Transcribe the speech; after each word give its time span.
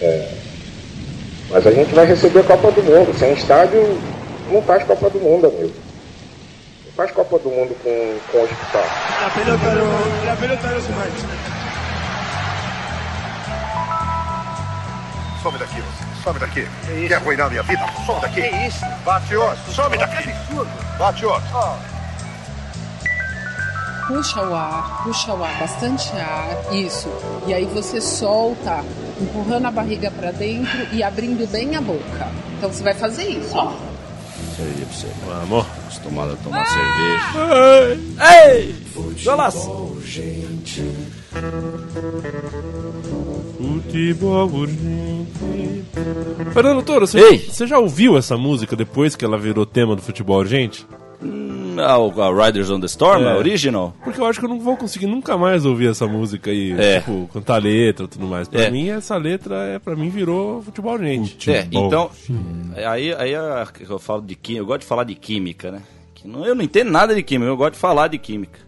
É, 0.00 0.34
mas 1.50 1.66
a 1.66 1.70
gente 1.70 1.94
vai 1.94 2.06
receber 2.06 2.40
a 2.40 2.44
Copa 2.44 2.70
do 2.72 2.82
Mundo. 2.82 3.18
Sem 3.18 3.32
estádio, 3.32 3.98
não 4.50 4.60
faz 4.62 4.84
Copa 4.84 5.08
do 5.10 5.18
Mundo, 5.18 5.46
amigo. 5.46 5.72
Não 6.84 6.92
faz 6.92 7.10
Copa 7.12 7.38
do 7.38 7.48
Mundo 7.48 7.76
com, 7.82 8.18
com 8.30 8.44
hospital. 8.44 8.84
La 9.22 9.30
pelota 9.30 9.74
no, 9.74 10.26
la 10.26 10.36
pelota 10.36 10.68
no 10.68 10.80
se 10.80 10.92
mancha. 10.92 11.56
Some 15.42 15.58
daqui, 15.58 15.80
você. 15.80 16.24
Some 16.24 16.38
daqui. 16.40 16.68
Quer 17.06 17.14
arruinar 17.14 17.48
minha 17.48 17.62
vida? 17.62 17.86
Some 18.04 18.20
daqui. 18.20 18.42
Que 18.42 18.66
isso? 18.66 18.84
Bate 19.04 19.36
outro. 19.36 19.72
Some 19.72 19.96
daqui. 19.96 20.34
Bate 20.98 21.24
outro. 21.24 21.48
Puxa 24.08 24.40
o 24.40 24.54
ar, 24.54 25.02
puxa 25.02 25.34
o 25.34 25.44
ar, 25.44 25.58
bastante 25.58 26.12
ar, 26.16 26.72
isso. 26.72 27.08
E 27.46 27.52
aí 27.52 27.64
você 27.64 28.00
solta, 28.00 28.84
empurrando 29.20 29.66
a 29.66 29.70
barriga 29.70 30.10
pra 30.10 30.30
dentro 30.30 30.78
e 30.92 31.02
abrindo 31.02 31.50
bem 31.50 31.74
a 31.76 31.80
boca. 31.80 32.28
Então 32.56 32.72
você 32.72 32.82
vai 32.82 32.94
fazer 32.94 33.24
isso. 33.24 33.50
ó. 33.56 33.72
Isso 34.52 34.62
aí 34.62 34.84
pra 34.84 34.94
você. 34.94 35.06
Vamos. 35.26 35.66
Acostumado 35.84 36.32
a 36.32 36.36
tomar 36.36 36.66
cerveja. 36.66 38.00
Ei! 38.46 38.74
Golaço! 39.24 39.58
Futebol 39.60 39.92
urgente. 39.92 40.82
Fernando 46.52 46.82
Toro, 46.82 47.06
você, 47.06 47.18
Ei! 47.20 47.38
você 47.38 47.66
já 47.66 47.78
ouviu 47.78 48.16
essa 48.16 48.36
música 48.36 48.74
depois 48.76 49.14
que 49.16 49.24
ela 49.24 49.38
virou 49.38 49.64
tema 49.66 49.94
do 49.96 50.02
futebol 50.02 50.38
urgente? 50.38 50.86
Hum, 51.22 51.45
o- 51.98 52.22
a 52.22 52.46
Riders 52.46 52.70
on 52.70 52.80
the 52.80 52.86
Storm, 52.86 53.24
É. 53.24 53.32
a 53.32 53.36
original? 53.36 53.94
Porque 54.04 54.20
eu 54.20 54.26
acho 54.26 54.38
que 54.38 54.44
eu 54.44 54.48
não 54.50 54.60
vou 54.60 54.76
conseguir 54.76 55.06
nunca 55.06 55.36
mais 55.36 55.64
ouvir 55.64 55.88
essa 55.90 56.06
música 56.06 56.50
aí, 56.50 56.72
É. 56.72 57.00
tipo, 57.00 57.28
cantar 57.32 57.62
letra 57.62 58.04
e 58.04 58.08
tudo 58.08 58.26
mais. 58.26 58.48
Pra 58.48 58.62
É. 58.62 58.70
mim, 58.70 58.88
essa 58.88 59.16
letra, 59.16 59.54
é, 59.66 59.78
pra 59.78 59.94
mim, 59.96 60.08
virou 60.08 60.62
futebol 60.62 60.94
urgente. 60.94 61.50
É, 61.50 61.66
então, 61.70 62.10
aí, 62.88 63.14
aí 63.14 63.32
eu 63.88 63.98
falo 63.98 64.22
de 64.22 64.34
química, 64.34 64.62
eu 64.62 64.66
gosto 64.66 64.80
de 64.80 64.86
falar 64.86 65.04
de 65.04 65.14
química, 65.14 65.70
né? 65.70 65.82
Eu 66.44 66.54
não 66.56 66.62
entendo 66.64 66.90
nada 66.90 67.14
de 67.14 67.22
química, 67.22 67.48
eu 67.50 67.56
gosto 67.56 67.74
de 67.74 67.78
falar 67.78 68.08
de 68.08 68.18
química. 68.18 68.58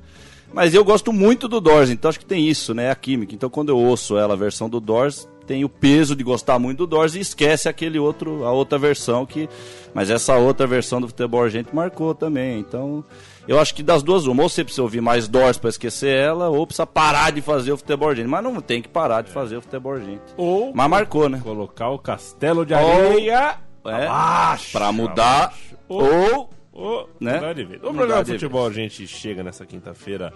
Mas 0.52 0.72
eu 0.74 0.84
gosto 0.84 1.12
muito 1.12 1.46
do 1.48 1.60
Doors, 1.60 1.90
então 1.90 2.08
acho 2.08 2.18
que 2.20 2.24
tem 2.24 2.48
isso, 2.48 2.72
né? 2.72 2.90
A 2.90 2.94
química. 2.94 3.34
Então 3.34 3.50
quando 3.50 3.68
eu 3.70 3.76
ouço 3.78 4.16
ela, 4.16 4.34
a 4.34 4.36
versão 4.36 4.68
do 4.68 4.80
Doors, 4.80 5.28
tem 5.48 5.64
o 5.64 5.68
peso 5.68 6.14
de 6.14 6.22
gostar 6.22 6.58
muito 6.58 6.78
do 6.78 6.86
Doors 6.86 7.14
e 7.16 7.20
esquece 7.20 7.68
aquele 7.68 7.98
outro, 7.98 8.44
a 8.44 8.52
outra 8.52 8.78
versão 8.78 9.24
que. 9.26 9.48
Mas 9.94 10.10
essa 10.10 10.36
outra 10.36 10.66
versão 10.66 11.00
do 11.00 11.08
futebol 11.08 11.40
urgente 11.40 11.74
marcou 11.74 12.14
também. 12.14 12.60
Então, 12.60 13.02
eu 13.48 13.58
acho 13.58 13.74
que 13.74 13.82
das 13.82 14.02
duas, 14.02 14.26
uma, 14.26 14.42
ou 14.42 14.48
você 14.48 14.62
precisa 14.62 14.82
ouvir 14.82 15.00
mais 15.00 15.26
Doors 15.26 15.56
pra 15.58 15.70
esquecer 15.70 16.14
ela, 16.14 16.48
ou 16.50 16.66
precisa 16.66 16.86
parar 16.86 17.32
de 17.32 17.40
fazer 17.40 17.72
o 17.72 17.76
futebol 17.78 18.10
urgente. 18.10 18.28
Mas 18.28 18.44
não 18.44 18.60
tem 18.60 18.82
que 18.82 18.88
parar 18.88 19.22
de 19.22 19.30
fazer 19.30 19.56
o 19.56 19.62
futebol 19.62 19.92
urgente. 19.94 20.20
Ou 20.36 20.72
Mas 20.74 20.88
marcou, 20.90 21.28
né? 21.28 21.40
colocar 21.42 21.88
o 21.88 21.98
castelo 21.98 22.64
de 22.66 22.74
areia 22.74 23.56
É, 23.86 24.04
abaixo, 24.06 24.70
pra 24.72 24.92
mudar, 24.92 25.44
abaixo. 25.44 25.76
ou 25.88 26.50
Ou, 26.70 27.08
Né? 27.18 27.34
mudar 27.34 27.54
de 27.54 27.64
vez. 27.64 27.82
O 27.82 27.92
programa 27.92 28.22
de 28.22 28.32
Futebol 28.34 28.66
a 28.66 28.70
gente 28.72 29.04
chega 29.06 29.42
nessa 29.42 29.66
quinta-feira 29.66 30.32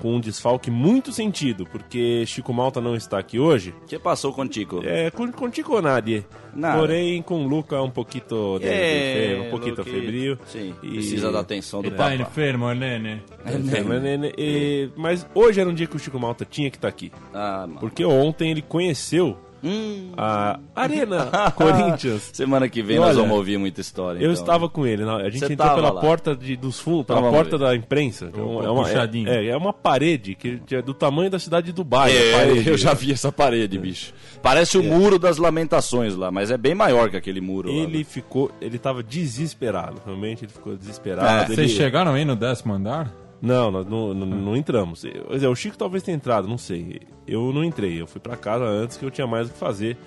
com 0.00 0.16
um 0.16 0.20
desfalque 0.20 0.70
muito 0.70 1.12
sentido, 1.12 1.66
porque 1.66 2.24
Chico 2.26 2.52
Malta 2.52 2.80
não 2.80 2.94
está 2.94 3.18
aqui 3.18 3.38
hoje. 3.38 3.74
O 3.82 3.86
que 3.86 3.98
passou 3.98 4.32
contigo? 4.32 4.80
É, 4.84 5.10
con- 5.10 5.32
contigo 5.32 5.80
nadie. 5.80 6.24
Nada. 6.54 6.78
Porém, 6.78 7.20
com 7.22 7.44
o 7.44 7.48
Luca 7.48 7.82
um 7.82 7.90
pouquinho 7.90 8.24
de, 8.60 8.66
É, 8.66 9.34
de- 9.34 9.40
um 9.46 9.50
pouquinho 9.50 9.74
Luque, 9.76 9.90
febril. 9.90 10.38
Sim, 10.46 10.74
E- 10.82 10.90
precisa 10.92 11.32
da 11.32 11.40
atenção 11.40 11.82
do 11.82 11.90
Tá 11.90 12.14
enfermo, 12.14 12.72
Nene. 12.72 13.20
É, 13.44 13.82
mas, 13.82 14.02
né, 14.02 14.16
né, 14.16 14.32
e- 14.38 14.88
mas 14.96 15.26
hoje 15.34 15.60
era 15.60 15.68
um 15.68 15.74
dia 15.74 15.86
que 15.86 15.96
o 15.96 15.98
Chico 15.98 16.18
Malta 16.18 16.44
tinha 16.48 16.70
que 16.70 16.76
estar 16.76 16.88
aqui. 16.88 17.10
Ah, 17.32 17.64
mano. 17.66 17.80
Porque 17.80 18.04
ontem 18.04 18.50
ele 18.52 18.62
conheceu 18.62 19.36
Hum. 19.64 20.12
a 20.16 20.58
Arena 20.76 21.30
Corinthians. 21.56 22.30
Semana 22.32 22.68
que 22.68 22.82
vem 22.82 22.98
Olha, 22.98 23.08
nós 23.08 23.16
vamos 23.16 23.36
ouvir 23.36 23.56
muita 23.58 23.80
história. 23.80 24.18
Eu 24.18 24.30
então. 24.30 24.42
estava 24.42 24.68
com 24.68 24.86
ele. 24.86 25.02
A 25.04 25.30
gente 25.30 25.38
Você 25.46 25.52
entrou 25.54 25.74
pela 25.74 25.90
lá. 25.90 26.00
porta 26.00 26.36
de, 26.36 26.54
dos 26.56 26.78
fundos, 26.78 27.06
pela 27.06 27.18
Então 27.20 27.30
vamos 27.30 27.48
porta 27.48 27.58
ver. 27.58 27.64
da 27.64 27.74
imprensa. 27.76 28.30
É 28.36 28.40
uma, 28.40 28.64
é, 28.64 28.68
uma, 28.68 28.90
é, 29.30 29.46
é 29.48 29.56
uma 29.56 29.72
parede 29.72 30.34
que 30.34 30.60
é 30.70 30.82
do 30.82 30.92
tamanho 30.92 31.30
da 31.30 31.38
cidade 31.38 31.66
de 31.66 31.72
Dubai. 31.72 32.10
a 32.12 32.14
É, 32.46 32.68
eu 32.68 32.76
já 32.76 32.92
vi 32.92 33.12
essa 33.12 33.32
parede, 33.32 33.78
bicho. 33.78 34.12
Parece 34.42 34.76
o 34.76 34.82
muro 34.82 35.18
das 35.18 35.38
lamentações 35.38 36.14
lá, 36.14 36.30
mas 36.30 36.50
é 36.50 36.58
bem 36.58 36.74
maior 36.74 37.08
que 37.10 37.16
aquele 37.16 37.40
muro 37.40 37.70
lá. 37.70 37.74
Ele 37.74 38.04
ficou, 38.04 38.50
ele 38.60 38.78
tava 38.78 39.02
desesperado, 39.02 40.00
realmente 40.04 40.44
ele 40.44 40.52
ficou 40.52 40.74
É, 40.74 40.76
desesperado. 40.76 41.44
ele- 41.52 41.54
Vocês 41.56 41.70
chegaram 41.70 42.12
aí 42.12 42.24
no 42.24 42.36
décimo 42.36 42.74
andar? 42.74 43.10
Não, 43.44 43.70
nós 43.70 43.86
não, 43.86 44.14
não, 44.14 44.26
não 44.26 44.56
entramos. 44.56 45.02
Quer 45.02 45.34
dizer, 45.34 45.46
o 45.48 45.54
Chico 45.54 45.76
talvez 45.76 46.02
tenha 46.02 46.16
entrado, 46.16 46.48
não 46.48 46.56
sei. 46.56 47.02
Eu 47.26 47.52
não 47.52 47.62
entrei, 47.62 48.00
eu 48.00 48.06
fui 48.06 48.20
pra 48.20 48.36
casa 48.36 48.64
antes 48.64 48.96
que 48.96 49.04
eu 49.04 49.10
tinha 49.10 49.26
mais 49.26 49.48
o 49.48 49.52
que 49.52 49.58
fazer 49.58 49.98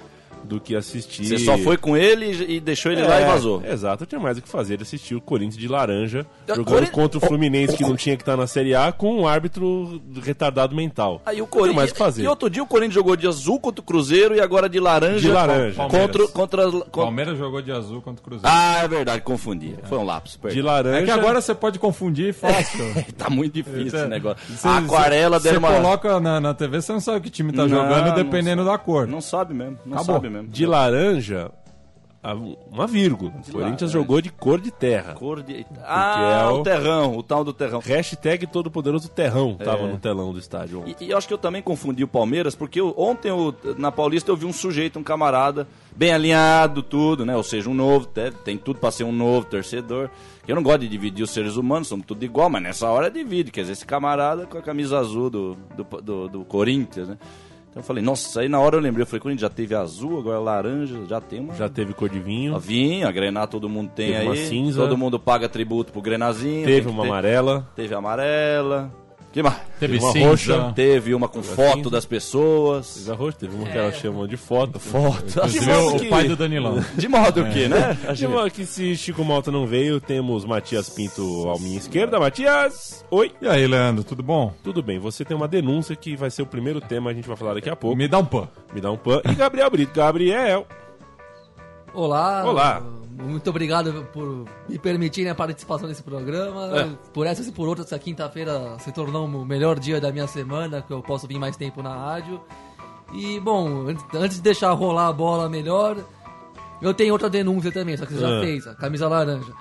do 0.43 0.59
que 0.59 0.75
assistir. 0.75 1.25
Você 1.25 1.37
só 1.39 1.57
foi 1.57 1.77
com 1.77 1.95
ele 1.97 2.45
e 2.55 2.59
deixou 2.59 2.91
ele 2.91 3.01
lá 3.03 3.21
e 3.21 3.25
vazou. 3.25 3.61
É, 3.65 3.71
Exato, 3.73 4.03
eu 4.03 4.07
tinha 4.07 4.19
mais 4.19 4.37
o 4.37 4.41
que 4.41 4.47
fazer. 4.49 4.75
Ele 4.75 4.83
assistiu 4.83 5.17
o 5.17 5.21
Corinthians 5.21 5.57
de 5.57 5.67
laranja, 5.67 6.25
Ah, 6.47 6.55
jogando 6.55 6.65
Corin- 6.73 6.87
contra 6.87 7.17
o 7.17 7.21
Fluminense, 7.21 7.75
que 7.75 7.83
não 7.83 7.95
tinha 7.95 8.15
que 8.15 8.21
estar 8.23 8.37
na 8.37 8.47
Série 8.47 8.73
A, 8.75 8.91
com 8.91 9.21
um 9.21 9.27
árbitro 9.27 10.01
retardado 10.23 10.75
mental. 10.75 11.21
Aí 11.25 11.41
o 11.41 11.47
Corinthians. 11.47 11.75
mais 11.75 11.89
o 11.89 11.93
que 11.93 11.99
fazer. 11.99 12.23
E 12.23 12.27
outro 12.27 12.49
dia 12.49 12.63
o 12.63 12.67
Corinthians 12.67 12.93
jogou 12.95 13.15
de 13.15 13.27
azul 13.27 13.59
contra 13.59 13.81
o 13.81 13.83
Cruzeiro 13.83 14.35
e 14.35 14.39
agora 14.41 14.67
de 14.69 14.79
laranja. 14.79 15.19
De 15.19 15.29
laranja. 15.31 15.75
Contra. 15.83 16.27
contra, 16.27 16.67
contra... 16.67 16.81
Palmeiras 16.91 17.37
jogou 17.37 17.61
de 17.61 17.71
azul 17.71 18.01
contra 18.01 18.21
o 18.21 18.23
Cruzeiro. 18.23 18.47
Ah, 18.51 18.81
é 18.83 18.87
verdade, 18.87 19.21
confundi. 19.21 19.75
Foi 19.83 19.97
um 19.97 20.03
lápis. 20.03 20.35
perdi. 20.37 20.55
De 20.57 20.61
laranja. 20.61 20.99
é 21.01 21.03
que 21.05 21.11
agora 21.11 21.41
você 21.41 21.53
pode 21.55 21.79
confundir 21.79 22.33
fácil. 22.33 22.85
Tá 23.17 23.29
muito 23.29 23.53
difícil 23.53 23.89
Você- 23.89 23.97
esse 23.97 24.07
negócio. 24.07 24.37
Você- 24.55 24.67
a 24.67 24.77
aquarela 24.77 25.39
Você 25.39 25.49
deram 25.49 25.59
uma. 25.59 25.73
coloca 25.73 26.19
na, 26.19 26.39
na 26.39 26.53
TV, 26.53 26.81
você 26.81 26.91
não 26.93 26.99
sabe 26.99 27.21
que 27.21 27.29
time 27.29 27.51
tá 27.51 27.63
Não, 27.63 27.69
jogando 27.69 28.13
dependendo 28.15 28.63
da 28.63 28.77
cor. 28.77 29.07
Não 29.07 29.19
sabe 29.21 29.53
mesmo. 29.53 29.77
Não 29.85 29.97
Acabou. 29.97 30.15
sabe 30.15 30.26
mesmo. 30.29 30.47
De 30.49 30.65
laranja, 30.65 31.51
uma 32.69 32.85
vírgula. 32.88 33.29
O 33.29 33.33
Corinthians 33.33 33.53
laranja. 33.55 33.88
jogou 33.88 34.19
de 34.19 34.29
cor 34.29 34.59
de 34.59 34.69
terra. 34.69 35.13
Cor 35.13 35.41
de. 35.41 35.65
Ah, 35.85 36.41
é 36.49 36.51
o 36.51 36.59
o- 36.59 36.63
terrão, 36.63 37.15
o 37.15 37.23
tal 37.23 37.43
do 37.43 37.53
terrão. 37.53 37.79
Hashtag 37.79 38.45
todo 38.47 38.69
poderoso 38.69 39.07
terrão 39.07 39.55
tava 39.55 39.83
É. 39.83 39.87
no 39.91 39.97
telão 39.97 40.33
do 40.33 40.39
estádio 40.39 40.81
ontem. 40.81 40.95
E, 40.99 41.05
e 41.05 41.11
eu 41.11 41.17
acho 41.17 41.27
que 41.27 41.33
eu 41.33 41.37
também 41.37 41.61
confundi 41.61 42.03
o 42.03 42.07
Palmeiras, 42.07 42.53
porque 42.53 42.81
eu- 42.81 42.93
ontem 42.97 43.29
eu- 43.29 43.55
na 43.77 43.91
Paulista 43.93 44.29
eu 44.29 44.35
vi 44.35 44.45
um 44.45 44.51
sujeito, 44.51 44.99
um 44.99 45.03
camarada, 45.03 45.66
bem 45.95 46.11
alinhado, 46.11 46.83
tudo, 46.83 47.25
né? 47.25 47.33
Ou 47.35 47.43
seja, 47.43 47.69
um 47.69 47.73
novo, 47.73 48.05
te- 48.07 48.31
tem 48.43 48.57
tudo 48.57 48.79
pra 48.79 48.91
ser 48.91 49.05
um 49.05 49.11
novo 49.13 49.45
torcedor. 49.45 50.09
Eu 50.45 50.55
não 50.55 50.63
gosto 50.63 50.79
de 50.79 50.87
dividir 50.89 51.23
os 51.23 51.31
seres 51.31 51.55
humanos, 51.55 51.87
somos 51.87 52.05
tudo 52.05 52.23
igual, 52.25 52.49
mas 52.49 52.61
nessa 52.63 52.89
hora 52.89 53.09
divide. 53.11 53.51
Quer 53.51 53.61
dizer, 53.61 53.73
esse 53.73 53.85
camarada 53.85 54.45
com 54.45 54.57
a 54.57 54.61
camisa 54.61 54.97
azul 54.99 55.29
do, 55.29 55.57
do, 55.77 56.01
do- 56.01 56.27
do 56.29 56.45
Corinthians, 56.45 57.07
né? 57.09 57.17
Então 57.69 57.81
eu 57.81 57.85
falei, 57.85 58.03
nossa, 58.03 58.41
aí 58.41 58.50
na 58.50 58.59
hora 58.59 58.75
eu 58.75 58.79
lembrei, 58.81 59.03
eu 59.03 59.05
falei, 59.05 59.19
Corinthians 59.22 59.41
já 59.50 59.55
teve 59.55 59.75
azul, 59.75 60.17
agora 60.19 60.39
laranja, 60.39 61.05
já 61.07 61.22
tem 61.22 61.39
uma. 61.39 61.53
Já 61.53 61.69
teve 61.69 61.94
cor 61.94 62.09
de 62.09 62.19
vinho, 62.19 62.55
A 62.55 62.59
vinho, 62.59 63.07
a 63.07 63.11
Grená 63.11 63.45
todo 63.45 63.69
mundo 63.69 63.91
tem 63.94 64.07
Teve 64.07 64.17
aí. 64.19 64.25
uma 64.25 64.35
cinza. 64.35 64.81
Todo 64.81 64.97
mundo 64.97 65.19
paga 65.19 65.47
tributo 65.47 65.91
pro 65.91 66.01
Grenazinho. 66.01 66.66
teve 66.66 66.88
uma 66.89 67.03
ter- 67.03 67.09
amarela. 67.09 67.67
Teve 67.75 67.94
amarela. 67.94 68.91
Que 69.37 69.43
mais? 69.43 69.55
Teve 69.79 69.99
uma 69.99 70.11
cinza. 70.11 70.27
roxa. 70.29 70.73
Teve 70.75 71.13
uma 71.13 71.27
com 71.27 71.43
foto 71.43 71.75
cinza. 71.77 71.89
das 71.91 72.05
pessoas. 72.07 72.95
Teve 72.95 73.11
a 73.11 73.13
roxa, 73.13 73.37
teve 73.37 73.55
uma 73.55 73.69
que 73.69 73.77
ela 73.77 73.91
chamou 73.91 74.25
de 74.25 74.35
foto. 74.35 74.79
Foto. 74.79 75.47
De 75.47 75.61
modo 75.61 75.95
o, 75.95 75.99
que- 75.99 76.07
o 76.07 76.09
pai 76.09 76.27
do 76.27 76.35
Danilão. 76.35 76.83
De 76.97 77.07
modo 77.07 77.45
que, 77.45 77.67
né? 77.67 77.95
De 78.17 78.27
modo 78.27 78.49
que 78.49 78.65
se 78.65 78.95
Chico 78.97 79.23
Malta 79.23 79.51
não 79.51 79.67
veio, 79.67 80.01
temos 80.01 80.43
Matias 80.43 80.89
Pinto 80.89 81.51
à 81.55 81.59
minha 81.59 81.77
esquerda. 81.77 82.19
Matias! 82.19 83.05
Oi! 83.11 83.31
E 83.39 83.47
aí, 83.47 83.67
Leandro, 83.67 84.03
tudo 84.03 84.23
bom? 84.23 84.51
Tudo 84.63 84.81
bem, 84.81 84.97
você 84.97 85.23
tem 85.23 85.37
uma 85.37 85.47
denúncia 85.47 85.95
que 85.95 86.15
vai 86.15 86.31
ser 86.31 86.41
o 86.41 86.47
primeiro 86.47 86.81
tema, 86.81 87.11
a 87.11 87.13
gente 87.13 87.27
vai 87.27 87.37
falar 87.37 87.53
daqui 87.53 87.69
a 87.69 87.75
pouco. 87.75 87.95
Me 87.95 88.07
dá 88.07 88.17
um 88.17 88.25
pan. 88.25 88.47
Me 88.73 88.81
dá 88.81 88.89
um 88.91 88.97
pan. 88.97 89.21
E 89.23 89.35
Gabriel 89.35 89.69
Brito. 89.69 89.93
Gabriel! 89.93 90.65
Olá. 91.93 92.43
Olá. 92.43 92.83
Muito 93.19 93.50
obrigado 93.50 94.05
por 94.13 94.45
me 94.69 94.78
permitirem 94.78 95.31
a 95.31 95.35
participação 95.35 95.88
nesse 95.88 96.03
programa. 96.03 96.69
É. 96.79 96.89
Por 97.13 97.25
essas 97.25 97.47
e 97.47 97.51
por 97.51 97.67
outras, 97.67 97.88
essa 97.88 97.97
quinta-feira 97.97 98.78
se 98.79 98.91
tornou 98.91 99.25
o 99.25 99.45
melhor 99.45 99.79
dia 99.79 100.00
da 100.00 100.11
minha 100.11 100.28
semana, 100.28 100.81
que 100.81 100.94
eu 100.94 101.01
posso 101.01 101.28
vir 101.28 101.39
mais 101.39 101.57
tempo 101.57 101.81
na 101.81 101.95
rádio. 101.95 102.39
E, 103.13 103.39
bom, 103.39 103.88
antes- 104.13 104.35
de 104.35 104.41
deixar 104.41 104.72
rolar 104.73 105.07
a 105.07 105.13
bola 105.13 105.49
melhor, 105.49 105.97
eu 106.81 106.93
tenho 106.93 107.14
outra 107.14 107.29
denúncia 107.29 107.72
também, 107.72 107.97
só 107.97 108.05
que 108.05 108.14
você 108.14 108.19
já 108.19 108.37
Ah. 108.37 108.41
fez, 108.41 108.67
a 108.67 108.75
camisa 108.75 109.08
laranja. 109.08 109.52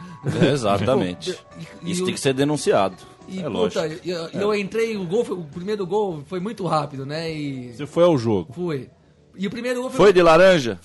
É, 0.43 0.53
exatamente. 0.53 1.31
E- 1.83 1.89
e 1.89 1.91
Isso 1.93 2.03
o- 2.03 2.05
tem 2.07 2.15
que 2.15 2.21
ser 2.21 2.35
denunciado. 2.35 2.97
E, 3.29 3.39
é 3.39 3.43
puta, 3.45 3.81
lógico. 3.81 4.09
eu, 4.09 4.29
eu 4.29 4.55
entrei, 4.55 4.97
o, 4.97 5.05
gol, 5.07 5.25
foi- 5.25 5.37
o 5.37 5.45
primeiro 5.45 5.87
gol 5.87 6.23
foi 6.27 6.41
muito 6.41 6.67
rápido, 6.67 7.07
né? 7.07 7.33
E 7.33 7.73
Você 7.73 7.87
foi 7.87 8.05
ao 8.05 8.19
jogo. 8.19 8.53
foi. 8.53 8.91
E 9.35 9.47
o 9.47 9.51
primeiro 9.51 9.81
gol 9.83 9.91
Foi 9.91 10.13
de 10.13 10.23
laranja? 10.23 10.79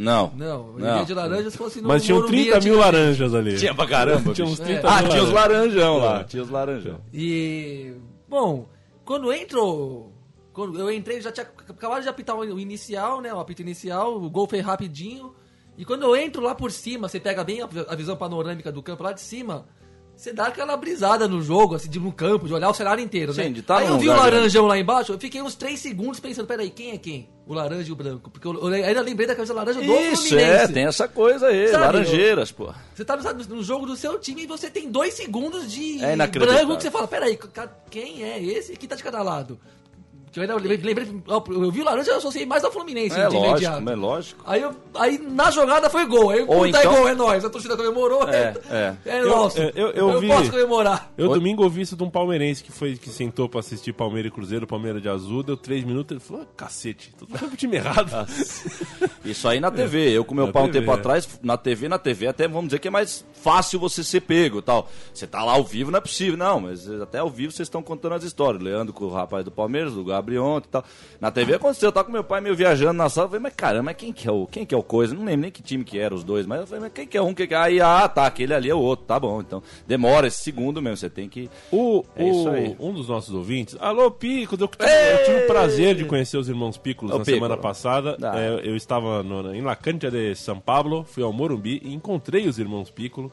Não. 0.00 0.32
Não, 0.36 0.72
Não. 0.72 1.04
de 1.04 1.14
laranja 1.14 1.50
se 1.50 1.56
fosse 1.58 1.80
no 1.80 1.88
Mas 1.88 2.02
tinham 2.04 2.18
Morumbi 2.20 2.44
30 2.50 2.60
mil 2.60 2.78
laranjas 2.78 3.34
ali. 3.34 3.56
Tinha 3.58 3.74
pra 3.74 3.86
caramba. 3.86 4.32
Tinha 4.32 4.46
uns 4.46 4.58
bicho. 4.58 4.62
30 4.64 4.88
Ah, 4.88 5.02
mil 5.02 5.10
tinha 5.10 5.22
os 5.22 5.30
laranjas. 5.30 5.74
laranjão 5.76 5.96
lá. 5.98 6.20
É. 6.20 6.24
Tinha 6.24 6.42
os 6.42 6.50
laranjão. 6.50 7.00
E. 7.12 7.92
Bom, 8.28 8.66
quando 9.04 9.32
entro. 9.32 10.10
Quando 10.52 10.78
eu 10.80 10.90
entrei, 10.92 11.20
já 11.20 11.30
tinha 11.30 11.46
acabado 11.68 12.02
de 12.02 12.08
apitar 12.08 12.36
o 12.36 12.58
inicial, 12.58 13.20
né? 13.20 13.32
O 13.32 13.38
apito 13.38 13.62
inicial, 13.62 14.16
o 14.16 14.28
gol 14.28 14.48
foi 14.48 14.60
rapidinho. 14.60 15.32
E 15.78 15.84
quando 15.84 16.02
eu 16.02 16.16
entro 16.16 16.42
lá 16.42 16.54
por 16.54 16.70
cima, 16.72 17.08
você 17.08 17.20
pega 17.20 17.44
bem 17.44 17.60
a 17.62 17.94
visão 17.94 18.16
panorâmica 18.16 18.70
do 18.72 18.82
campo 18.82 19.02
lá 19.02 19.12
de 19.12 19.20
cima. 19.20 19.66
Você 20.20 20.34
dá 20.34 20.48
aquela 20.48 20.76
brisada 20.76 21.26
no 21.26 21.40
jogo, 21.40 21.74
assim, 21.74 21.88
de 21.88 21.98
no 21.98 22.12
campo, 22.12 22.46
de 22.46 22.52
olhar 22.52 22.68
o 22.68 22.74
cenário 22.74 23.02
inteiro, 23.02 23.32
Sim, 23.32 23.40
né? 23.40 23.48
de 23.48 23.62
tá 23.62 23.78
Aí 23.78 23.86
eu 23.86 23.98
vi 23.98 24.06
o 24.06 24.14
laranjão 24.14 24.66
lá 24.66 24.78
embaixo, 24.78 25.12
eu 25.12 25.18
fiquei 25.18 25.40
uns 25.40 25.54
3 25.54 25.80
segundos 25.80 26.20
pensando, 26.20 26.46
peraí, 26.46 26.68
quem 26.68 26.90
é 26.90 26.98
quem? 26.98 27.26
O 27.46 27.54
laranja 27.54 27.88
e 27.88 27.92
o 27.92 27.96
branco. 27.96 28.30
Porque 28.30 28.46
eu, 28.46 28.52
eu 28.52 28.66
ainda 28.66 29.00
lembrei 29.00 29.26
da 29.26 29.34
camisa 29.34 29.54
laranja 29.54 29.80
do 29.80 29.86
Isso, 29.90 30.28
Fluminense. 30.28 30.52
é, 30.52 30.68
tem 30.68 30.84
essa 30.84 31.08
coisa 31.08 31.46
aí, 31.46 31.68
Sabe, 31.68 31.84
laranjeiras, 31.84 32.52
pô. 32.52 32.70
Você 32.94 33.02
tá 33.02 33.16
no, 33.16 33.56
no 33.56 33.62
jogo 33.62 33.86
do 33.86 33.96
seu 33.96 34.18
time 34.18 34.42
e 34.42 34.46
você 34.46 34.68
tem 34.68 34.90
dois 34.90 35.14
segundos 35.14 35.72
de 35.72 36.04
É 36.04 36.14
branco 36.14 36.76
que 36.76 36.82
você 36.82 36.90
fala, 36.90 37.08
peraí, 37.08 37.38
quem 37.90 38.22
é 38.22 38.42
esse? 38.42 38.76
Quem 38.76 38.88
tá 38.90 38.96
de 38.96 39.02
cada 39.02 39.22
lado? 39.22 39.58
Eu 40.36 40.42
ainda 40.42 40.54
lembrei, 40.54 40.94
eu 41.28 41.70
vi 41.72 41.80
o 41.80 41.84
laranja, 41.84 42.12
eu 42.12 42.18
associei 42.18 42.46
mais 42.46 42.62
ao 42.62 42.70
Fluminense 42.70 43.18
É 43.18 43.26
de 43.28 43.34
lógico, 43.34 43.48
imediato. 43.50 43.90
é 43.90 43.94
lógico. 43.96 44.44
Aí, 44.46 44.62
eu- 44.62 44.76
aí 44.94 45.18
na 45.18 45.50
jogada 45.50 45.90
foi 45.90 46.06
gol. 46.06 46.30
Aí 46.30 46.42
Ou 46.42 46.46
puta 46.46 46.68
então- 46.68 46.80
é 46.80 46.84
gol, 46.96 47.08
é 47.08 47.14
nóis. 47.16 47.44
A 47.44 47.50
torcida 47.50 47.76
comemorou. 47.76 48.28
É, 48.28 48.54
é. 48.70 48.94
É 49.04 49.20
Eu- 49.22 49.28
nosso. 49.28 49.58
eu- 49.60 49.70
eu- 49.74 49.90
eu 49.90 50.20
vi- 50.20 50.28
posso 50.28 50.50
comemorar. 50.50 51.10
Eu 51.18 51.30
domingo 51.30 51.64
ouvi 51.64 51.80
isso 51.80 51.96
de 51.96 52.02
um 52.04 52.08
palmeirense 52.10 52.62
que 52.62 52.70
foi 52.70 52.96
que 52.96 53.08
sentou 53.10 53.48
pra 53.48 53.58
assistir 53.58 53.92
Palmeiras 53.92 54.30
e 54.30 54.34
Cruzeiro, 54.34 54.66
Palmeiras 54.68 55.02
de 55.02 55.08
azul, 55.08 55.42
deu 55.42 55.56
três 55.56 55.82
minutos, 55.84 56.12
ele 56.12 56.20
falou, 56.20 56.42
ah, 56.42 56.46
cacete, 56.56 57.12
tu 57.18 57.26
tá 57.26 57.38
pro 57.38 57.56
time 57.56 57.76
errado. 57.76 58.10
Isso 59.24 59.48
aí 59.48 59.58
na 59.60 59.70
TV. 59.72 60.10
Eu 60.16 60.24
com 60.24 60.34
meu 60.34 60.46
Na 60.46 60.52
pai 60.52 60.62
um 60.62 60.70
tempo 60.70 60.90
é. 60.90 60.94
atrás, 60.94 61.28
na 61.42 61.56
TV, 61.56 61.88
na 61.88 61.98
TV, 61.98 62.26
até 62.28 62.46
vamos 62.46 62.66
dizer 62.66 62.78
que 62.78 62.88
é 62.88 62.90
mais 62.90 63.24
fácil 63.34 63.80
você 63.80 64.04
ser 64.04 64.20
pego 64.20 64.58
e 64.58 64.62
tal. 64.62 64.88
Você 65.12 65.26
tá 65.26 65.42
lá 65.44 65.52
ao 65.52 65.64
vivo, 65.64 65.90
não 65.90 65.98
é 65.98 66.00
possível. 66.00 66.36
Não, 66.36 66.60
mas 66.60 66.88
até 67.00 67.18
ao 67.18 67.28
vivo 67.30 67.52
vocês 67.52 67.66
estão 67.66 67.82
contando 67.82 68.14
as 68.14 68.22
histórias. 68.22 68.62
Leandro 68.62 68.92
com 68.92 69.06
o 69.06 69.10
rapaz 69.12 69.44
do 69.44 69.50
Palmeiras, 69.50 69.92
do 69.94 70.04
Gabriel 70.20 70.44
ontem 70.44 70.68
e 70.68 70.70
tal. 70.70 70.84
Na 71.20 71.30
TV 71.30 71.54
aconteceu, 71.54 71.88
eu 71.88 71.92
tava 71.92 72.06
com 72.06 72.12
meu 72.12 72.24
pai 72.24 72.40
meio 72.40 72.54
viajando 72.54 72.92
na 72.94 73.08
sala. 73.08 73.26
Eu 73.26 73.30
falei, 73.30 73.42
mas 73.42 73.54
caramba, 73.54 73.94
quem 73.94 74.12
que 74.12 74.28
é 74.28 74.32
o, 74.32 74.46
quem 74.46 74.64
que 74.64 74.74
é 74.74 74.78
o 74.78 74.82
coisa? 74.82 75.14
Não 75.14 75.24
lembro 75.24 75.42
nem 75.42 75.50
que 75.50 75.62
time 75.62 75.84
que 75.84 75.98
era 75.98 76.14
os 76.14 76.24
dois, 76.24 76.46
mas 76.46 76.60
eu 76.60 76.66
falei, 76.66 76.82
mas 76.84 76.92
quem 76.92 77.06
que 77.06 77.16
é 77.16 77.22
um, 77.22 77.34
quem 77.34 77.46
que 77.46 77.54
é? 77.54 77.58
Aí, 77.58 77.80
ah, 77.80 78.08
tá, 78.08 78.26
aquele 78.26 78.54
ali 78.54 78.70
é 78.70 78.74
o 78.74 78.78
outro, 78.78 79.06
tá 79.06 79.18
bom. 79.18 79.40
Então, 79.40 79.62
demora 79.86 80.26
esse 80.26 80.42
segundo 80.42 80.80
mesmo, 80.80 80.96
você 80.96 81.10
tem 81.10 81.28
que... 81.28 81.50
O, 81.70 82.04
É 82.16 82.28
isso 82.28 82.48
aí. 82.48 82.76
um 82.78 82.92
dos 82.92 83.08
nossos 83.08 83.34
ouvintes, 83.34 83.76
alô 83.80 84.10
Pico, 84.10 84.56
eu, 84.56 84.60
eu 84.60 85.24
tive 85.24 85.44
o 85.44 85.46
prazer 85.46 85.94
de 85.94 86.04
conhecer 86.04 86.36
os 86.36 86.48
irmãos 86.48 86.76
Pícolos 86.76 87.14
Ô, 87.14 87.18
na 87.18 87.24
Piccolo. 87.24 87.36
semana 87.42 87.56
passada. 87.56 88.16
Ah. 88.22 88.38
É, 88.38 88.68
eu 88.68 88.76
estava 88.76 89.22
no, 89.22 89.54
em 89.54 89.60
La 89.62 89.76
Cancha 89.76 90.10
de 90.10 90.34
São 90.34 90.58
Paulo, 90.58 91.04
fui 91.04 91.22
ao 91.22 91.32
Morumbi 91.32 91.80
e 91.84 91.92
encontrei 91.94 92.46
os 92.48 92.58
irmãos 92.58 92.90
Piccolo. 92.90 93.30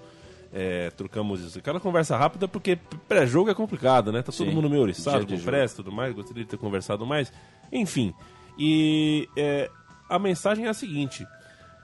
É, 0.60 0.90
trocamos 0.90 1.40
isso. 1.42 1.60
Aquela 1.60 1.80
conversa 1.80 2.18
rápida 2.18 2.48
porque 2.48 2.80
pré-jogo 3.08 3.52
é 3.52 3.54
complicado, 3.54 4.12
né? 4.12 4.24
Tá 4.24 4.32
todo 4.32 4.50
Sim. 4.50 4.56
mundo 4.56 4.68
meio 4.68 4.82
oriçado 4.82 5.28
com 5.28 5.40
pressa 5.40 5.76
e 5.76 5.78
tudo 5.78 5.92
mais. 5.92 6.16
Gostaria 6.16 6.44
de 6.44 6.50
ter 6.50 6.58
conversado 6.58 7.06
mais. 7.06 7.32
Enfim. 7.72 8.12
E 8.58 9.30
é, 9.38 9.70
a 10.10 10.18
mensagem 10.18 10.66
é 10.66 10.70
a 10.70 10.74
seguinte. 10.74 11.28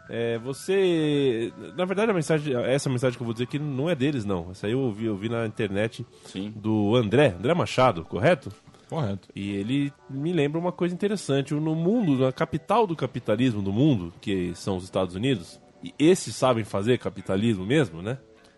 É, 0.09 0.39
você. 0.39 1.53
Na 1.77 1.85
verdade, 1.85 2.09
a 2.09 2.15
mensagem, 2.15 2.55
essa 2.65 2.89
mensagem 2.89 3.15
que 3.15 3.21
eu 3.21 3.25
vou 3.25 3.33
dizer 3.33 3.43
aqui 3.43 3.59
não 3.59 3.87
é 3.87 3.93
deles, 3.93 4.25
não. 4.25 4.49
Essa 4.49 4.65
aí 4.65 4.73
eu 4.73 4.79
ouvi, 4.79 5.05
eu 5.05 5.15
vi 5.15 5.29
na 5.29 5.45
internet 5.45 6.03
Sim. 6.25 6.51
do 6.55 6.95
André, 6.95 7.35
André 7.37 7.53
Machado, 7.53 8.03
correto? 8.03 8.51
Correto. 8.89 9.29
E 9.35 9.51
ele 9.51 9.93
me 10.09 10.33
lembra 10.33 10.59
uma 10.59 10.71
coisa 10.71 10.95
interessante. 10.95 11.53
No 11.53 11.75
mundo, 11.75 12.17
na 12.17 12.31
capital 12.31 12.87
do 12.87 12.95
capitalismo 12.95 13.61
do 13.61 13.71
mundo, 13.71 14.11
que 14.19 14.51
são 14.55 14.77
os 14.77 14.83
Estados 14.83 15.13
Unidos, 15.13 15.61
e 15.83 15.93
esses 15.99 16.35
sabem 16.35 16.63
fazer 16.63 16.97
capitalismo 16.97 17.63
mesmo, 17.67 18.01
né? 18.01 18.17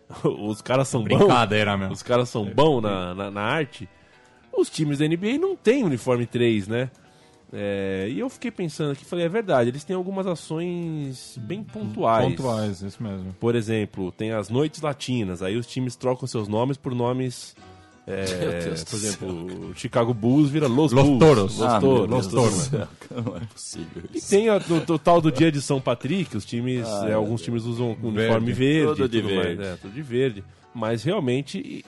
Os 0.24 0.62
caras 0.62 0.88
são 0.88 1.04
bons. 1.04 1.18
Brincadeira 1.18 1.78
mesmo. 1.78 1.94
Os 1.94 2.04
caras 2.04 2.30
são 2.30 2.46
bons 2.46 2.82
na, 2.82 3.14
na, 3.16 3.32
na 3.32 3.42
arte. 3.42 3.90
Os 4.54 4.70
times 4.70 5.00
da 5.00 5.08
NBA 5.08 5.38
não 5.40 5.56
têm 5.56 5.84
uniforme 5.84 6.26
3, 6.26 6.68
né? 6.68 6.90
É, 7.54 8.08
e 8.10 8.20
eu 8.20 8.30
fiquei 8.30 8.52
pensando 8.52 8.92
aqui, 8.92 9.06
falei, 9.06 9.26
é 9.26 9.30
verdade, 9.30 9.70
eles 9.70 9.84
têm 9.84 9.96
algumas 9.96 10.28
ações 10.28 11.38
bem 11.42 11.64
pontuais. 11.64 12.28
Pontuais, 12.28 12.82
isso 12.82 13.02
mesmo. 13.02 13.34
Por 13.40 13.56
exemplo, 13.56 14.12
tem 14.12 14.32
as 14.32 14.50
noites 14.50 14.82
latinas, 14.82 15.42
aí 15.42 15.56
os 15.56 15.68
times 15.68 15.96
trocam 15.96 16.28
seus 16.28 16.48
nomes 16.48 16.76
por 16.76 16.94
nomes. 16.94 17.56
É, 18.08 18.60
Deus 18.66 18.84
por 18.84 18.96
exemplo, 18.96 19.70
o 19.72 19.76
Chicago 19.76 20.14
Bulls 20.14 20.50
vira 20.50 20.68
Los, 20.68 20.92
Los 20.92 21.06
Bulls. 21.06 21.20
Toros. 21.20 21.58
Los 21.58 21.68
Ah, 21.70 21.80
Toros. 21.80 22.10
Los 22.10 22.28
Toros. 22.28 22.72
Não 22.72 23.38
é 23.38 23.40
possível 23.52 24.04
E 24.14 24.18
isso. 24.18 24.30
tem 24.30 24.50
a, 24.50 24.58
do, 24.60 24.80
do 24.82 25.00
tal 25.00 25.20
do 25.22 25.32
dia 25.32 25.52
de 25.52 25.62
São 25.62 25.82
Patrick, 25.82 26.36
os 26.38 26.46
times, 26.46 26.86
é, 27.08 27.14
alguns 27.14 27.42
times 27.42 27.64
usam 27.66 27.98
uniforme 28.04 28.54
verde, 28.54 28.96
Tudo 28.96 29.10
de 29.10 29.18
e 29.20 29.24
mais, 29.24 29.36
verde. 29.36 29.64
é, 29.64 29.76
tudo 29.76 29.94
de 29.94 30.02
verde. 30.02 30.44
Mas 30.74 31.04
realmente 31.04 31.58
e, 31.60 31.86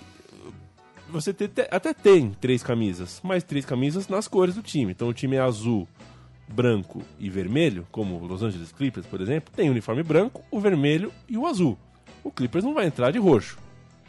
você 1.10 1.34
tem- 1.34 1.48
te- 1.48 1.68
até 1.72 1.94
tem 1.94 2.32
três 2.42 2.64
camisas, 2.64 3.20
mas 3.24 3.44
três 3.44 3.66
camisas 3.66 4.08
nas 4.08 4.28
cores 4.28 4.56
do 4.56 4.62
time. 4.62 4.92
Então 4.92 5.08
o 5.10 5.14
time 5.14 5.36
é 5.36 5.40
azul, 5.40 5.88
branco 6.48 7.02
e 7.20 7.30
vermelho, 7.30 7.86
como 7.92 8.16
o 8.18 8.26
Los 8.26 8.42
Angeles 8.42 8.72
Clippers, 8.72 9.06
por 9.06 9.22
exemplo, 9.22 9.54
tem 9.56 9.68
o 9.70 9.72
uniforme 9.72 10.04
branco, 10.04 10.42
o 10.50 10.60
vermelho 10.60 11.12
e 11.30 11.38
o 11.38 11.46
azul. 11.46 11.78
O 12.24 12.32
Clippers 12.32 12.64
não 12.64 12.74
vai 12.74 12.88
entrar 12.88 13.12
de 13.12 13.20
roxo, 13.20 13.58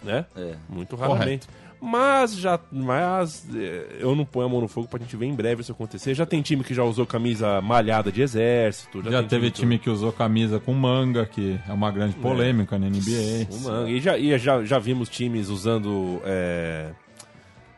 né? 0.03 0.25
É. 0.37 0.55
Muito 0.69 0.97
raramente. 0.97 1.47
Mas 1.81 2.37
já. 2.37 2.59
Mas 2.73 3.47
é, 3.55 3.99
eu 4.01 4.15
não 4.17 4.25
ponho 4.25 4.47
a 4.47 4.49
mão 4.49 4.61
no 4.61 4.67
fogo 4.69 4.89
pra 4.89 4.99
gente 4.99 5.17
ver 5.17 5.27
em 5.27 5.35
breve 5.35 5.63
isso 5.63 5.71
acontecer. 5.73 6.13
Já 6.15 6.27
tem 6.27 6.43
time 6.43 6.65
que 6.65 6.75
já 6.75 6.83
usou 6.83 7.07
camisa 7.07 7.61
malhada 7.61 8.11
de 8.11 8.21
exército. 8.21 9.03
Já, 9.05 9.11
Já, 9.11 9.23
teve 9.23 9.51
que- 9.51 9.61
time 9.61 9.79
que 9.79 9.89
usou 9.89 10.11
camisa 10.13 10.59
com 10.59 10.75
manga, 10.75 11.25
que 11.25 11.59
é 11.69 11.73
uma 11.73 11.91
grande 11.93 12.17
polêmica 12.17 12.79
na 12.79 12.87
NBA. 12.89 13.47
Um 13.53 13.61
manga. 13.61 13.91
E, 13.91 14.01
já, 14.01 14.19
e 14.19 14.37
já, 14.39 14.65
já 14.65 14.79
vimos 14.79 15.09
times 15.09 15.49
usando. 15.49 16.21
É, 16.25 16.91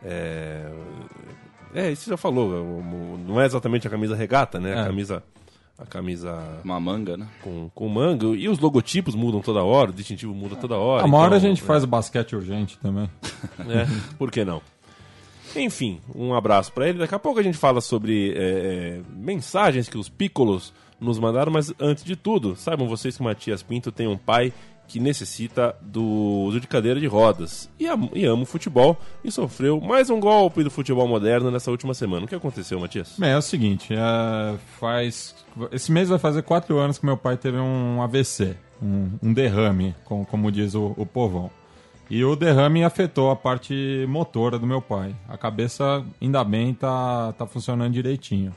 é, 0.03 0.71
é, 1.75 1.93
isso 1.93 2.09
já 2.09 2.17
falou. 2.17 2.51
o- 2.51 2.79
o- 2.81 3.21
Não 3.27 3.41
é 3.41 3.45
exatamente 3.47 3.87
a 3.87 3.91
camisa 3.91 4.17
regata, 4.17 4.59
né? 4.59 4.75
A 4.79 4.81
É. 4.83 4.85
camisa. 4.87 5.23
A 5.81 5.87
camisa 5.87 6.39
Uma 6.63 6.79
manga, 6.79 7.17
né? 7.17 7.27
com, 7.43 7.71
com 7.75 7.89
manga. 7.89 8.27
E 8.27 8.49
os 8.49 8.59
logotipos 8.59 9.15
mudam 9.15 9.41
toda 9.41 9.63
hora, 9.63 9.91
o 9.91 9.95
distintivo 9.95 10.35
muda 10.35 10.55
toda 10.57 10.77
hora. 10.77 11.03
A 11.03 11.07
uma 11.07 11.19
hora 11.19 11.37
a 11.37 11.39
então, 11.39 11.49
gente 11.49 11.63
é. 11.63 11.67
faz 11.67 11.83
o 11.85 11.87
basquete 11.87 12.37
urgente 12.37 12.79
também. 12.79 13.09
né? 13.59 13.87
Por 14.19 14.31
que 14.31 14.45
não? 14.45 14.61
Enfim, 15.57 16.01
um 16.15 16.35
abraço 16.35 16.73
pra 16.73 16.89
ele. 16.89 16.99
Daqui 16.99 17.15
a 17.15 17.19
pouco 17.19 17.41
a 17.41 17.43
gente 17.43 17.57
fala 17.59 17.81
sobre 17.81 18.33
é, 18.37 18.37
é, 18.37 19.01
mensagens 19.11 19.89
que 19.89 19.99
os 19.99 20.09
pícolos 20.09 20.73
nos 21.01 21.19
mandaram, 21.19 21.51
mas 21.51 21.73
antes 21.81 22.05
de 22.05 22.15
tudo, 22.15 22.55
saibam 22.55 22.87
vocês 22.87 23.17
que 23.17 23.23
o 23.23 23.25
Matias 23.25 23.63
Pinto 23.63 23.91
tem 23.91 24.07
um 24.07 24.19
pai 24.19 24.53
que 24.91 24.99
necessita 24.99 25.77
do 25.81 26.03
uso 26.03 26.59
de 26.59 26.67
cadeira 26.67 26.99
de 26.99 27.07
rodas 27.07 27.71
e, 27.79 27.87
am- 27.87 28.11
e 28.13 28.29
o 28.29 28.45
futebol 28.45 28.97
e 29.23 29.31
sofreu 29.31 29.81
mais 29.81 30.11
um 30.11 30.19
golpe 30.19 30.65
do 30.65 30.71
futebol 30.71 31.07
moderno 31.07 31.49
nessa 31.49 31.71
última 31.71 31.95
semana. 31.95 32.25
O 32.25 32.29
que 32.29 32.35
aconteceu, 32.35 32.81
Matias? 32.81 33.15
Bem, 33.17 33.31
é 33.31 33.37
o 33.39 33.43
seguinte, 33.43 33.95
é, 33.95 34.57
faz. 34.81 35.33
Esse 35.71 35.93
mês 35.93 36.09
vai 36.09 36.19
fazer 36.19 36.43
quatro 36.43 36.77
anos 36.79 36.99
que 36.99 37.07
meu 37.07 37.17
pai 37.17 37.37
teve 37.37 37.57
um 37.57 38.03
AVC, 38.03 38.57
um, 38.83 39.11
um 39.23 39.33
derrame, 39.33 39.95
com- 40.05 40.25
como 40.25 40.51
diz 40.51 40.75
o, 40.75 40.93
o 40.97 41.07
povão. 41.07 41.49
E 42.11 42.25
o 42.25 42.35
derrame 42.35 42.83
afetou 42.83 43.31
a 43.31 43.37
parte 43.37 44.05
motora 44.09 44.59
do 44.59 44.67
meu 44.67 44.83
pai. 44.83 45.15
A 45.29 45.39
cabeça, 45.39 46.05
ainda 46.21 46.43
bem, 46.43 46.75
tá, 46.75 47.33
tá 47.39 47.47
funcionando 47.47 47.93
direitinho. 47.93 48.53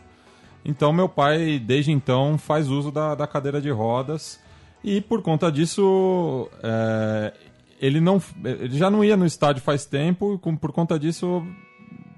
Então, 0.66 0.92
meu 0.92 1.08
pai, 1.08 1.60
desde 1.60 1.92
então, 1.92 2.40
faz 2.40 2.70
uso 2.70 2.90
da, 2.92 3.14
da 3.14 3.28
cadeira 3.28 3.62
de 3.62 3.70
rodas. 3.70 4.40
E 4.84 5.00
por 5.02 5.22
conta 5.22 5.52
disso, 5.52 6.50
é, 6.62 7.34
ele, 7.80 8.02
não, 8.02 8.22
ele 8.44 8.78
já 8.78 8.90
não 8.90 9.04
ia 9.04 9.16
no 9.16 9.26
estádio 9.26 9.62
faz 9.62 9.86
tempo. 9.86 10.38
Com- 10.40 10.56
por 10.56 10.72
conta 10.72 11.00
disso, 11.00 11.46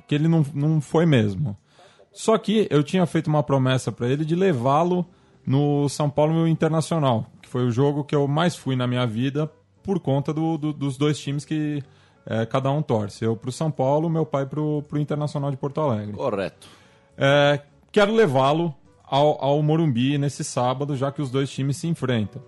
que 0.07 0.15
ele 0.15 0.27
não, 0.27 0.45
não 0.53 0.81
foi 0.81 1.05
mesmo. 1.05 1.55
Só 2.12 2.38
que 2.38 2.67
eu 2.72 2.81
tinha 2.84 3.05
feito 3.05 3.27
uma 3.27 3.43
promessa 3.43 3.91
para 3.91 4.07
ele 4.07 4.24
de 4.25 4.36
levá-lo 4.36 5.05
no 5.45 5.88
São 5.89 6.10
Paulo 6.10 6.48
Internacional, 6.48 7.27
que 7.41 7.48
foi 7.50 7.65
o 7.65 7.72
jogo 7.72 8.03
que 8.03 8.15
eu 8.15 8.27
mais 8.27 8.55
fui 8.55 8.75
na 8.75 8.88
minha 8.88 9.05
vida 9.05 9.51
por 9.84 10.00
conta 10.00 10.34
do- 10.34 10.57
do- 10.57 10.74
dos 10.74 10.98
dois 10.98 11.19
times 11.19 11.45
que 11.45 11.84
é, 12.25 12.43
cada 12.48 12.72
um 12.72 12.81
torce. 12.81 13.24
Eu 13.24 13.36
pro 13.36 13.51
São 13.51 13.69
Paulo, 13.69 14.10
meu 14.10 14.25
pai 14.25 14.48
pro, 14.48 14.81
pro 14.88 14.98
Internacional 15.00 15.51
de 15.51 15.57
Porto 15.57 15.79
Alegre. 15.81 16.13
Correto. 16.13 16.67
É, 17.15 17.60
quero 17.91 18.12
levá-lo 18.15 18.74
ao, 19.03 19.38
ao 19.43 19.62
Morumbi 19.62 20.17
nesse 20.17 20.43
sábado, 20.43 20.95
já 20.95 21.12
que 21.12 21.22
os 21.22 21.29
dois 21.29 21.51
times 21.51 21.77
se 21.77 21.88
enfrentam. 21.88 22.41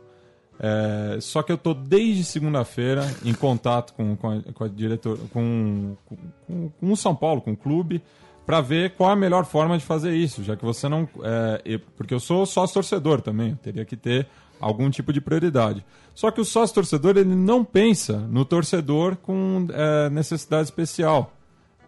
É, 0.59 1.19
só 1.21 1.43
que 1.43 1.51
eu 1.51 1.57
tô 1.57 1.73
desde 1.73 2.23
segunda-feira 2.23 3.05
em 3.23 3.33
contato 3.33 3.93
com, 3.93 4.15
com, 4.15 4.29
a, 4.31 4.41
com 4.53 4.63
a 4.63 4.67
diretor, 4.67 5.19
com, 5.31 5.95
com, 6.05 6.69
com 6.69 6.91
o 6.91 6.97
São 6.97 7.15
Paulo, 7.15 7.41
com 7.41 7.51
o 7.51 7.57
clube, 7.57 8.01
para 8.45 8.61
ver 8.61 8.91
qual 8.95 9.11
a 9.11 9.15
melhor 9.15 9.45
forma 9.45 9.77
de 9.77 9.83
fazer 9.83 10.15
isso, 10.15 10.43
já 10.43 10.55
que 10.55 10.63
você 10.63 10.87
não. 10.87 11.07
é, 11.23 11.79
porque 11.95 12.13
eu 12.13 12.19
sou 12.19 12.45
sócio 12.45 12.73
torcedor 12.75 13.21
também, 13.21 13.51
eu 13.51 13.57
teria 13.57 13.85
que 13.85 13.95
ter 13.95 14.27
algum 14.59 14.89
tipo 14.89 15.13
de 15.13 15.21
prioridade. 15.21 15.85
Só 16.15 16.31
que 16.31 16.41
o 16.41 16.45
sócio 16.45 16.73
torcedor 16.73 17.17
ele 17.17 17.35
não 17.35 17.63
pensa 17.63 18.17
no 18.17 18.43
torcedor 18.43 19.15
com 19.17 19.67
é, 19.71 20.09
necessidade 20.09 20.63
especial. 20.63 21.33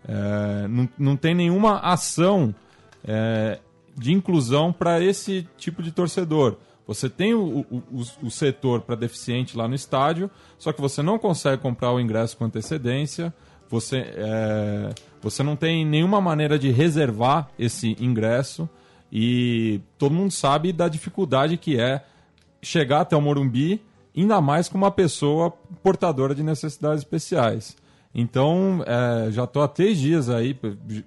É, 0.08 0.68
não, 0.68 0.90
não 0.98 1.16
tem 1.16 1.34
nenhuma 1.34 1.80
ação 1.80 2.54
é, 3.04 3.60
de 3.98 4.14
inclusão 4.14 4.72
para 4.72 5.04
esse 5.04 5.48
tipo 5.58 5.82
de 5.82 5.92
torcedor. 5.92 6.58
Você 6.90 7.08
tem 7.08 7.36
o, 7.36 7.60
o, 7.70 7.84
o- 7.92 8.26
o 8.28 8.32
setor 8.32 8.82
para 8.82 8.96
deficiente 8.96 9.56
lá 9.56 9.68
no 9.68 9.76
estádio, 9.76 10.28
só 10.58 10.74
que 10.74 10.82
você 10.82 11.04
não 11.04 11.20
consegue 11.20 11.62
comprar 11.62 11.92
o 11.94 12.00
ingresso 12.00 12.36
com 12.36 12.46
antecedência, 12.46 13.32
você, 13.70 13.98
é, 14.16 14.90
você 15.22 15.44
não 15.44 15.56
tem 15.56 15.86
nenhuma 15.86 16.20
maneira 16.20 16.58
de 16.58 16.72
reservar 16.72 17.48
esse 17.60 17.96
ingresso 18.00 18.68
e 19.12 19.80
todo 20.00 20.16
mundo 20.16 20.32
sabe 20.32 20.74
da 20.74 20.88
dificuldade 20.88 21.58
que 21.58 21.80
é 21.80 22.04
chegar 22.60 23.02
até 23.02 23.16
o 23.16 23.22
Morumbi 23.22 23.80
ainda 24.18 24.42
mais 24.42 24.68
com 24.68 24.76
uma 24.76 24.90
pessoa 24.90 25.52
portadora 25.84 26.34
de 26.34 26.42
necessidades 26.42 27.04
especiais. 27.04 27.78
Então, 28.16 28.84
é, 28.88 29.30
já 29.32 29.44
estou 29.44 29.62
há 29.62 29.68
três 29.68 30.00
dias 30.00 30.28
aí, 30.28 30.58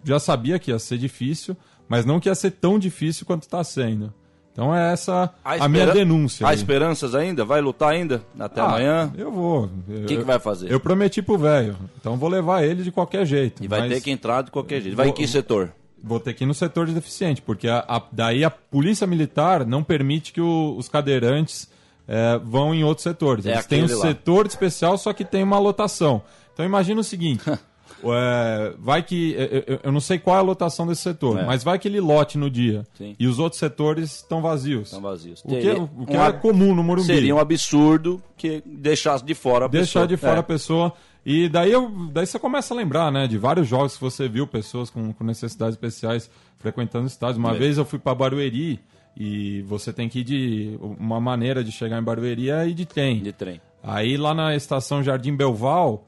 já 0.05 0.21
sabia 0.21 0.61
que 0.61 0.71
ia 0.71 0.79
ser 0.79 0.97
difícil, 0.97 1.57
mas 1.89 2.07
não 2.07 2.21
que 2.21 2.29
ia 2.29 2.35
ser 2.37 2.53
tão 2.53 2.79
difícil 2.79 3.27
quanto 3.27 3.43
está 3.43 3.65
sendo. 3.65 4.15
Então 4.53 4.75
é 4.75 4.93
essa 4.93 5.33
a, 5.45 5.67
minha 5.69 5.87
denúncia. 5.93 6.47
Há 6.47 6.51
aí. 6.51 6.57
esperanças 6.57 7.15
ainda? 7.15 7.43
Vai 7.45 7.61
lutar 7.63 7.91
ainda? 7.93 8.23
Até 8.39 8.61
Ah, 8.61 8.65
amanhã? 8.65 9.13
Eu 9.17 9.33
vou. 9.33 9.65
O 9.89 10.05
que, 10.07 10.19
que 10.19 10.25
vai 10.25 10.39
fazer? 10.39 10.71
Eu 10.71 10.79
prometi 10.79 11.23
pro 11.23 11.39
velho, 11.39 11.75
então 11.99 12.17
vou 12.19 12.29
levar 12.29 12.63
ele 12.63 12.83
de 12.83 12.93
qualquer 12.93 13.25
jeito. 13.25 13.65
E 13.65 13.69
vai 13.69 13.89
ter 13.89 14.01
que 14.03 14.11
entrar 14.11 14.43
de 14.43 14.51
qualquer 14.51 14.81
jeito. 14.83 14.95
Vai 14.97 15.07
em 15.07 15.09
Vou- 15.09 15.17
que 15.17 15.27
setor? 15.27 15.73
Vou 16.05 16.19
ter 16.21 16.35
que 16.35 16.45
ir 16.45 16.47
no 16.47 16.53
setor 16.55 16.87
de 16.87 16.93
deficiente, 16.93 17.41
porque 17.41 17.67
a- 17.69 17.85
a- 17.89 18.03
daí 18.13 18.45
a 18.45 18.51
polícia 18.51 19.07
militar 19.07 19.65
não 19.65 19.83
permite 19.83 20.33
que 20.33 20.41
o- 20.41 20.75
os 20.77 20.89
cadeirantes 20.89 21.71
é, 22.09 22.39
vão 22.45 22.75
em 22.75 22.83
outros 22.83 23.05
setores. 23.05 23.47
É 23.47 23.53
Eles 23.53 23.65
têm 23.67 23.85
um 23.85 23.97
lá. 23.97 24.03
setor 24.09 24.45
especial, 24.47 24.99
só 24.99 25.13
que 25.13 25.25
tem 25.25 25.43
uma 25.45 25.59
lotação. 25.61 26.21
Então 26.53 26.67
imagina 26.67 27.01
o 27.01 27.05
seguinte: 27.05 27.43
é, 28.05 28.75
vai 28.79 29.03
que. 29.03 29.33
eu- 29.67 29.79
Eu, 29.85 29.93
não 29.93 30.01
sei 30.01 30.19
qual 30.19 30.37
é 30.37 30.39
a 30.39 30.43
lotação 30.43 30.87
desse 30.87 31.03
setor, 31.03 31.39
É. 31.41 31.45
mas 31.45 31.63
vai 31.65 31.79
que 31.79 31.87
ele 31.89 32.01
lote 32.01 32.37
no 32.39 32.51
dia. 32.51 32.85
Sim. 32.99 33.15
E 33.19 33.27
os 33.27 33.39
outros 33.39 33.59
setores 33.59 34.17
estão 34.17 34.41
vazios. 34.43 34.89
Estão 34.89 35.01
vazios. 35.01 35.41
O 35.45 35.49
que, 35.49 35.55
Teria- 35.57 35.83
o 35.83 36.07
que 36.07 36.17
um 36.17 36.23
é 36.25 36.33
comum 36.33 36.75
no 36.75 36.83
Morumbi. 36.83 37.07
Seria 37.07 37.35
um 37.35 37.39
absurdo 37.39 38.23
que 38.37 38.63
deixasse 38.67 39.25
de 39.25 39.35
fora 39.35 39.65
a 39.65 39.69
deixar 39.69 40.01
pessoa. 40.01 40.07
de 40.07 40.17
fora 40.17 40.37
É. 40.37 40.41
a 40.41 40.43
pessoa. 40.43 40.93
E 41.25 41.49
daí, 41.49 41.71
eu, 41.71 41.89
daí 42.13 42.27
você 42.27 42.37
começa 42.39 42.75
a 42.75 42.77
lembrar, 42.77 43.13
né, 43.13 43.29
de 43.29 43.39
vários 43.39 43.69
jogos 43.69 43.95
que 43.97 44.01
você 44.03 44.29
viu 44.29 44.45
pessoas 44.47 44.91
com, 44.91 45.13
com 45.13 45.23
necessidades 45.23 45.75
especiais 45.75 46.29
frequentando 46.59 47.07
estádios. 47.07 47.39
Uma 47.39 47.55
É. 47.55 47.59
vez 47.59 47.79
eu 47.79 47.85
fui 47.85 47.99
para 48.01 48.13
Barueri 48.15 48.81
e 49.17 49.63
você 49.63 49.93
tem 49.93 50.09
que 50.09 50.21
ir 50.21 50.25
de. 50.25 50.79
Uma 50.81 51.21
maneira 51.21 51.63
de 51.63 51.71
chegar 51.71 52.01
em 52.01 52.03
Barueri 52.03 52.51
é 52.51 52.67
ir 52.69 52.75
de 52.75 52.87
trem. 52.87 53.21
De 53.23 53.33
trem. 53.33 53.61
Aí 53.83 54.17
lá 54.17 54.33
na 54.35 54.55
estação 54.57 55.03
Jardim 55.03 55.37
Belval, 55.37 56.05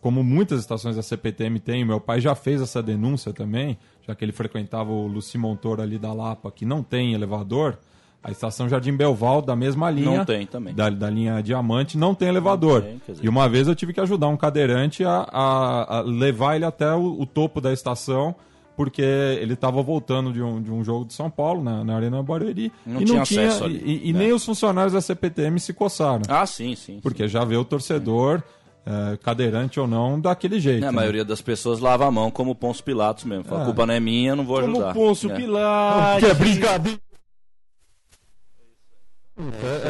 como 0.00 0.22
muitas 0.24 0.60
estações 0.60 0.96
da 0.96 1.02
CPTM 1.02 1.58
tem, 1.60 1.84
meu 1.84 2.00
pai 2.00 2.20
já 2.20 2.34
fez 2.34 2.60
essa 2.60 2.82
denúncia 2.82 3.32
também, 3.32 3.78
já 4.06 4.14
que 4.14 4.24
ele 4.24 4.32
frequentava 4.32 4.90
o 4.90 5.06
Luci 5.06 5.36
Montoro 5.38 5.80
ali 5.82 5.98
da 5.98 6.12
Lapa, 6.12 6.50
que 6.50 6.64
não 6.64 6.82
tem 6.82 7.14
elevador. 7.14 7.78
A 8.22 8.30
estação 8.30 8.66
Jardim 8.70 8.96
Belval, 8.96 9.42
da 9.42 9.54
mesma 9.54 9.90
linha. 9.90 10.16
Não 10.16 10.24
tem 10.24 10.46
também. 10.46 10.72
Da, 10.74 10.88
da 10.88 11.10
linha 11.10 11.42
Diamante, 11.42 11.98
não 11.98 12.14
tem 12.14 12.28
elevador. 12.28 12.80
tem, 12.80 12.98
quer 13.04 13.12
dizer- 13.12 13.24
e 13.26 13.28
uma 13.28 13.46
vez 13.50 13.68
eu 13.68 13.74
tive 13.74 13.92
que 13.92 14.00
ajudar 14.00 14.28
um 14.28 14.36
cadeirante 14.36 15.04
a, 15.04 15.26
a- 15.30 15.98
a 15.98 16.00
levar 16.00 16.56
ele 16.56 16.64
até 16.64 16.90
o, 16.94 17.20
o 17.20 17.26
topo 17.26 17.60
da 17.60 17.70
estação, 17.70 18.34
porque 18.78 19.02
ele 19.02 19.52
estava 19.52 19.82
voltando 19.82 20.32
de 20.32 20.40
um, 20.42 20.62
de 20.62 20.70
um 20.72 20.82
jogo 20.82 21.04
de 21.04 21.12
São 21.12 21.28
Paulo, 21.30 21.62
na, 21.62 21.84
na 21.84 21.94
Arena 21.96 22.22
Barueri. 22.22 22.72
Não 22.86 23.02
e 23.02 23.04
tinha 23.04 23.18
não 23.18 23.24
tinha. 23.24 23.46
acesso 23.46 23.64
ali, 23.64 23.82
e 23.84 24.08
e 24.08 24.12
né? 24.14 24.20
nem 24.20 24.32
os 24.32 24.42
funcionários 24.42 24.94
da 24.94 25.02
CPTM 25.02 25.60
se 25.60 25.74
coçaram. 25.74 26.22
Ah, 26.26 26.46
sim, 26.46 26.74
sim. 26.74 27.00
Porque 27.02 27.28
já 27.28 27.44
vê 27.44 27.56
o 27.58 27.64
torcedor, 27.64 28.42
é, 28.86 29.16
cadeirante 29.16 29.80
ou 29.80 29.86
não, 29.86 30.20
daquele 30.20 30.60
jeito. 30.60 30.80
sim. 30.80 30.88
A 30.88 30.92
né? 30.92 30.96
maioria 30.96 31.24
das 31.24 31.40
pessoas 31.40 31.80
lava 31.80 32.06
a 32.06 32.10
mão 32.10 32.30
como 32.30 32.50
o 32.50 32.54
Pôncio 32.54 32.84
Pilatos 32.84 33.24
mesmo. 33.24 33.44
Fala, 33.44 33.60
É. 33.60 33.62
a 33.62 33.66
culpa 33.66 33.86
não 33.86 33.94
é 33.94 34.00
minha, 34.00 34.30
eu 34.32 34.36
não 34.36 34.44
vou 34.44 34.60
Como 34.60 34.72
ajudar. 34.76 34.92
Pôncio 34.94 35.30
É. 35.30 35.34
Pilatos. 35.36 36.20
Que 36.24 36.30
é 36.30 36.34
brincadeira. 36.34 36.98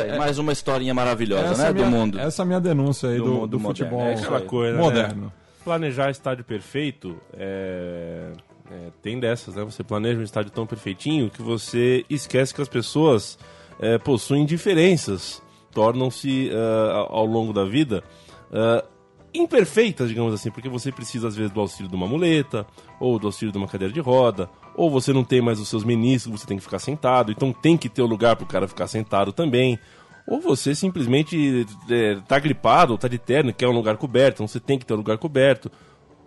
É, 0.09 0.17
mais 0.17 0.39
uma 0.39 0.53
historinha 0.53 0.95
maravilhosa, 0.95 1.63
né? 1.63 1.69
é 1.69 1.73
minha- 1.73 1.85
Do 1.85 1.91
mundo. 1.91 2.19
Essa 2.19 2.41
é 2.41 2.45
a 2.45 2.47
minha 2.47 2.61
denúncia 2.61 3.11
aí 3.11 3.19
Do 3.19 3.25
do, 3.25 3.31
mundo 3.33 3.47
do 3.49 3.61
moderno. 3.61 3.91
futebol 3.91 4.01
É 4.09 4.15
Aquela 4.15 4.41
coisa, 4.41 4.77
né? 4.77 4.83
moderno. 4.83 5.33
Planejar 5.63 6.11
estádio 6.11 6.45
perfeito 6.45 7.17
é, 7.35 8.33
é, 8.71 8.89
tem 9.03 9.21
dessas, 9.21 9.55
né? 9.55 9.63
Você 9.65 9.83
planeja 9.85 10.19
um 10.19 10.23
estádio 10.23 10.51
tão 10.51 10.67
perfeitinho 10.67 11.29
que 11.31 11.43
você 11.43 12.05
esquece 12.09 12.55
que 12.55 12.63
as 12.63 12.69
pessoas 12.69 13.39
é, 13.81 13.99
possuem 13.99 14.47
diferenças, 14.47 15.43
tornam-se 15.73 16.51
ah, 16.55 17.07
ao 17.11 17.27
longo 17.27 17.53
da 17.53 17.65
vida 17.65 18.03
ah, 18.55 18.85
imperfeitas, 19.35 20.09
digamos 20.09 20.33
assim, 20.33 20.51
porque 20.51 20.69
você 20.69 20.93
precisa 20.93 21.27
às 21.27 21.35
vezes 21.35 21.51
do 21.51 21.61
auxílio 21.61 21.91
de 21.91 21.97
uma 21.97 22.07
muleta, 22.07 22.65
ou 23.01 23.19
do 23.19 23.27
auxílio 23.27 23.51
de 23.51 23.59
uma 23.59 23.67
cadeira 23.67 23.93
de 23.93 24.01
roda, 24.01 24.49
ou 24.77 24.89
você 24.89 25.13
não 25.13 25.25
tem 25.25 25.41
mais 25.41 25.59
os 25.59 25.69
seus 25.69 25.83
meniscos, 25.83 26.41
você 26.41 26.47
tem 26.47 26.57
que 26.57 26.63
ficar 26.63 26.79
sentado, 26.79 27.33
então 27.33 27.53
tem 27.53 27.77
que 27.77 27.89
ter 27.89 28.03
o 28.03 28.07
lugar 28.07 28.37
para 28.37 28.45
o 28.45 28.49
cara 28.49 28.69
ficar 28.69 28.87
sentado 28.87 29.33
também. 29.33 29.79
Ou 30.27 30.41
você 30.41 30.75
simplesmente 30.75 31.67
é, 31.91 32.17
tá 32.27 32.39
gripado, 32.39 32.97
tá 32.97 33.09
de 33.09 33.19
terno, 33.19 33.53
quer 33.53 33.69
um 33.69 33.73
lugar 33.73 33.97
coberto, 33.97 34.37
então 34.37 34.49
você 34.49 34.61
tem 34.61 34.79
que 34.79 34.87
ter 34.87 34.95
um 34.95 34.99
lugar 34.99 35.19
coberto. 35.19 35.71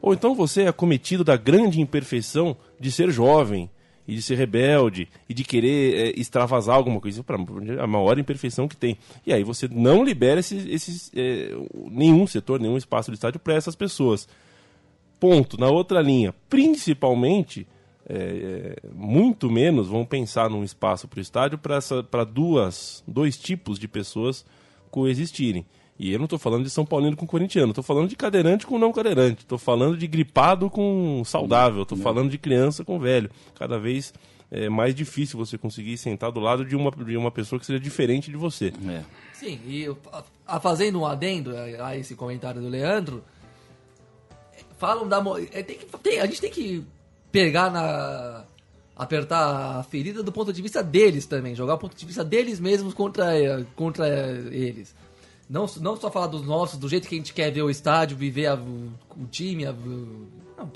Ou 0.02 0.14
então 0.14 0.36
você 0.36 0.64
é 0.64 0.68
acometido 0.68 1.24
da 1.24 1.36
grande 1.36 1.82
imperfeição 1.82 2.56
de 2.80 2.92
ser 2.92 3.10
jovem, 3.10 3.72
e 4.08 4.16
de 4.16 4.22
ser 4.22 4.36
rebelde, 4.36 5.10
e 5.28 5.34
de 5.34 5.44
querer 5.44 5.96
é, 5.96 6.20
extravasar 6.20 6.76
alguma 6.76 7.02
coisa. 7.02 7.24
Pra, 7.24 7.38
a 7.82 7.88
maior 7.88 8.18
imperfeição 8.18 8.68
que 8.68 8.78
tem. 8.78 8.98
E 9.26 9.34
aí 9.34 9.44
você 9.44 9.68
não 9.70 10.04
libera 10.04 10.40
esses, 10.40 10.66
esses, 10.66 11.12
é, 11.16 11.52
nenhum 11.92 12.26
setor, 12.26 12.60
nenhum 12.60 12.78
espaço 12.78 13.12
do 13.12 13.16
estádio 13.16 13.40
para 13.40 13.56
essas 13.56 13.76
pessoas. 13.76 14.28
Ponto. 15.20 15.60
Na 15.60 15.68
outra 15.68 16.02
linha, 16.02 16.34
principalmente, 16.48 17.68
é, 18.08 18.16
é, 18.16 18.90
muito 18.94 19.50
menos 19.50 19.88
vão 19.88 20.06
pensar 20.06 20.50
num 20.50 20.64
espaço 20.64 21.08
para 21.08 21.18
o 21.18 21.22
estádio 21.22 21.58
para 21.58 22.24
duas 22.24 23.04
dois 23.06 23.38
tipos 23.38 23.78
de 23.78 23.88
pessoas 23.88 24.46
coexistirem. 24.90 25.66
E 26.00 26.12
eu 26.12 26.20
não 26.20 26.26
estou 26.26 26.38
falando 26.38 26.64
de 26.64 26.70
São 26.70 26.86
Paulino 26.86 27.16
com 27.18 27.26
corintiano, 27.26 27.72
estou 27.72 27.84
falando 27.84 28.08
de 28.08 28.16
cadeirante 28.16 28.68
com 28.68 28.78
não 28.78 28.92
cadeirante, 28.94 29.42
estou 29.42 29.58
falando 29.58 29.98
de 29.98 30.06
gripado 30.08 30.70
com 30.70 31.24
saudável, 31.26 31.82
estou 31.84 31.98
falando 31.98 32.30
de 32.30 32.38
criança 32.38 32.84
com 32.86 33.00
velho. 33.00 33.32
Cada 33.56 33.80
vez 33.80 34.14
é 34.52 34.70
mais 34.70 34.94
difícil 34.94 35.38
você 35.38 35.58
conseguir 35.58 35.98
sentar 35.98 36.32
do 36.32 36.40
lado 36.40 36.64
de 36.64 36.76
uma, 36.76 36.92
de 36.92 37.18
uma 37.18 37.32
pessoa 37.32 37.60
que 37.60 37.66
seja 37.66 37.80
diferente 37.80 38.30
de 38.30 38.38
você. 38.38 38.72
É. 38.88 39.02
Sim, 39.34 39.60
e 39.66 39.82
eu- 39.84 39.98
a, 40.14 40.24
a- 40.46 40.60
fazendo 40.60 41.00
um 41.02 41.06
adendo 41.06 41.56
a, 41.58 41.88
a 41.88 41.98
esse 41.98 42.16
comentário 42.16 42.62
do 42.62 42.70
Leandro, 42.70 43.24
falam 44.78 45.08
da. 45.08 45.22
mo- 45.22 45.38
é, 45.38 45.64
tem 45.64 45.78
que- 45.78 45.86
tem- 46.00 46.20
a 46.20 46.26
gente 46.26 46.42
tem 46.42 46.52
que 46.52 46.84
pegar 47.32 47.72
na. 47.72 48.44
apertar 48.96 49.80
a 49.80 49.84
ferida 49.84 50.24
do 50.24 50.32
ponto 50.32 50.52
de 50.54 50.62
vista 50.62 50.82
deles 50.84 51.26
também, 51.26 51.54
jogar 51.56 51.76
o 51.76 51.78
ponto 51.78 51.96
de 51.96 52.06
vista 52.06 52.24
deles 52.24 52.60
mesmos 52.60 52.94
contra, 52.94 53.66
contra 53.76 54.08
eles. 54.52 54.96
Não, 55.50 55.66
não 55.80 55.96
só 55.96 56.12
falar 56.12 56.28
dos 56.28 56.46
nossos, 56.46 56.78
do 56.78 56.90
jeito 56.90 57.08
que 57.08 57.16
a 57.16 57.18
gente 57.18 57.34
quer 57.34 57.52
ver 57.52 57.62
o 57.62 57.70
estádio, 57.70 58.18
viver 58.18 58.48
a- 58.48 58.56
o, 58.56 58.92
o 59.22 59.26
time, 59.32 59.66
a, 59.66 59.74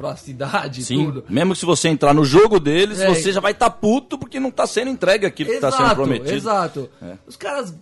a, 0.10 0.16
cidade, 0.16 0.84
Sim, 0.84 1.06
tudo. 1.06 1.25
mesmo 1.30 1.54
que 1.54 1.60
se 1.60 1.66
você 1.66 1.90
entrar 1.90 2.13
no 2.13 2.24
jogo 2.24 2.60
deles, 2.60 3.00
É. 3.01 3.08
você 3.13 3.34
já 3.34 3.42
vai 3.42 3.51
estar 3.51 3.70
puto 3.70 4.18
porque 4.18 4.40
não 4.40 4.50
tá 4.51 4.66
sendo 4.66 4.90
entregue 4.90 5.25
aquilo 5.25 5.50
que 5.51 5.60
tá 5.60 5.72
sendo 5.72 5.94
prometido. 5.96 6.32
Exato. 6.32 6.90
É. 7.01 7.18
Os 7.28 7.36
caras, 7.36 7.75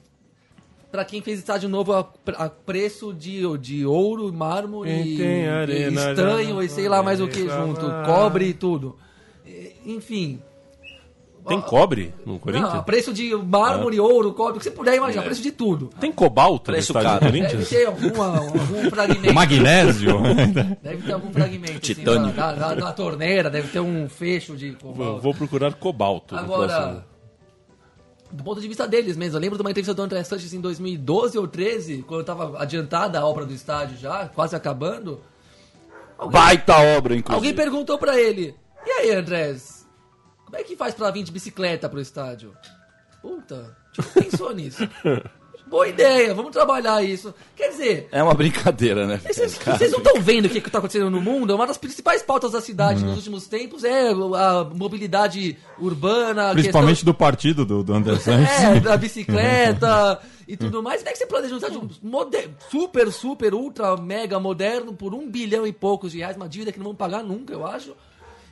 pra 0.92 1.06
quem 1.06 1.22
fez 1.22 1.38
estádio 1.40 1.70
novo 1.70 1.94
a, 1.94 2.10
a 2.38 2.50
preço 2.50 3.14
de, 3.14 3.42
de 3.60 3.86
ouro, 3.86 4.34
mármore, 4.34 4.90
Quem 4.90 5.18
tem 5.18 5.44
e 5.44 5.48
arena 5.48 6.10
estanho 6.12 6.56
já 6.58 6.64
e 6.64 6.70
sei 6.70 6.90
lá 6.90 7.04
mais 7.04 7.22
o 7.22 7.28
que 7.28 7.48
junto, 7.48 7.86
cobre 8.06 8.46
e 8.48 8.54
tudo. 8.56 8.98
E- 9.46 9.74
Enfim. 9.86 10.42
Tem 11.48 11.60
cobre 11.62 12.14
no 12.26 12.38
Corinthians? 12.38 12.74
Não, 12.74 12.84
preço 12.84 13.12
de 13.14 13.34
mármore, 13.36 14.00
ouro, 14.00 14.34
cobre, 14.34 14.56
o 14.56 14.58
que 14.60 14.64
você 14.64 14.72
puder 14.72 14.96
imaginar, 14.98 15.24
preço 15.24 15.42
de 15.42 15.52
tudo. 15.52 15.90
Tem 16.00 16.12
cobalto 16.12 16.70
no 16.72 16.76
Preço 16.76 16.92
estádio 16.92 17.10
do 17.10 17.20
caro. 17.20 17.26
Deve 17.32 17.38
Corinthians? 17.40 17.70
ter 17.70 17.86
alguma, 17.88 18.38
algum 18.38 18.90
fragmento. 18.90 19.34
Magnésio. 19.34 20.20
Deve 20.84 21.02
ter 21.04 21.14
algum 21.14 21.32
fragmento. 21.32 21.72
assim, 21.72 21.80
Titânio. 21.80 22.34
na, 22.36 22.52
na- 22.54 22.76
na 22.76 22.92
torneira, 22.94 23.50
deve 23.50 23.70
ter 23.70 23.80
um 23.80 24.08
fecho 24.08 24.56
de 24.56 24.72
Vou, 24.72 24.94
cobalto. 24.94 25.22
vou 25.22 25.34
procurar 25.34 25.74
cobalto. 25.74 26.36
no. 26.36 26.42
Agora, 26.42 27.06
do 28.32 28.44
ponto 28.44 28.62
de 28.62 28.68
vista 28.68 28.88
deles 28.88 29.18
mesmo, 29.18 29.38
eu 29.38 29.42
lembro 29.42 29.58
de 29.58 29.64
uma 29.64 29.72
entrevista 29.72 29.94
do 29.94 30.02
André 30.04 30.24
Sanches 30.24 30.54
em 30.54 30.62
2012 30.62 31.38
ou 31.38 31.48
13, 31.48 32.04
quando 32.08 32.22
estava 32.22 32.62
adiantada 32.62 33.20
a 33.20 33.26
obra 33.26 33.46
do 33.46 33.54
estádio 33.54 33.98
já, 33.98 34.28
quase 34.28 34.56
acabando. 34.56 35.20
Alguém, 36.18 36.40
Baita 36.40 36.78
obra, 36.98 37.16
inclusive. 37.16 37.34
alguém 37.34 37.54
perguntou 37.56 37.98
pra 37.98 38.20
ele: 38.20 38.54
E 38.86 38.92
aí, 38.92 39.12
Andrés, 39.14 39.79
como 40.50 40.58
é 40.58 40.64
que 40.64 40.76
faz 40.76 40.94
pra 40.94 41.12
vir 41.12 41.24
de 41.24 41.32
bicicleta 41.32 41.88
pro 41.90 42.00
estádio? 42.02 42.54
Puta, 43.22 43.76
tipo, 43.94 44.08
pensou 44.14 44.54
nisso. 44.54 44.88
Boa 45.68 45.88
ideia, 45.88 46.34
vamos 46.34 46.50
trabalhar 46.52 47.04
isso. 47.04 47.32
Quer 47.56 47.70
dizer, 47.70 48.08
É 48.12 48.24
uma 48.24 48.34
brincadeira, 48.34 49.06
né? 49.06 49.22
vocês, 49.24 49.56
vocês 49.56 49.92
não 49.92 50.00
estão 50.00 50.20
vendo 50.20 50.46
o 50.46 50.50
que 50.50 50.58
está 50.58 50.80
acontecendo 50.80 51.12
no 51.12 51.22
mundo? 51.22 51.54
Uma 51.54 51.68
das 51.68 51.78
principais 51.78 52.24
pautas 52.24 52.54
da 52.54 52.62
cidade 52.62 53.02
Uhum. 53.04 53.10
nos 53.10 53.18
últimos 53.18 53.46
tempos 53.48 53.84
é 53.84 54.10
a 54.10 54.64
mobilidade 54.74 55.60
urbana, 55.78 56.54
Principalmente 56.54 57.06
do 57.06 57.14
partido 57.14 57.66
do, 57.68 57.84
do 57.84 57.94
Sanches. 58.20 58.50
é, 58.64 58.80
da 58.80 58.98
bicicleta 58.98 60.20
e 60.48 60.58
tudo 60.58 60.82
mais. 60.82 61.02
Como 61.02 61.10
é 61.10 61.12
que 61.12 61.20
você 61.20 61.28
planeja 61.28 61.54
um 61.54 61.58
estádio 61.58 61.88
moder- 62.02 62.50
super, 62.72 63.12
super, 63.12 63.54
ultra, 63.54 63.96
mega 63.96 64.40
moderno 64.40 64.92
por 64.94 65.14
um 65.14 65.30
bilhão 65.30 65.68
e 65.68 65.72
poucos 65.72 66.14
de 66.14 66.18
reais, 66.18 66.36
uma 66.36 66.50
dívida 66.50 66.72
que 66.72 66.80
não 66.80 66.86
vão 66.86 66.96
pagar 66.96 67.24
nunca, 67.24 67.54
eu 67.54 67.64
acho, 67.68 67.96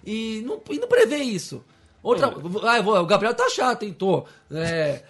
e 0.05 0.43
não, 0.45 0.61
e 0.69 0.77
não 0.77 0.87
prevê 0.87 1.17
isso. 1.17 1.63
Outra, 2.03 2.27
ah, 2.27 2.81
vou- 2.81 2.97
o 2.99 3.05
Gabriel 3.05 3.33
tá 3.33 3.49
chato, 3.49 3.83
hein, 3.83 3.93
tô. 3.93 4.25
É, 4.51 5.03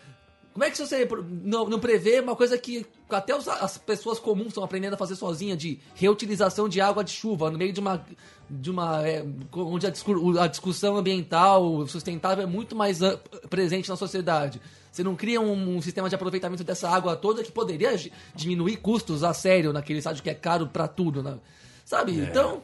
como 0.53 0.63
é 0.63 0.72
que 0.72 0.77
você 0.77 1.08
não, 1.44 1.67
não 1.70 1.79
prevê 1.79 2.20
uma 2.20 2.36
coisa 2.36 2.58
que 2.58 2.86
até 3.10 3.36
os- 3.36 3.48
as 3.48 3.77
pessoas 3.77 4.17
comuns 4.20 4.48
estão 4.48 4.63
aprendendo 4.63 4.94
a 4.96 4.98
fazer 4.98 5.15
sozinha 5.15 5.56
de 5.56 5.79
reutilização 5.96 6.67
de 6.67 6.82
água 6.82 7.03
de 7.03 7.12
chuva 7.12 7.51
no 7.51 7.58
meio 7.58 7.72
de 7.74 7.79
uma 7.79 8.03
de 8.50 8.72
uma 8.72 9.06
é, 9.06 9.25
onde 9.53 9.86
a, 9.86 9.89
discu- 9.89 10.39
a 10.39 10.48
discussão 10.48 10.96
ambiental 10.96 11.86
sustentável 11.86 12.46
é 12.46 12.48
muito 12.48 12.75
mais 12.77 13.00
presente 13.50 13.89
na 13.89 13.98
sociedade. 13.98 14.62
Você 14.89 15.03
não 15.03 15.15
cria 15.17 15.39
um, 15.41 15.75
um 15.77 15.82
sistema 15.82 16.08
de 16.08 16.15
aproveitamento 16.15 16.63
dessa 16.63 16.89
água 16.89 17.15
toda 17.17 17.44
que 17.44 17.51
poderia 17.51 17.94
diminuir 18.34 18.77
custos 18.77 19.22
a 19.22 19.34
sério 19.34 19.74
naquele 19.74 20.00
estádio 20.00 20.24
que 20.24 20.29
é 20.29 20.34
caro 20.34 20.65
pra 20.67 20.88
tudo, 20.88 21.22
né? 21.22 21.38
Sabe? 21.84 22.13
Então, 22.17 22.62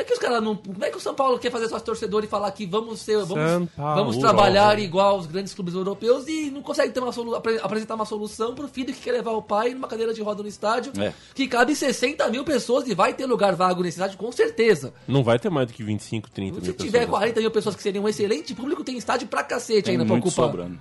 como 0.00 0.02
é 0.02 0.04
que 0.04 0.12
os 0.12 0.18
caras 0.18 0.42
não. 0.42 0.56
Como 0.56 0.84
é 0.84 0.90
que 0.90 0.96
o 0.96 1.00
São 1.00 1.14
Paulo 1.14 1.38
quer 1.38 1.50
fazer 1.50 1.68
sócio 1.68 1.84
torcedor 1.84 2.24
e 2.24 2.26
falar 2.26 2.50
que 2.52 2.64
vamos 2.66 3.00
ser. 3.00 3.18
Vamos, 3.24 3.68
vamos 3.76 4.16
trabalhar 4.18 4.78
igual 4.78 5.18
os 5.18 5.26
grandes 5.26 5.52
clubes 5.52 5.74
europeus 5.74 6.26
e 6.26 6.50
não 6.50 6.62
consegue 6.62 6.92
ter 6.92 7.00
uma 7.00 7.12
solu- 7.12 7.34
apre- 7.34 7.60
apresentar 7.62 7.94
uma 7.94 8.04
solução 8.06 8.54
pro 8.54 8.66
filho 8.68 8.92
que 8.94 9.00
quer 9.00 9.12
levar 9.12 9.32
o 9.32 9.42
pai 9.42 9.74
numa 9.74 9.86
cadeira 9.88 10.14
de 10.14 10.22
roda 10.22 10.42
no 10.42 10.48
estádio 10.48 10.92
É. 11.00 11.12
que 11.34 11.46
cabe 11.46 11.74
60 11.76 12.26
mil 12.28 12.44
pessoas 12.44 12.86
e 12.88 12.94
vai 12.94 13.12
ter 13.14 13.26
lugar 13.26 13.54
vago 13.54 13.82
nesse 13.82 13.98
estádio 13.98 14.16
com 14.18 14.32
certeza. 14.32 14.94
Não 15.06 15.22
vai 15.22 15.38
ter 15.38 15.50
mais 15.50 15.66
do 15.66 15.72
que 15.74 15.82
25, 15.82 16.30
30 16.30 16.60
Se 16.60 16.66
mil 16.68 16.74
tiver 16.74 17.00
pessoas. 17.00 17.10
40 17.18 17.40
mil 17.40 17.50
pessoas 17.50 17.76
que 17.76 17.82
seriam 17.82 18.04
um 18.04 18.08
excelente 18.08 18.54
público, 18.54 18.82
tem 18.82 18.96
estádio 18.96 19.28
pra 19.28 19.42
cacete 19.42 19.82
Tem 19.82 19.92
ainda 19.92 20.06
pra 20.06 20.14
ocupar. 20.16 20.46
sobrando. 20.46 20.78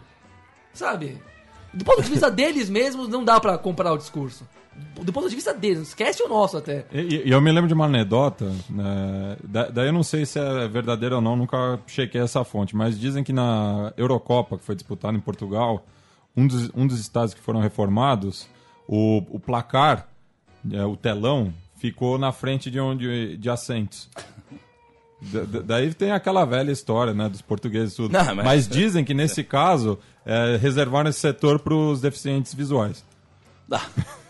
Sabe? 0.74 1.22
Do 1.74 1.86
ponto 1.86 2.02
de 2.02 2.10
vista 2.10 2.30
deles 2.32 2.70
mesmos, 2.70 3.08
não 3.08 3.24
dá 3.24 3.40
pra 3.40 3.58
comparar 3.58 3.94
o 3.94 3.98
discurso. 3.98 4.48
Do 5.02 5.12
ponto 5.12 5.30
de 5.30 5.36
vista 5.36 5.54
deles, 5.54 5.90
esquece 5.90 6.24
o 6.24 6.28
nosso 6.30 6.58
até. 6.58 6.86
E, 6.92 7.24
e 7.26 7.32
eu 7.32 7.42
me 7.42 7.52
lembro 7.52 7.68
de 7.68 7.74
uma 7.74 7.86
anedota, 7.86 8.50
né, 8.70 9.36
da- 9.44 9.68
daí 9.70 9.88
eu 9.88 9.94
não 9.94 10.04
sei 10.04 10.26
se 10.26 10.40
é 10.40 10.68
verdadeira 10.70 11.16
ou 11.16 11.22
não, 11.22 11.36
nunca 11.36 11.78
chequei 11.86 12.22
essa 12.22 12.44
fonte, 12.46 12.76
mas 12.76 12.98
dizem 12.98 13.24
que 13.24 13.34
na 13.34 13.92
Eurocopa, 13.98 14.58
que 14.58 14.64
foi 14.64 14.76
disputada 14.76 15.18
em 15.18 15.20
Portugal, 15.22 15.86
um 16.36 16.48
dos, 16.48 16.72
um 16.74 16.88
dos 16.88 16.98
estádios 17.00 17.34
que 17.34 17.42
foram 17.42 17.60
reformados, 17.60 18.48
o, 18.88 19.18
o 19.30 19.40
placar, 19.40 20.08
é, 20.72 20.84
o 20.86 20.96
telão, 20.96 21.54
ficou 21.76 22.18
na 22.18 22.32
frente 22.32 22.72
de 22.72 22.80
onde 22.80 23.36
de 23.38 23.50
assentos. 23.50 24.10
Da- 25.22 25.44
da- 25.44 25.60
daí 25.60 25.94
tem 25.94 26.12
aquela 26.12 26.46
velha 26.46 26.72
história, 26.72 27.14
né, 27.14 27.28
dos 27.28 27.42
portugueses 27.42 27.94
e 27.94 27.98
tudo. 27.98 28.14
Não, 28.14 28.24
mas- 28.36 28.46
mas... 28.46 28.68
dizem 28.70 29.04
que 29.04 29.14
nesse 29.14 29.44
caso 29.44 30.00
é, 30.30 30.58
reservaram 30.58 31.10
esse 31.10 31.20
setor 31.20 31.58
para 31.58 31.74
os 31.74 32.02
deficientes 32.02 32.54
visuais. 32.54 33.04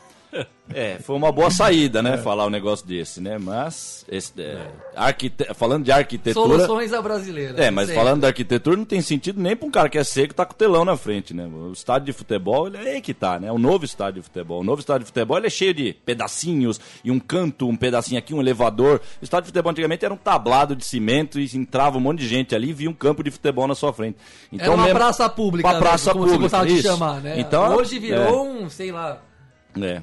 É, 0.71 0.99
foi 0.99 1.15
uma 1.15 1.31
boa 1.31 1.49
saída, 1.49 2.03
né? 2.03 2.15
Falar 2.19 2.45
um 2.45 2.49
negócio 2.51 2.85
desse, 2.85 3.19
né? 3.19 3.39
Mas, 3.39 4.05
esse, 4.07 4.31
é, 4.39 4.67
arquite- 4.95 5.51
falando 5.55 5.83
de 5.83 5.91
arquitetura. 5.91 6.47
Soluções 6.59 6.93
à 6.93 7.01
brasileira. 7.01 7.59
É, 7.63 7.71
mas 7.71 7.87
Sempre. 7.87 8.03
falando 8.03 8.21
da 8.21 8.27
arquitetura, 8.27 8.77
não 8.77 8.85
tem 8.85 9.01
sentido 9.01 9.41
nem 9.41 9.55
pra 9.55 9.67
um 9.67 9.71
cara 9.71 9.89
que 9.89 9.97
é 9.97 10.03
seco 10.03 10.31
tá 10.35 10.45
com 10.45 10.53
o 10.53 10.55
telão 10.55 10.85
na 10.85 10.95
frente, 10.95 11.33
né? 11.33 11.47
O 11.47 11.71
estádio 11.71 12.05
de 12.05 12.13
futebol, 12.13 12.67
ele 12.67 12.77
é 12.77 12.91
aí 12.93 13.01
que 13.01 13.15
tá, 13.15 13.39
né? 13.39 13.51
O 13.51 13.57
novo 13.57 13.83
estádio 13.83 14.21
de 14.21 14.25
futebol. 14.27 14.61
O 14.61 14.63
novo 14.63 14.79
estádio 14.79 14.99
de 15.01 15.05
futebol, 15.07 15.37
ele 15.37 15.47
é 15.47 15.49
cheio 15.49 15.73
de 15.73 15.93
pedacinhos, 16.05 16.79
e 17.03 17.09
um 17.09 17.19
canto, 17.19 17.67
um 17.67 17.75
pedacinho 17.75 18.19
aqui, 18.19 18.35
um 18.35 18.39
elevador. 18.39 19.01
O 19.19 19.23
estádio 19.23 19.45
de 19.45 19.49
futebol 19.49 19.71
antigamente 19.71 20.05
era 20.05 20.13
um 20.13 20.17
tablado 20.17 20.75
de 20.75 20.85
cimento 20.85 21.39
e 21.39 21.49
entrava 21.57 21.97
um 21.97 22.01
monte 22.01 22.19
de 22.19 22.27
gente 22.27 22.53
ali 22.53 22.69
e 22.69 22.73
via 22.73 22.89
um 22.89 22.93
campo 22.93 23.23
de 23.23 23.31
futebol 23.31 23.67
na 23.67 23.73
sua 23.73 23.91
frente. 23.91 24.17
Então, 24.53 24.67
Era 24.67 24.75
uma 24.75 24.83
mesmo- 24.83 24.99
praça 24.99 25.27
pública, 25.27 25.67
Uma 25.67 25.79
praça 25.79 26.13
mesmo, 26.13 26.19
como 26.19 26.25
você 26.27 26.33
pública, 26.35 26.57
gostava 26.59 26.67
de 26.67 26.81
chamar, 26.83 27.21
né? 27.21 27.39
Então, 27.39 27.75
Hoje 27.75 27.97
virou 27.97 28.45
um, 28.47 28.69
sei 28.69 28.91
lá... 28.91 29.19
É. 29.81 30.01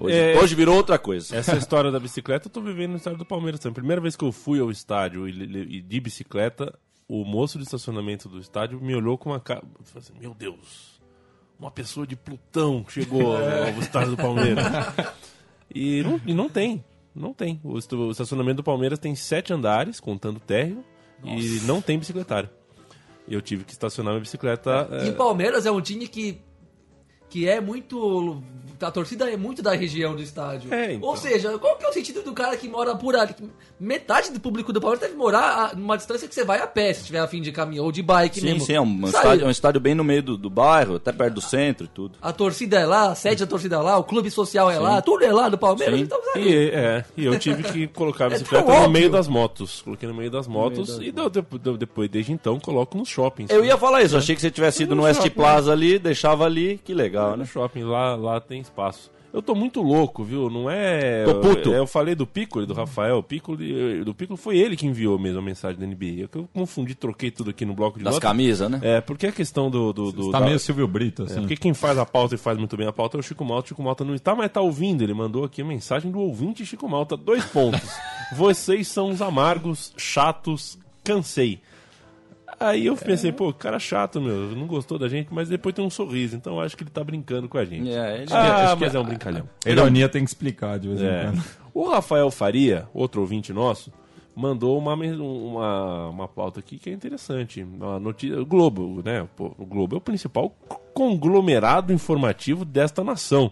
Hoje, 0.00 0.16
É. 0.16 0.38
hoje 0.38 0.54
virou 0.54 0.76
outra 0.76 0.98
coisa. 0.98 1.36
Essa 1.36 1.56
história 1.56 1.90
da 1.90 2.00
bicicleta 2.00 2.46
eu 2.48 2.50
tô 2.50 2.60
vivendo 2.60 2.92
no 2.92 2.96
estádio 2.96 3.18
do 3.18 3.24
Palmeiras 3.26 3.60
também. 3.60 3.74
Primeira 3.74 4.00
vez 4.00 4.16
que 4.16 4.24
eu 4.24 4.32
fui 4.32 4.58
ao 4.60 4.70
estádio 4.70 5.28
e, 5.28 5.32
e- 5.32 5.76
e 5.76 5.80
de 5.82 6.00
bicicleta, 6.00 6.76
o 7.06 7.24
moço 7.24 7.58
de 7.58 7.64
estacionamento 7.64 8.28
do 8.28 8.38
estádio 8.38 8.80
me 8.80 8.94
olhou 8.94 9.18
com 9.18 9.30
uma 9.30 9.40
cara. 9.40 9.62
Assim, 9.94 10.12
Meu 10.18 10.32
Deus, 10.34 11.00
uma 11.58 11.70
pessoa 11.70 12.06
de 12.06 12.16
Plutão 12.16 12.84
chegou 12.88 13.36
ao, 13.36 13.42
ao 13.74 13.80
estádio 13.80 14.10
do 14.12 14.16
Palmeiras. 14.16 14.64
E 15.72 16.02
não, 16.02 16.20
e 16.26 16.34
não 16.34 16.48
tem. 16.48 16.84
Não 17.14 17.32
tem. 17.32 17.60
O, 17.62 17.78
est- 17.78 17.92
o 17.92 18.10
estacionamento 18.10 18.56
do 18.56 18.64
Palmeiras 18.64 18.98
tem 18.98 19.14
sete 19.14 19.52
andares, 19.52 20.00
contando 20.00 20.38
o 20.38 20.40
térreo, 20.40 20.84
e 21.22 21.60
não 21.64 21.80
tem 21.80 21.96
bicicletário. 21.96 22.50
Eu 23.28 23.40
tive 23.40 23.62
que 23.62 23.70
estacionar 23.70 24.12
minha 24.14 24.20
bicicleta. 24.20 24.88
E 25.04 25.06
é, 25.06 25.10
o 25.10 25.14
Palmeiras 25.14 25.66
é 25.66 25.70
um 25.70 25.80
time 25.80 26.08
que 26.08 26.40
que 27.30 27.48
é 27.48 27.60
muito 27.60 28.42
a 28.82 28.90
torcida 28.90 29.30
é 29.30 29.36
muito 29.36 29.60
da 29.62 29.74
região 29.74 30.16
do 30.16 30.22
estádio. 30.22 30.72
É, 30.72 30.94
então. 30.94 31.06
Ou 31.06 31.14
seja, 31.14 31.58
qual 31.58 31.76
que 31.76 31.84
é 31.84 31.88
o 31.88 31.92
sentido 31.92 32.22
do 32.22 32.32
cara 32.32 32.56
que 32.56 32.66
mora 32.66 32.94
por 32.96 33.14
ali? 33.14 33.34
Metade 33.78 34.30
do 34.32 34.40
público 34.40 34.72
do 34.72 34.80
Palmeiras 34.80 35.06
deve 35.06 35.18
morar 35.18 35.70
a- 35.72 35.76
numa 35.76 35.96
distância 35.98 36.26
que 36.26 36.34
você 36.34 36.44
vai 36.44 36.60
a 36.60 36.66
pé, 36.66 36.92
se 36.94 37.04
tiver 37.04 37.18
a 37.18 37.26
fim 37.28 37.42
de 37.42 37.52
caminhão 37.52 37.84
ou 37.84 37.92
de 37.92 38.02
bike 38.02 38.40
Sim, 38.40 38.46
mesmo. 38.46 38.60
sim, 38.60 38.72
é 38.72 38.80
um, 38.80 39.04
estádio, 39.06 39.44
é 39.44 39.46
um 39.46 39.50
estádio 39.50 39.80
bem 39.82 39.94
no 39.94 40.02
meio 40.02 40.22
do, 40.22 40.36
do 40.38 40.48
bairro, 40.48 40.96
até 40.96 41.12
perto 41.12 41.34
do 41.34 41.40
centro 41.42 41.84
e 41.84 41.88
tudo. 41.88 42.18
A 42.22 42.32
torcida 42.32 42.78
é 42.80 42.86
lá, 42.86 43.10
a 43.10 43.14
sede 43.14 43.44
da 43.44 43.46
torcida 43.46 43.76
é 43.76 43.78
lá, 43.80 43.98
o 43.98 44.04
clube 44.04 44.30
social 44.30 44.70
é 44.70 44.78
lá, 44.78 45.02
tudo 45.02 45.24
é 45.26 45.30
lá 45.32 45.50
do 45.50 45.58
Palmeiras. 45.58 45.96
Sim. 45.98 46.04
Então, 46.04 46.18
sabe? 46.24 46.40
E, 46.48 46.70
é, 46.70 47.04
e 47.18 47.24
eu 47.26 47.38
tive 47.38 47.62
que 47.62 47.86
colocar 47.92 48.24
a 48.24 48.28
É 48.28 48.30
bicicleta 48.30 48.64
tão 48.66 48.82
no 48.84 48.88
meio 48.90 49.10
das 49.10 49.28
motos. 49.28 49.82
Coloquei 49.82 50.08
no 50.08 50.14
meio 50.14 50.30
das 50.30 50.46
motos 50.46 50.98
e 51.02 51.12
deu- 51.12 51.28
deu- 51.28 51.44
deu- 51.62 51.76
depois, 51.76 52.08
desde 52.08 52.32
então, 52.32 52.58
coloco 52.58 52.96
nos 52.96 53.10
shoppings. 53.10 53.50
Eu 53.50 53.62
ia 53.62 53.76
falar 53.76 54.02
isso, 54.02 54.16
achei 54.16 54.34
que 54.34 54.40
você 54.40 54.50
tivesse 54.50 54.84
ido 54.84 54.94
no 54.94 55.02
No 55.02 55.06
West 55.06 55.18
shopping. 55.20 55.34
Plaza 55.34 55.70
ali, 55.72 55.98
deixava 55.98 56.44
ali, 56.46 56.80
que 56.82 56.94
legal, 56.94 57.19
no 57.32 57.36
né? 57.38 57.44
shopping, 57.44 57.82
lá, 57.84 58.14
lá 58.16 58.40
tem 58.40 58.60
espaço. 58.60 59.10
Eu 59.32 59.40
tô 59.40 59.54
muito 59.54 59.80
louco, 59.80 60.24
viu? 60.24 60.50
Não 60.50 60.68
é. 60.68 61.22
Tô 61.24 61.36
puto. 61.36 61.68
Eu, 61.68 61.74
eu 61.76 61.86
falei 61.86 62.16
do 62.16 62.26
Piccoli, 62.26 62.66
do 62.66 62.74
Rafael. 62.74 63.18
O 63.18 63.22
Piccoli, 63.22 64.02
do 64.02 64.12
Piccoli 64.12 64.36
foi 64.36 64.58
ele 64.58 64.76
que 64.76 64.84
enviou 64.84 65.16
mesmo 65.20 65.38
a 65.38 65.42
mensagem 65.42 65.78
da 65.78 65.86
NBA. 65.86 66.28
Eu, 66.34 66.48
confundi, 66.52 66.96
troquei 66.96 67.30
tudo 67.30 67.50
aqui 67.50 67.64
no 67.64 67.72
bloco 67.72 67.96
de 67.96 68.04
Das 68.04 68.18
camisas, 68.18 68.68
né? 68.68 68.80
É, 68.82 69.00
porque 69.00 69.28
a 69.28 69.32
questão 69.32 69.70
do. 69.70 69.92
do, 69.92 70.10
do 70.10 70.30
Tá 70.32 70.40
da- 70.40 70.46
meio 70.46 70.58
Silvio 70.58 70.88
Brito, 70.88 71.22
É, 71.22 71.26
assim. 71.26 71.40
porque 71.42 71.56
quem 71.56 71.72
faz 71.72 71.96
a 71.96 72.04
pauta 72.04 72.34
e 72.34 72.38
faz 72.38 72.58
muito 72.58 72.76
bem 72.76 72.88
a 72.88 72.92
pauta 72.92 73.18
é 73.18 73.20
o 73.20 73.22
Chico 73.22 73.44
Malta. 73.44 73.66
O 73.66 73.68
Chico 73.68 73.82
Malta 73.84 74.04
não 74.04 74.16
está, 74.16 74.34
mas 74.34 74.50
tá 74.50 74.60
ouvindo. 74.60 75.04
Ele 75.04 75.14
mandou 75.14 75.44
aqui 75.44 75.62
a 75.62 75.64
mensagem 75.64 76.10
do 76.10 76.18
ouvinte 76.18 76.66
Chico 76.66 76.88
Malta. 76.88 77.16
Dois 77.16 77.44
pontos. 77.44 77.88
Vocês 78.34 78.88
são 78.88 79.10
os 79.10 79.22
amargos, 79.22 79.92
chatos, 79.96 80.76
cansei. 81.04 81.60
Aí 82.60 82.84
eu 82.86 82.94
pensei, 82.94 83.32
pô, 83.32 83.52
cara 83.54 83.78
chato, 83.78 84.20
meu, 84.20 84.54
não 84.54 84.66
gostou 84.66 84.98
da 84.98 85.08
gente, 85.08 85.28
mas 85.32 85.48
depois 85.48 85.74
tem 85.74 85.82
um 85.82 85.88
sorriso, 85.88 86.36
então 86.36 86.56
eu 86.56 86.60
acho 86.60 86.76
que 86.76 86.82
ele 86.82 86.90
tá 86.90 87.02
brincando 87.02 87.48
com 87.48 87.56
a 87.56 87.64
gente. 87.64 87.88
É, 87.90 88.22
ele- 88.22 88.26
ah, 88.32 88.64
acho 88.66 88.76
que- 88.76 88.84
mas 88.84 88.94
é 88.94 88.98
um 89.00 89.04
brincalhão. 89.04 89.48
A 89.64 89.70
ironia 89.70 90.08
tem 90.10 90.22
que 90.22 90.28
explicar 90.30 90.78
de 90.78 90.88
vez 90.88 91.00
em 91.00 91.06
É. 91.06 91.22
quando. 91.24 91.42
O 91.72 91.88
Rafael 91.88 92.30
Faria, 92.30 92.86
outro 92.92 93.22
ouvinte 93.22 93.50
nosso, 93.52 93.90
mandou 94.36 94.76
uma, 94.76 94.92
uma, 94.94 96.08
uma 96.10 96.28
pauta 96.28 96.60
aqui 96.60 96.78
que 96.78 96.90
é 96.90 96.92
interessante. 96.92 97.62
Uma 97.62 97.98
notícia, 97.98 98.38
o 98.40 98.44
Globo, 98.44 99.00
né? 99.04 99.26
Pô, 99.36 99.54
O 99.58 99.64
Globo 99.64 99.94
é 99.96 99.98
o 99.98 100.00
principal 100.00 100.54
conglomerado 100.92 101.92
informativo 101.92 102.64
desta 102.64 103.02
nação. 103.02 103.50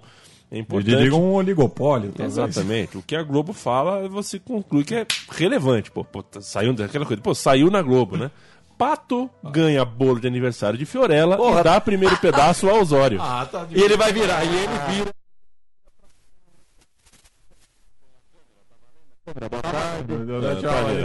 É 0.51 0.57
Eu 0.57 0.61
importante. 0.61 0.97
diria 0.97 1.15
um 1.15 1.33
oligopólio, 1.35 2.11
talvez. 2.13 2.39
Exatamente. 2.39 2.97
O 2.97 3.03
que 3.03 3.15
a 3.17 3.23
Globo 3.23 3.53
fala, 3.53 4.09
você 4.09 4.39
conclui 4.39 4.85
que 4.85 4.95
é 4.95 5.07
relevante. 5.31 5.91
Pô, 5.91 6.05
pô, 6.05 6.23
tá- 6.23 6.41
saiu 6.41 6.73
daquela 6.73 7.05
coisa. 7.05 7.21
Pô, 7.23 7.35
saiu 7.35 7.71
na 7.71 7.83
Globo, 7.83 8.17
né? 8.17 8.31
Pato 8.79 9.29
ganha 9.43 9.85
bolo 9.85 10.21
de 10.21 10.29
aniversário 10.29 10.79
de 10.79 10.87
Fiorella 10.87 11.37
Porra. 11.37 11.61
e 11.61 11.65
dá 11.65 11.81
primeiro 11.81 12.17
pedaço 12.19 12.69
ao 12.71 12.81
Osório. 12.81 13.21
E 13.71 13.83
ele 13.83 13.97
vai 13.97 14.13
virar, 14.13 14.45
e 14.45 14.49
ele 14.49 14.79
vira. 14.89 15.11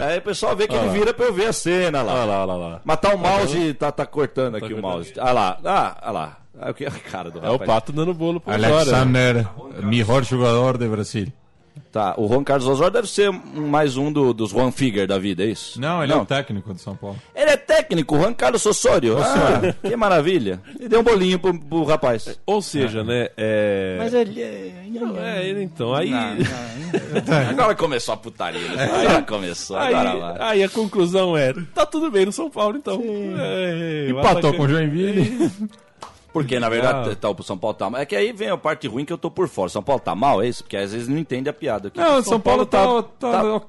Aí 0.02 0.18
o 0.18 0.22
pessoal 0.22 0.56
vê 0.56 0.66
que 0.66 0.74
ele 0.74 0.88
vira 0.90 1.12
pra 1.12 1.26
eu 1.26 1.32
ver 1.32 1.46
a 1.46 1.52
cena 1.52 2.02
lá. 2.02 2.14
Olha 2.14 2.24
lá, 2.24 2.46
olha 2.46 2.54
lá. 2.54 2.80
Matar 2.84 3.14
o 3.14 3.18
mouse, 3.18 3.74
tá, 3.74 3.92
tá 3.92 4.06
cortando 4.06 4.56
aqui 4.56 4.66
o 4.66 4.80
cortando. 4.80 4.82
mouse. 4.82 5.12
Ah 5.18 5.32
lá, 5.32 5.58
ah, 5.64 5.96
ah 6.00 6.10
lá. 6.10 6.38
Ah, 6.58 6.70
o 6.70 6.74
que- 6.74 6.86
a 6.86 6.90
cara 6.90 7.30
do 7.30 7.38
É 7.44 7.48
o 7.48 7.52
rapaz. 7.52 7.66
Pato 7.68 7.92
dando 7.92 8.14
bolo 8.14 8.40
pro 8.40 8.54
Osório. 8.54 8.74
Alexander, 8.76 9.48
melhor 9.82 10.24
jogador 10.24 10.78
de 10.78 10.88
Brasil. 10.88 11.32
Tá, 11.90 12.14
o 12.16 12.26
Juan 12.28 12.42
Carlos 12.42 12.66
Osório 12.66 12.92
deve 12.92 13.08
ser 13.08 13.30
mais 13.30 13.96
um 13.96 14.12
do- 14.12 14.32
dos 14.34 14.50
Juan 14.50 14.70
Figuer 14.72 15.06
da 15.06 15.16
vida, 15.18 15.44
é 15.44 15.46
isso? 15.46 15.80
Não, 15.80 16.02
ele 16.02 16.12
é 16.12 16.16
o 16.16 16.24
técnico 16.26 16.74
de 16.74 16.80
São 16.80 16.96
Paulo. 16.96 17.16
Ele 17.34 17.50
é 17.50 17.56
técnico, 17.56 18.16
Juan 18.16 18.32
Carlos 18.34 18.64
Osório. 18.66 19.16
Ah, 19.18 19.72
que 19.86 19.94
maravilha. 19.96 20.60
E 20.80 20.88
deu 20.88 21.00
um 21.00 21.02
bolinho 21.04 21.38
pro, 21.38 21.56
pro 21.58 21.84
rapaz. 21.84 22.38
Ou 22.46 22.60
seja, 22.60 23.04
né? 23.04 23.28
É... 23.36 23.96
Mas 23.98 24.12
ele 24.14 24.40
é... 24.42 24.84
É, 25.22 25.46
ele 25.46 25.62
então. 25.62 25.94
Aí, 25.94 26.12
Agora 27.50 27.74
começou 27.74 28.14
a 28.14 28.16
putaria. 28.16 28.60
Né? 28.68 28.84
Agora 28.84 29.22
começou, 29.22 29.76
aí, 29.76 29.94
agora 29.94 30.16
vai. 30.34 30.48
aí 30.50 30.62
a 30.62 30.68
conclusão 30.68 31.36
é: 31.36 31.52
tá 31.74 31.84
tudo 31.84 32.10
bem 32.10 32.26
no 32.26 32.32
São 32.32 32.48
Paulo, 32.50 32.76
então. 32.76 33.00
É, 33.38 34.08
Empatou 34.10 34.54
com 34.54 34.62
o 34.62 34.68
Joinville. 34.68 35.50
Porque, 36.34 36.58
na 36.60 36.68
verdade, 36.68 37.10
Ah. 37.12 37.16
tá, 37.16 37.30
o 37.30 37.42
São 37.44 37.56
Paulo 37.56 37.74
tá 37.74 37.88
mal. 37.88 38.00
É 38.00 38.04
que 38.04 38.14
aí 38.16 38.32
vem 38.32 38.50
a 38.50 38.56
parte 38.56 38.88
ruim 38.88 39.04
que 39.04 39.12
eu 39.12 39.16
tô 39.16 39.30
por 39.30 39.48
fora. 39.48 39.68
São 39.70 39.82
Paulo 39.82 40.00
tá 40.00 40.14
mal, 40.16 40.42
é 40.42 40.48
isso? 40.48 40.64
Porque 40.64 40.76
às 40.76 40.92
vezes 40.92 41.06
não 41.08 41.16
entende 41.16 41.48
a 41.48 41.52
piada. 41.52 41.86
aqui. 41.88 41.98
Não, 41.98 42.20
São 42.22 42.40
Paulo 42.40 42.66
tá... 42.66 42.84
Tá, 42.84 43.02
tá- 43.30 43.60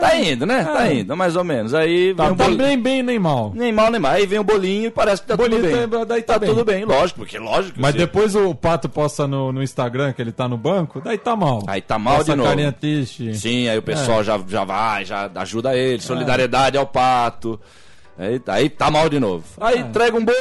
Tá 0.00 0.16
indo, 0.16 0.46
né? 0.46 0.64
Tá 0.64 0.92
indo, 0.92 1.16
mais 1.16 1.34
ou 1.34 1.42
menos. 1.42 1.74
Aí 1.74 2.12
vem 2.12 2.14
Tá, 2.14 2.24
o 2.32 2.36
tá 2.36 2.44
bolinho. 2.44 2.58
bem, 2.58 2.78
bem, 2.80 3.02
nem 3.02 3.18
mal. 3.18 3.52
Nem 3.54 3.72
mal, 3.72 3.90
nem 3.90 4.00
mal. 4.00 4.12
Aí 4.12 4.26
vem 4.26 4.38
o 4.38 4.44
bolinho 4.44 4.86
e 4.86 4.90
parece 4.90 5.22
que 5.22 5.28
tá 5.28 5.36
Bolinho 5.36 5.60
tudo 5.62 5.72
bem. 5.76 5.88
tá- 5.88 6.04
daí 6.04 6.22
tá 6.22 6.38
bem. 6.38 6.48
tudo 6.50 6.64
bem, 6.64 6.84
lógico, 6.84 7.18
porque 7.18 7.36
lógico. 7.38 7.78
Mas 7.80 7.92
você- 7.92 7.98
depois 7.98 8.34
o 8.36 8.54
Pato 8.54 8.88
posta 8.88 9.26
no, 9.26 9.52
no 9.52 9.60
Instagram 9.62 10.12
que 10.12 10.22
ele 10.22 10.30
tá 10.32 10.46
no 10.48 10.56
banco, 10.56 11.00
daí 11.00 11.18
tá 11.18 11.34
mal. 11.34 11.64
Aí 11.66 11.80
tá 11.82 11.98
mal 11.98 12.16
Essa 12.20 12.24
de 12.26 12.36
novo. 12.36 12.48
carinha 12.48 12.70
triste. 12.70 13.34
Sim, 13.34 13.68
aí 13.68 13.76
o 13.76 13.82
pessoal 13.82 14.22
já, 14.22 14.38
já 14.46 14.62
vai, 14.64 15.04
já 15.04 15.28
ajuda 15.34 15.76
ele. 15.76 16.00
Solidariedade 16.00 16.78
ao 16.78 16.86
pato. 16.86 17.60
Aí, 18.16 18.40
aí 18.46 18.68
tá 18.68 18.88
mal 18.92 19.08
de 19.08 19.18
novo. 19.18 19.44
Aí 19.60 19.80
entrega 19.80 20.16
um 20.16 20.24
bolo. 20.24 20.38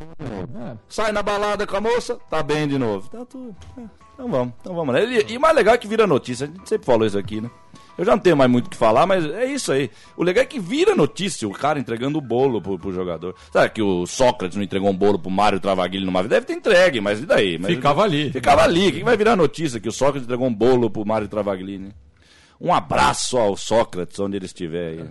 É. 0.00 0.76
Sai 0.88 1.12
na 1.12 1.22
balada 1.22 1.66
com 1.66 1.76
a 1.76 1.80
moça, 1.80 2.18
tá 2.30 2.42
bem 2.42 2.68
de 2.68 2.78
novo. 2.78 3.08
Tá 3.10 3.24
tudo. 3.24 3.54
é, 3.76 3.82
Então 4.14 4.28
vamos, 4.30 4.54
então 4.60 4.74
vamos. 4.74 4.94
né? 4.94 5.04
E, 5.04 5.32
e 5.32 5.36
o 5.36 5.40
mais 5.40 5.54
legal 5.56 5.74
é 5.74 5.78
que 5.78 5.88
vira 5.88 6.06
notícia. 6.06 6.44
A 6.46 6.48
gente 6.50 6.68
sempre 6.68 6.86
falou 6.86 7.06
isso 7.06 7.18
aqui, 7.18 7.40
né? 7.40 7.50
Eu 7.96 8.04
já 8.04 8.12
não 8.12 8.18
tenho 8.20 8.36
mais 8.36 8.48
muito 8.48 8.68
o 8.68 8.70
que 8.70 8.76
falar, 8.76 9.06
mas 9.08 9.24
é 9.24 9.44
isso 9.46 9.72
aí. 9.72 9.90
O 10.16 10.22
legal 10.22 10.42
é 10.42 10.46
que 10.46 10.60
vira 10.60 10.94
notícia 10.94 11.48
o 11.48 11.52
cara 11.52 11.80
entregando 11.80 12.16
o 12.18 12.22
bolo 12.22 12.62
pro, 12.62 12.78
pro 12.78 12.92
jogador. 12.92 13.34
Sabe 13.52 13.70
que 13.70 13.82
o 13.82 14.06
Sócrates 14.06 14.56
não 14.56 14.62
entregou 14.62 14.88
um 14.88 14.96
bolo 14.96 15.18
pro 15.18 15.28
Mário 15.32 15.58
Travaglia 15.58 16.06
numa 16.06 16.22
vez? 16.22 16.30
Deve 16.30 16.46
ter 16.46 16.52
entregue, 16.52 17.00
mas 17.00 17.20
e 17.20 17.26
daí? 17.26 17.58
Mas- 17.58 17.74
Ficava 17.74 18.04
ali. 18.04 18.30
Ficava 18.30 18.62
ali. 18.62 18.92
Quem 18.92 19.02
vai 19.02 19.16
virar 19.16 19.34
notícia 19.34 19.80
que 19.80 19.88
o 19.88 19.92
Sócrates 19.92 20.22
entregou 20.22 20.46
um 20.46 20.54
bolo 20.54 20.88
pro 20.88 21.04
Mário 21.04 21.26
Travaglini? 21.26 21.92
Um 22.60 22.72
abraço 22.72 23.36
ao 23.36 23.56
Sócrates, 23.56 24.18
onde 24.20 24.36
ele 24.36 24.46
estiver 24.46 24.90
aí. 24.90 25.04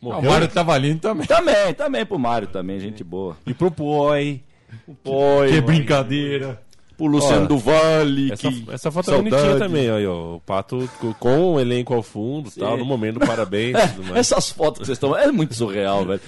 O 0.00 0.22
Mário 0.22 0.48
Tavalini 0.48 0.98
também. 0.98 1.26
Também, 1.26 1.74
também 1.74 2.06
pro 2.06 2.18
Mário 2.18 2.48
também, 2.48 2.78
gente 2.78 3.02
boa. 3.02 3.36
E 3.46 3.52
pro 3.52 3.70
Poi. 3.70 4.42
Poi, 5.02 5.48
Que 5.48 5.60
brincadeira. 5.60 6.60
Pro 6.98 7.06
Luciano 7.06 7.46
do 7.46 7.56
Vale. 7.56 8.32
Essa, 8.32 8.50
que 8.50 8.64
essa 8.70 8.90
foto 8.90 9.08
é 9.10 9.14
saudade. 9.14 9.30
bonitinha 9.30 9.58
também, 9.58 9.88
aí, 9.90 10.06
ó. 10.06 10.34
O 10.36 10.40
Pato 10.40 10.90
co- 11.00 11.14
com 11.18 11.54
o 11.54 11.60
elenco 11.60 11.94
ao 11.94 12.02
fundo 12.02 12.50
tal, 12.50 12.76
no 12.76 12.84
momento 12.84 13.18
parabéns 13.20 13.72
mais. 14.04 14.16
Essas 14.16 14.50
fotos 14.50 14.80
que 14.80 14.86
vocês 14.86 14.96
estão. 14.96 15.16
É 15.16 15.30
muito 15.32 15.54
surreal, 15.54 16.04
velho. 16.04 16.20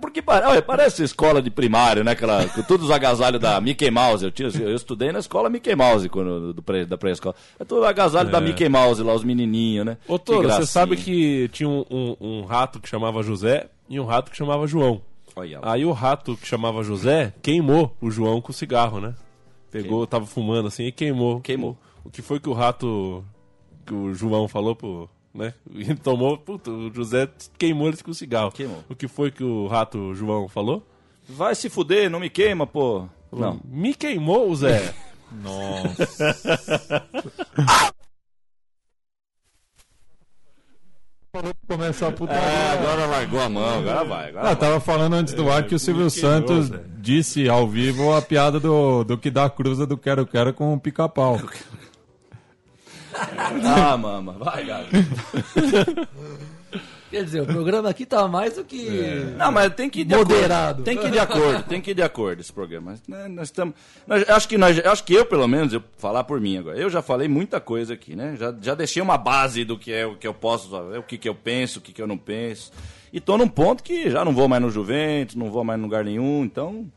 Porque 0.00 0.22
pare- 0.22 0.46
olha, 0.46 0.62
parece 0.62 1.02
escola 1.02 1.42
de 1.42 1.50
primário, 1.50 2.02
né? 2.02 2.12
Aquela, 2.12 2.46
com 2.48 2.62
todos 2.62 2.86
os 2.86 2.92
agasalhos 2.92 3.40
da 3.40 3.60
Mickey 3.60 3.90
Mouse. 3.90 4.24
Eu, 4.24 4.30
tinha, 4.30 4.48
eu 4.48 4.74
estudei 4.74 5.12
na 5.12 5.18
escola 5.18 5.50
Mickey 5.50 5.74
Mouse 5.74 6.08
quando, 6.08 6.54
do 6.54 6.62
pré, 6.62 6.84
da 6.86 6.96
pré-escola. 6.96 7.34
É 7.58 7.64
todo 7.64 7.84
agasalho 7.84 8.30
da 8.30 8.40
Mickey 8.40 8.68
Mouse 8.68 9.02
lá, 9.02 9.12
os 9.12 9.24
menininhos, 9.24 9.84
né? 9.84 9.96
Ô, 10.08 10.18
Toro, 10.18 10.48
você 10.48 10.66
sabe 10.66 10.96
que 10.96 11.48
tinha 11.52 11.68
um, 11.68 11.84
um- 11.90 12.16
um 12.20 12.44
rato 12.44 12.78
que 12.80 12.88
chamava 12.88 13.22
José 13.22 13.66
e 13.90 13.98
um 13.98 14.04
rato 14.04 14.30
que 14.30 14.36
chamava 14.36 14.66
João. 14.68 15.00
Aí 15.62 15.84
o 15.84 15.92
rato 15.92 16.36
que 16.36 16.46
chamava 16.46 16.82
José 16.82 17.32
queimou 17.42 17.96
o 18.00 18.10
João 18.10 18.40
com 18.40 18.52
cigarro, 18.52 19.00
né? 19.00 19.14
Pegou, 19.72 20.06
tava 20.06 20.26
fumando 20.26 20.68
assim 20.68 20.84
e 20.84 20.92
queimou. 20.92 21.40
Queimou. 21.40 21.78
O 22.04 22.10
que 22.10 22.20
foi 22.20 22.38
que 22.38 22.48
o 22.48 22.52
rato 22.52 23.24
que 23.86 23.94
o 23.94 24.12
João 24.12 24.46
falou 24.46 24.76
pro. 24.76 25.08
Né? 25.34 25.54
E 25.74 25.94
tomou, 25.94 26.36
puta, 26.36 26.70
o 26.70 26.92
José 26.92 27.26
queimou 27.56 27.88
ele 27.88 27.96
com 27.96 28.10
o 28.10 28.14
cigarro. 28.14 28.52
Queimou. 28.52 28.84
O 28.88 28.94
que 28.94 29.08
foi 29.08 29.30
que 29.30 29.42
o 29.42 29.66
rato 29.66 30.14
João 30.14 30.46
falou? 30.46 30.86
Vai 31.26 31.54
se 31.54 31.70
fuder, 31.70 32.10
não 32.10 32.20
me 32.20 32.28
queima, 32.28 32.66
pô. 32.66 33.08
Não. 33.32 33.58
Me 33.64 33.94
queimou, 33.94 34.54
Zé. 34.54 34.94
Nossa. 35.32 37.08
Começar 41.66 42.08
a 42.08 42.12
putaria. 42.12 42.42
É, 42.42 42.72
agora 42.72 43.06
largou 43.06 43.40
a 43.40 43.48
mão, 43.48 43.78
agora 43.78 44.04
vai. 44.04 44.28
Agora 44.28 44.50
Ah, 44.50 44.54
tava 44.54 44.78
falando 44.80 45.14
antes 45.14 45.32
do 45.32 45.50
ar 45.50 45.62
que 45.62 45.74
o 45.74 45.78
Silvio 45.78 46.10
Santos 46.10 46.70
disse 46.98 47.48
ao 47.48 47.66
vivo 47.66 48.12
a 48.12 48.20
piada 48.20 48.60
do, 48.60 49.02
do 49.02 49.16
que 49.16 49.30
dá 49.30 49.48
cruza 49.48 49.86
do 49.86 49.96
Quero 49.96 50.26
Quero 50.26 50.52
com 50.52 50.74
o 50.74 50.78
pica-pau. 50.78 51.40
Ah, 53.64 53.96
mama, 53.96 54.34
vai, 54.38 54.66
galera. 54.66 54.88
Quer 57.12 57.24
dizer, 57.24 57.42
o 57.42 57.46
programa 57.46 57.90
aqui 57.90 58.06
tá 58.06 58.26
mais 58.26 58.54
do 58.54 58.64
que. 58.64 58.88
Não, 59.36 59.52
mas 59.52 59.74
tem 59.74 59.90
que 59.90 60.00
ir 60.00 60.04
de 60.04 60.16
Moderado. 60.16 60.80
acordo. 60.80 60.82
Tem 60.82 60.96
que 60.96 61.06
ir 61.06 61.10
de 61.10 61.18
acordo, 61.18 61.62
tem 61.64 61.80
que 61.82 61.90
ir 61.90 61.94
de 61.94 62.02
acordo 62.02 62.40
esse 62.40 62.50
programa. 62.50 62.92
Mas, 62.92 63.02
né, 63.06 63.28
nós 63.28 63.48
estamos. 63.48 63.74
acho 64.28 64.48
que 64.48 64.56
nós, 64.56 64.78
acho 64.78 65.04
que 65.04 65.12
eu, 65.12 65.26
pelo 65.26 65.46
menos, 65.46 65.74
eu 65.74 65.84
falar 65.98 66.24
por 66.24 66.40
mim 66.40 66.56
agora. 66.56 66.78
Eu 66.78 66.88
já 66.88 67.02
falei 67.02 67.28
muita 67.28 67.60
coisa 67.60 67.92
aqui, 67.92 68.16
né? 68.16 68.34
Já, 68.38 68.54
já 68.58 68.74
deixei 68.74 69.02
uma 69.02 69.18
base 69.18 69.62
do 69.62 69.76
que 69.78 69.92
é 69.92 70.06
o 70.06 70.16
que 70.16 70.26
eu 70.26 70.32
posso, 70.32 70.70
fazer, 70.70 70.96
o 70.96 71.02
que, 71.02 71.18
que 71.18 71.28
eu 71.28 71.34
penso, 71.34 71.80
o 71.80 71.82
que, 71.82 71.92
que 71.92 72.00
eu 72.00 72.06
não 72.06 72.16
penso. 72.16 72.72
E 73.12 73.20
tô 73.20 73.36
num 73.36 73.46
ponto 73.46 73.82
que 73.82 74.08
já 74.08 74.24
não 74.24 74.32
vou 74.32 74.48
mais 74.48 74.62
no 74.62 74.70
Juventus, 74.70 75.36
não 75.36 75.50
vou 75.50 75.62
mais 75.62 75.78
em 75.78 75.82
lugar 75.82 76.02
nenhum, 76.02 76.42
então. 76.44 76.90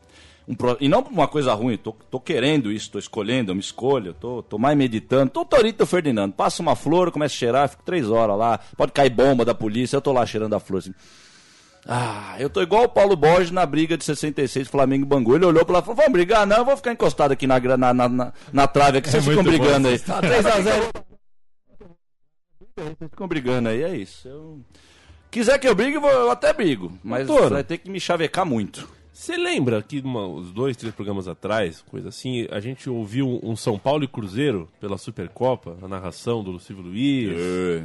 Um 0.48 0.54
pro- 0.54 0.76
e 0.80 0.88
não 0.88 1.00
uma 1.00 1.26
coisa 1.26 1.52
ruim, 1.54 1.76
tô, 1.76 1.92
tô 1.92 2.20
querendo 2.20 2.70
isso, 2.70 2.90
tô 2.90 2.98
escolhendo, 2.98 3.50
eu 3.50 3.54
me 3.54 3.60
escolho, 3.60 4.14
tô, 4.14 4.42
tô 4.42 4.58
mais 4.58 4.76
meditando. 4.76 5.30
Tô 5.30 5.44
Torito 5.44 5.84
Ferdinando, 5.86 6.32
passa 6.34 6.62
uma 6.62 6.76
flor, 6.76 7.10
começa 7.10 7.34
a 7.34 7.38
cheirar, 7.38 7.68
fico 7.68 7.82
três 7.82 8.08
horas 8.08 8.38
lá, 8.38 8.58
pode 8.76 8.92
cair 8.92 9.10
bomba 9.10 9.44
da 9.44 9.54
polícia, 9.54 9.96
eu 9.96 10.00
tô 10.00 10.12
lá 10.12 10.24
cheirando 10.24 10.54
a 10.54 10.60
flor 10.60 10.78
assim. 10.78 10.94
Ah, 11.88 12.34
eu 12.40 12.50
tô 12.50 12.60
igual 12.62 12.82
o 12.84 12.88
Paulo 12.88 13.14
Borges 13.14 13.52
na 13.52 13.64
briga 13.64 13.96
de 13.96 14.04
66 14.04 14.66
Flamengo 14.66 15.04
e 15.04 15.08
Bangu. 15.08 15.36
Ele 15.36 15.44
olhou 15.44 15.64
pra 15.64 15.74
lá 15.74 15.78
e 15.78 15.82
falou: 15.82 15.94
Vamos 15.94 16.12
brigar? 16.12 16.44
Não, 16.44 16.56
eu 16.56 16.64
vou 16.64 16.76
ficar 16.76 16.90
encostado 16.92 17.30
aqui 17.30 17.46
na, 17.46 17.60
na, 17.60 17.94
na, 17.94 18.08
na, 18.08 18.32
na 18.52 18.66
trave 18.66 18.98
aqui. 18.98 19.08
Vocês 19.08 19.24
ficam 19.24 19.44
bom. 19.44 19.50
brigando 19.50 19.86
aí. 19.86 19.98
Tá 20.00 20.20
3x0. 20.20 20.90
Vocês 22.76 22.96
ficam 23.10 23.28
brigando 23.28 23.68
aí, 23.68 23.82
é 23.84 23.96
isso. 23.96 24.26
Eu... 24.26 24.60
Quiser 25.30 25.58
que 25.60 25.68
eu 25.68 25.74
brigue, 25.76 25.94
eu, 25.96 26.00
vou- 26.00 26.10
eu 26.10 26.30
até 26.30 26.52
brigo. 26.52 26.92
Mas 27.04 27.26
Doutor. 27.26 27.50
vai 27.50 27.62
ter 27.64 27.78
que 27.78 27.88
me 27.88 28.00
chavecar 28.00 28.44
muito. 28.44 28.88
Você 29.16 29.34
lembra 29.34 29.82
que 29.82 29.98
uma- 30.00 30.26
uns 30.26 30.52
dois, 30.52 30.76
três 30.76 30.94
programas 30.94 31.26
atrás, 31.26 31.80
coisa 31.88 32.10
assim, 32.10 32.46
a 32.50 32.60
gente 32.60 32.90
ouviu 32.90 33.40
um 33.42 33.56
São 33.56 33.78
Paulo 33.78 34.04
e 34.04 34.06
Cruzeiro 34.08 34.68
pela 34.78 34.98
Supercopa, 34.98 35.74
a 35.80 35.88
narração 35.88 36.44
do 36.44 36.60
Silvio 36.60 36.84
Luiz. 36.84 37.32
É. 37.34 37.84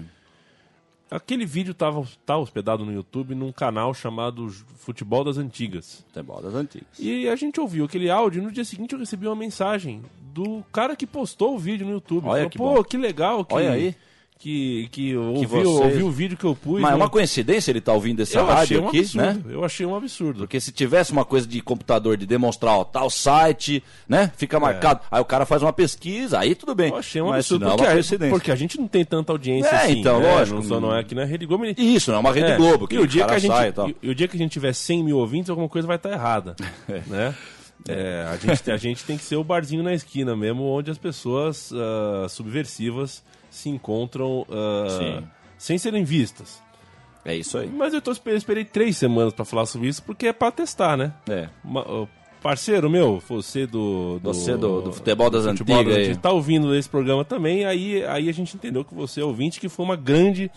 Aquele 1.09 1.45
vídeo 1.45 1.73
tava, 1.73 2.05
tá 2.25 2.37
hospedado 2.37 2.83
no 2.85 2.91
YouTube 2.91 3.33
num 3.33 3.49
canal 3.49 3.93
chamado 3.93 4.49
Futebol 4.49 5.23
das 5.23 5.37
Antigas. 5.37 6.03
Futebol 6.07 6.41
das 6.41 6.53
antigas. 6.53 6.99
E 6.99 7.29
a 7.29 7.35
gente 7.37 7.61
ouviu 7.61 7.85
aquele 7.85 8.09
áudio 8.09 8.41
e 8.41 8.45
no 8.45 8.51
dia 8.51 8.65
seguinte 8.65 8.91
eu 8.91 8.99
recebi 8.99 9.25
uma 9.25 9.35
mensagem 9.35 10.01
do 10.33 10.61
cara 10.69 10.97
que 10.97 11.07
postou 11.07 11.55
o 11.55 11.57
vídeo 11.57 11.87
no 11.87 11.93
YouTube. 11.93 12.25
Olha 12.25 12.35
Falou, 12.39 12.49
que 12.49 12.57
Pô, 12.57 12.73
bom. 12.75 12.83
que 12.83 12.97
legal 12.97 13.45
que, 13.45 13.53
Olha 13.55 13.71
aí. 13.71 13.95
Que, 14.41 14.89
que 14.91 15.11
eu 15.11 15.21
Que 15.33 15.45
ouvi, 15.45 15.45
vocês- 15.47 15.67
ouvi 15.67 16.03
o 16.03 16.09
vídeo 16.11 16.35
que 16.37 16.43
eu 16.43 16.55
pus. 16.55 16.81
Mas 16.81 16.91
é 16.91 16.95
no- 16.95 17.01
uma 17.03 17.09
coincidência 17.09 17.71
ele 17.71 17.79
tá 17.79 17.93
ouvindo 17.93 18.21
essa 18.21 18.39
eu 18.39 18.45
rádio 18.45 18.81
um 18.83 18.87
aqui, 18.87 18.99
absurdo. 18.99 19.23
né? 19.25 19.41
Eu 19.49 19.63
achei 19.63 19.85
um 19.85 19.95
absurdo. 19.95 20.39
Porque 20.39 20.59
se 20.59 20.71
tivesse 20.71 21.11
uma 21.11 21.23
coisa 21.23 21.47
de 21.47 21.61
computador 21.61 22.17
de 22.17 22.25
demonstrar, 22.25 22.73
ó, 22.77 22.83
tal 22.83 23.09
site, 23.09 23.83
né? 24.09 24.31
Fica 24.35 24.59
marcado. 24.59 25.01
Aí 25.11 25.21
o 25.21 25.25
cara 25.25 25.45
faz 25.45 25.61
uma 25.61 25.71
pesquisa, 25.71 26.39
aí 26.39 26.55
tudo 26.55 26.73
bem. 26.73 26.89
Eu 26.89 26.97
achei 26.97 27.21
um 27.21 27.27
Mas 27.27 27.45
absurdo. 27.45 27.59
senão 27.65 27.71
é 27.73 27.75
Porque, 27.77 27.83
uma 27.85 27.89
a, 27.91 27.93
coincidência. 27.93 28.29
porque 28.35 28.51
a 28.51 28.55
gente 28.55 28.79
não 28.79 28.87
tem 28.87 29.05
tanta 29.05 29.31
audiência 29.31 29.69
É, 29.69 29.75
assim. 29.85 29.99
então, 29.99 30.19
né? 30.19 30.33
lógico. 30.33 30.55
Não, 30.57 30.63
só 30.63 30.79
não 30.79 30.95
é 30.95 30.99
aqui 30.99 31.13
na 31.13 31.23
Rede 31.23 31.45
Globo. 31.45 31.63
Isso, 31.77 32.09
não 32.11 32.17
é 32.17 32.19
uma 32.21 32.33
Rede 32.33 32.51
É, 32.51 32.57
Globo. 32.57 32.87
E 32.91 32.97
o, 32.97 33.05
dia 33.07 33.25
que 33.25 33.33
a 33.33 33.39
gente, 33.39 33.53
e 33.53 34.07
e, 34.07 34.09
o 34.09 34.15
dia 34.15 34.27
que 34.27 34.35
a 34.35 34.39
gente 34.39 34.51
tiver 34.51 34.73
100 34.73 35.03
mil 35.03 35.17
ouvintes, 35.17 35.49
alguma 35.49 35.69
coisa 35.69 35.87
vai 35.87 35.97
estar 35.97 36.11
errada. 36.11 36.55
né? 37.07 37.35
É, 37.87 38.27
a, 38.31 38.37
gente, 38.37 38.71
a 38.71 38.77
gente 38.77 39.03
tem 39.03 39.17
que 39.17 39.23
ser 39.23 39.37
o 39.37 39.43
barzinho 39.43 39.81
na 39.81 39.91
esquina 39.93 40.35
mesmo, 40.35 40.63
onde 40.65 40.91
as 40.91 40.99
pessoas 40.99 41.71
ah, 41.73 42.27
subversivas 42.29 43.23
se 43.51 43.69
encontram 43.69 44.47
Sim. 44.97 45.23
sem 45.59 45.77
serem 45.77 46.03
vistas. 46.03 46.59
É 47.23 47.35
isso 47.35 47.55
aí. 47.59 47.67
Mas 47.69 47.93
eu 47.93 48.01
tô, 48.01 48.11
esper- 48.11 48.33
esperei 48.33 48.65
três 48.65 48.97
semanas 48.97 49.31
pra 49.31 49.45
falar 49.45 49.67
sobre 49.67 49.87
isso, 49.89 50.01
porque 50.01 50.25
é 50.25 50.33
pra 50.33 50.49
testar, 50.49 50.97
né? 50.97 51.13
É. 51.29 51.49
Ma- 51.63 51.85
ó, 51.87 52.07
parceiro 52.41 52.89
meu, 52.89 53.21
você 53.29 53.67
do, 53.67 54.17
do 54.19 54.33
Você 54.33 54.57
do- 54.57 54.81
do 54.81 54.91
futebol 54.91 55.29
das 55.29 55.45
futebol 55.45 55.81
antigas 55.81 55.97
aí. 56.07 56.15
tá 56.17 56.31
ouvindo 56.31 56.73
esse 56.73 56.89
programa 56.89 57.23
também, 57.23 57.63
aí, 57.63 58.03
aí 58.05 58.27
a 58.27 58.31
gente 58.33 58.55
entendeu 58.55 58.83
que 58.83 58.95
você 58.95 59.21
é 59.21 59.23
ouvinte, 59.23 59.59
que 59.59 59.69
foi 59.69 59.85
uma 59.85 59.95
grande 59.95 60.49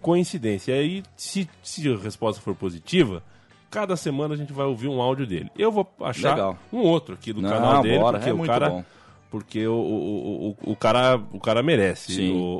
coincidência. 0.00 0.72
E 0.72 0.78
aí, 0.78 1.02
se, 1.16 1.48
se 1.62 1.88
a 1.88 1.96
resposta 1.96 2.40
for 2.42 2.56
positiva, 2.56 3.22
cada 3.70 3.96
semana 3.96 4.34
a 4.34 4.36
gente 4.36 4.52
vai 4.52 4.66
ouvir 4.66 4.88
um 4.88 5.00
áudio 5.00 5.26
dele. 5.26 5.50
Eu 5.56 5.70
vou 5.70 5.88
achar 6.00 6.30
Legal. 6.30 6.58
um 6.72 6.78
outro 6.80 7.14
aqui 7.14 7.32
do 7.32 7.40
Não, 7.42 7.50
canal 7.50 7.82
dele, 7.82 7.98
bora, 7.98 8.18
porque 8.18 8.30
é 8.30 8.32
o 8.32 8.36
muito 8.38 8.50
cara. 8.50 8.70
bom. 8.70 8.84
Porque 9.30 9.66
o, 9.66 9.72
o, 9.74 10.56
o, 10.66 10.72
o, 10.72 10.76
cara, 10.76 11.20
o 11.32 11.38
cara 11.38 11.62
merece. 11.62 12.14
Sim. 12.14 12.32
O, 12.32 12.58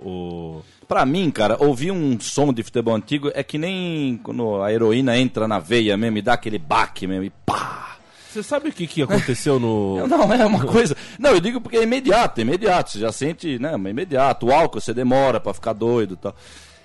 o- 0.59 0.63
Pra 0.87 1.07
mim, 1.07 1.31
cara, 1.31 1.57
ouvir 1.65 1.93
um 1.93 2.19
som 2.19 2.53
de 2.53 2.65
futebol 2.65 2.95
antigo 2.97 3.31
é 3.33 3.45
que 3.45 3.57
nem 3.59 4.19
quando 4.25 4.61
a 4.61 4.73
heroína 4.73 5.17
entra 5.17 5.47
na 5.47 5.61
veia 5.61 5.97
mesmo 5.97 6.19
e 6.19 6.23
dá 6.23 6.33
aquele 6.33 6.59
baque 6.59 7.07
mesmo 7.07 7.23
e 7.25 7.31
pá! 7.31 7.97
Você 8.29 8.43
sabe 8.43 8.69
o 8.69 8.73
que, 8.73 8.87
que 8.89 9.03
aconteceu 9.03 9.59
no. 9.61 10.05
Não, 10.09 10.33
é 10.33 10.45
uma 10.47 10.65
coisa. 10.67 10.97
Não, 11.19 11.31
eu 11.31 11.41
digo 11.41 11.61
porque 11.61 11.77
é 11.77 11.83
imediato, 11.85 12.39
é 12.41 12.43
imediato. 12.43 12.91
Você 12.91 12.99
já 12.99 13.13
sente, 13.13 13.57
né? 13.61 13.73
É 13.73 13.89
imediato. 13.91 14.47
O 14.47 14.53
álcool 14.53 14.81
você 14.81 14.93
demora 14.95 15.39
pra 15.41 15.55
ficar 15.55 15.73
doido 15.75 16.15
e 16.15 16.17
tal. 16.17 16.35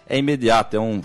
É 0.08 0.18
imediato, 0.18 0.76
é 0.76 0.80
um. 0.80 1.02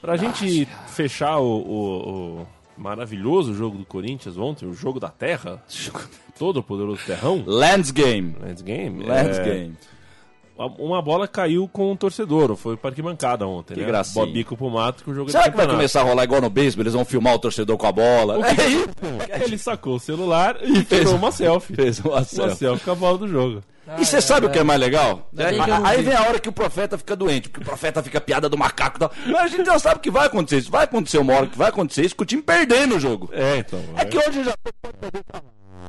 Pra 0.00 0.16
gente 0.16 0.66
fechar 0.88 1.38
o, 1.38 1.44
o- 1.44 2.40
o 2.42 2.46
maravilhoso 2.76 3.54
jogo 3.54 3.78
do 3.78 3.84
Corinthians 3.84 4.36
ontem, 4.36 4.66
o 4.66 4.74
jogo 4.74 4.98
da 4.98 5.08
terra, 5.08 5.62
todo 6.38 6.58
o 6.58 6.62
poderoso 6.62 7.04
terrão, 7.06 7.42
Lands 7.46 7.90
Game. 7.90 8.36
Let's 8.40 8.62
Game, 8.62 9.04
Lands 9.04 9.38
é, 9.38 9.44
Game. 9.44 9.76
Uma 10.78 11.02
bola 11.02 11.26
caiu 11.26 11.68
com 11.68 11.90
um 11.92 11.96
torcedor, 11.96 12.54
foi 12.56 12.76
para 12.76 12.90
arquibancada 12.90 13.46
ontem, 13.46 13.74
Que 13.74 13.80
né? 13.80 13.86
gracinha. 13.86 14.24
Bobico 14.24 14.56
pro 14.56 14.70
mato 14.70 15.02
que 15.02 15.10
o 15.10 15.14
jogo 15.14 15.28
é 15.28 15.32
Será 15.32 15.50
que 15.50 15.56
vai 15.56 15.66
começar 15.66 16.00
a 16.00 16.04
rolar 16.04 16.24
igual 16.24 16.40
no 16.40 16.48
beisebol? 16.50 16.82
Eles 16.82 16.94
vão 16.94 17.04
filmar 17.04 17.34
o 17.34 17.38
torcedor 17.38 17.76
com 17.76 17.86
a 17.86 17.92
bola? 17.92 18.38
É 18.46 18.66
isso. 18.68 18.88
Ele 19.44 19.58
sacou 19.58 19.96
o 19.96 20.00
celular 20.00 20.56
e 20.62 20.84
tirou 20.84 21.16
uma 21.16 21.32
selfie. 21.32 21.74
Fez 21.74 21.98
uma 22.00 22.12
Uma 22.16 22.24
selfie. 22.24 22.56
selfie 22.56 22.84
com 22.84 22.90
a 22.92 22.94
bola 22.94 23.18
do 23.18 23.28
jogo. 23.28 23.62
E 23.98 24.04
você 24.06 24.20
sabe 24.22 24.46
o 24.46 24.50
que 24.50 24.58
é 24.58 24.62
mais 24.62 24.80
legal? 24.80 25.28
Não 25.30 25.44
Aí 25.84 26.02
vem 26.02 26.14
a 26.14 26.22
hora 26.22 26.38
que 26.38 26.48
o 26.48 26.52
profeta 26.52 26.96
fica 26.96 27.14
doente, 27.14 27.50
porque 27.50 27.62
o 27.62 27.66
profeta 27.68 28.02
fica 28.02 28.18
piada 28.18 28.48
do 28.48 28.56
macaco 28.56 28.96
e 28.96 29.00
tal. 29.00 29.12
Mas 29.26 29.36
a 29.42 29.48
gente 29.48 29.66
já 29.66 29.78
sabe 29.78 30.00
que 30.00 30.10
vai 30.10 30.26
acontecer 30.26 30.58
isso. 30.58 30.70
Vai 30.70 30.84
acontecer 30.84 31.18
uma 31.18 31.34
hora 31.34 31.46
que 31.46 31.58
vai 31.58 31.68
acontecer 31.68 32.02
isso 32.02 32.16
com 32.16 32.22
o 32.22 32.26
time 32.26 32.40
perdendo 32.40 32.96
o 32.96 33.00
jogo. 33.00 33.28
É, 33.32 33.58
então. 33.58 33.78
É 33.96 34.04
que 34.06 34.16
hoje 34.16 34.42
já. 34.44 34.54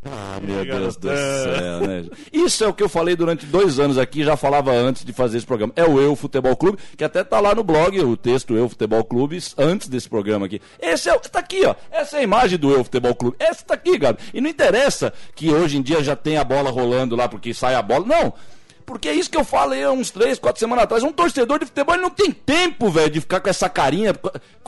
Ah, 0.05 0.39
meu 0.41 0.63
Deus 0.63 0.97
do 0.97 1.07
céu, 1.07 1.79
né? 1.87 2.05
Isso 2.31 2.63
é 2.63 2.67
o 2.67 2.73
que 2.73 2.83
eu 2.83 2.89
falei 2.89 3.15
durante 3.15 3.45
dois 3.45 3.79
anos 3.79 3.97
aqui, 3.97 4.23
já 4.23 4.37
falava 4.37 4.71
antes 4.71 5.03
de 5.03 5.11
fazer 5.11 5.37
esse 5.37 5.45
programa. 5.47 5.73
É 5.75 5.83
o 5.83 5.99
Eu 5.99 6.15
Futebol 6.15 6.55
Clube, 6.55 6.77
que 6.95 7.03
até 7.03 7.23
tá 7.23 7.39
lá 7.39 7.55
no 7.55 7.63
blog, 7.63 7.99
o 8.01 8.15
texto 8.15 8.55
Eu 8.55 8.69
Futebol 8.69 9.03
Clube, 9.03 9.41
antes 9.57 9.87
desse 9.87 10.07
programa 10.07 10.45
aqui. 10.45 10.61
Esse 10.79 11.09
é, 11.09 11.17
tá 11.17 11.39
aqui, 11.39 11.65
ó. 11.65 11.73
Essa 11.91 12.17
é 12.17 12.19
a 12.19 12.23
imagem 12.23 12.59
do 12.59 12.71
Eu 12.71 12.83
Futebol 12.83 13.15
Clube. 13.15 13.35
Essa 13.39 13.65
tá 13.65 13.73
aqui, 13.73 13.97
Gabi. 13.97 14.19
E 14.33 14.39
não 14.41 14.49
interessa 14.49 15.11
que 15.33 15.49
hoje 15.51 15.77
em 15.77 15.81
dia 15.81 16.03
já 16.03 16.15
tem 16.15 16.37
a 16.37 16.43
bola 16.43 16.69
rolando 16.69 17.15
lá 17.15 17.27
porque 17.27 17.53
sai 17.53 17.73
a 17.75 17.81
bola. 17.81 18.05
Não. 18.05 18.33
Porque 18.85 19.09
é 19.09 19.13
isso 19.15 19.31
que 19.31 19.37
eu 19.37 19.43
falei 19.43 19.83
há 19.83 19.91
uns 19.91 20.11
três, 20.11 20.37
quatro 20.37 20.59
semanas 20.59 20.83
atrás. 20.83 21.01
Um 21.03 21.11
torcedor 21.11 21.57
de 21.57 21.65
futebol 21.65 21.95
ele 21.95 22.03
não 22.03 22.11
tem 22.11 22.31
tempo, 22.31 22.89
velho, 22.89 23.09
de 23.09 23.21
ficar 23.21 23.39
com 23.39 23.49
essa 23.49 23.67
carinha, 23.67 24.13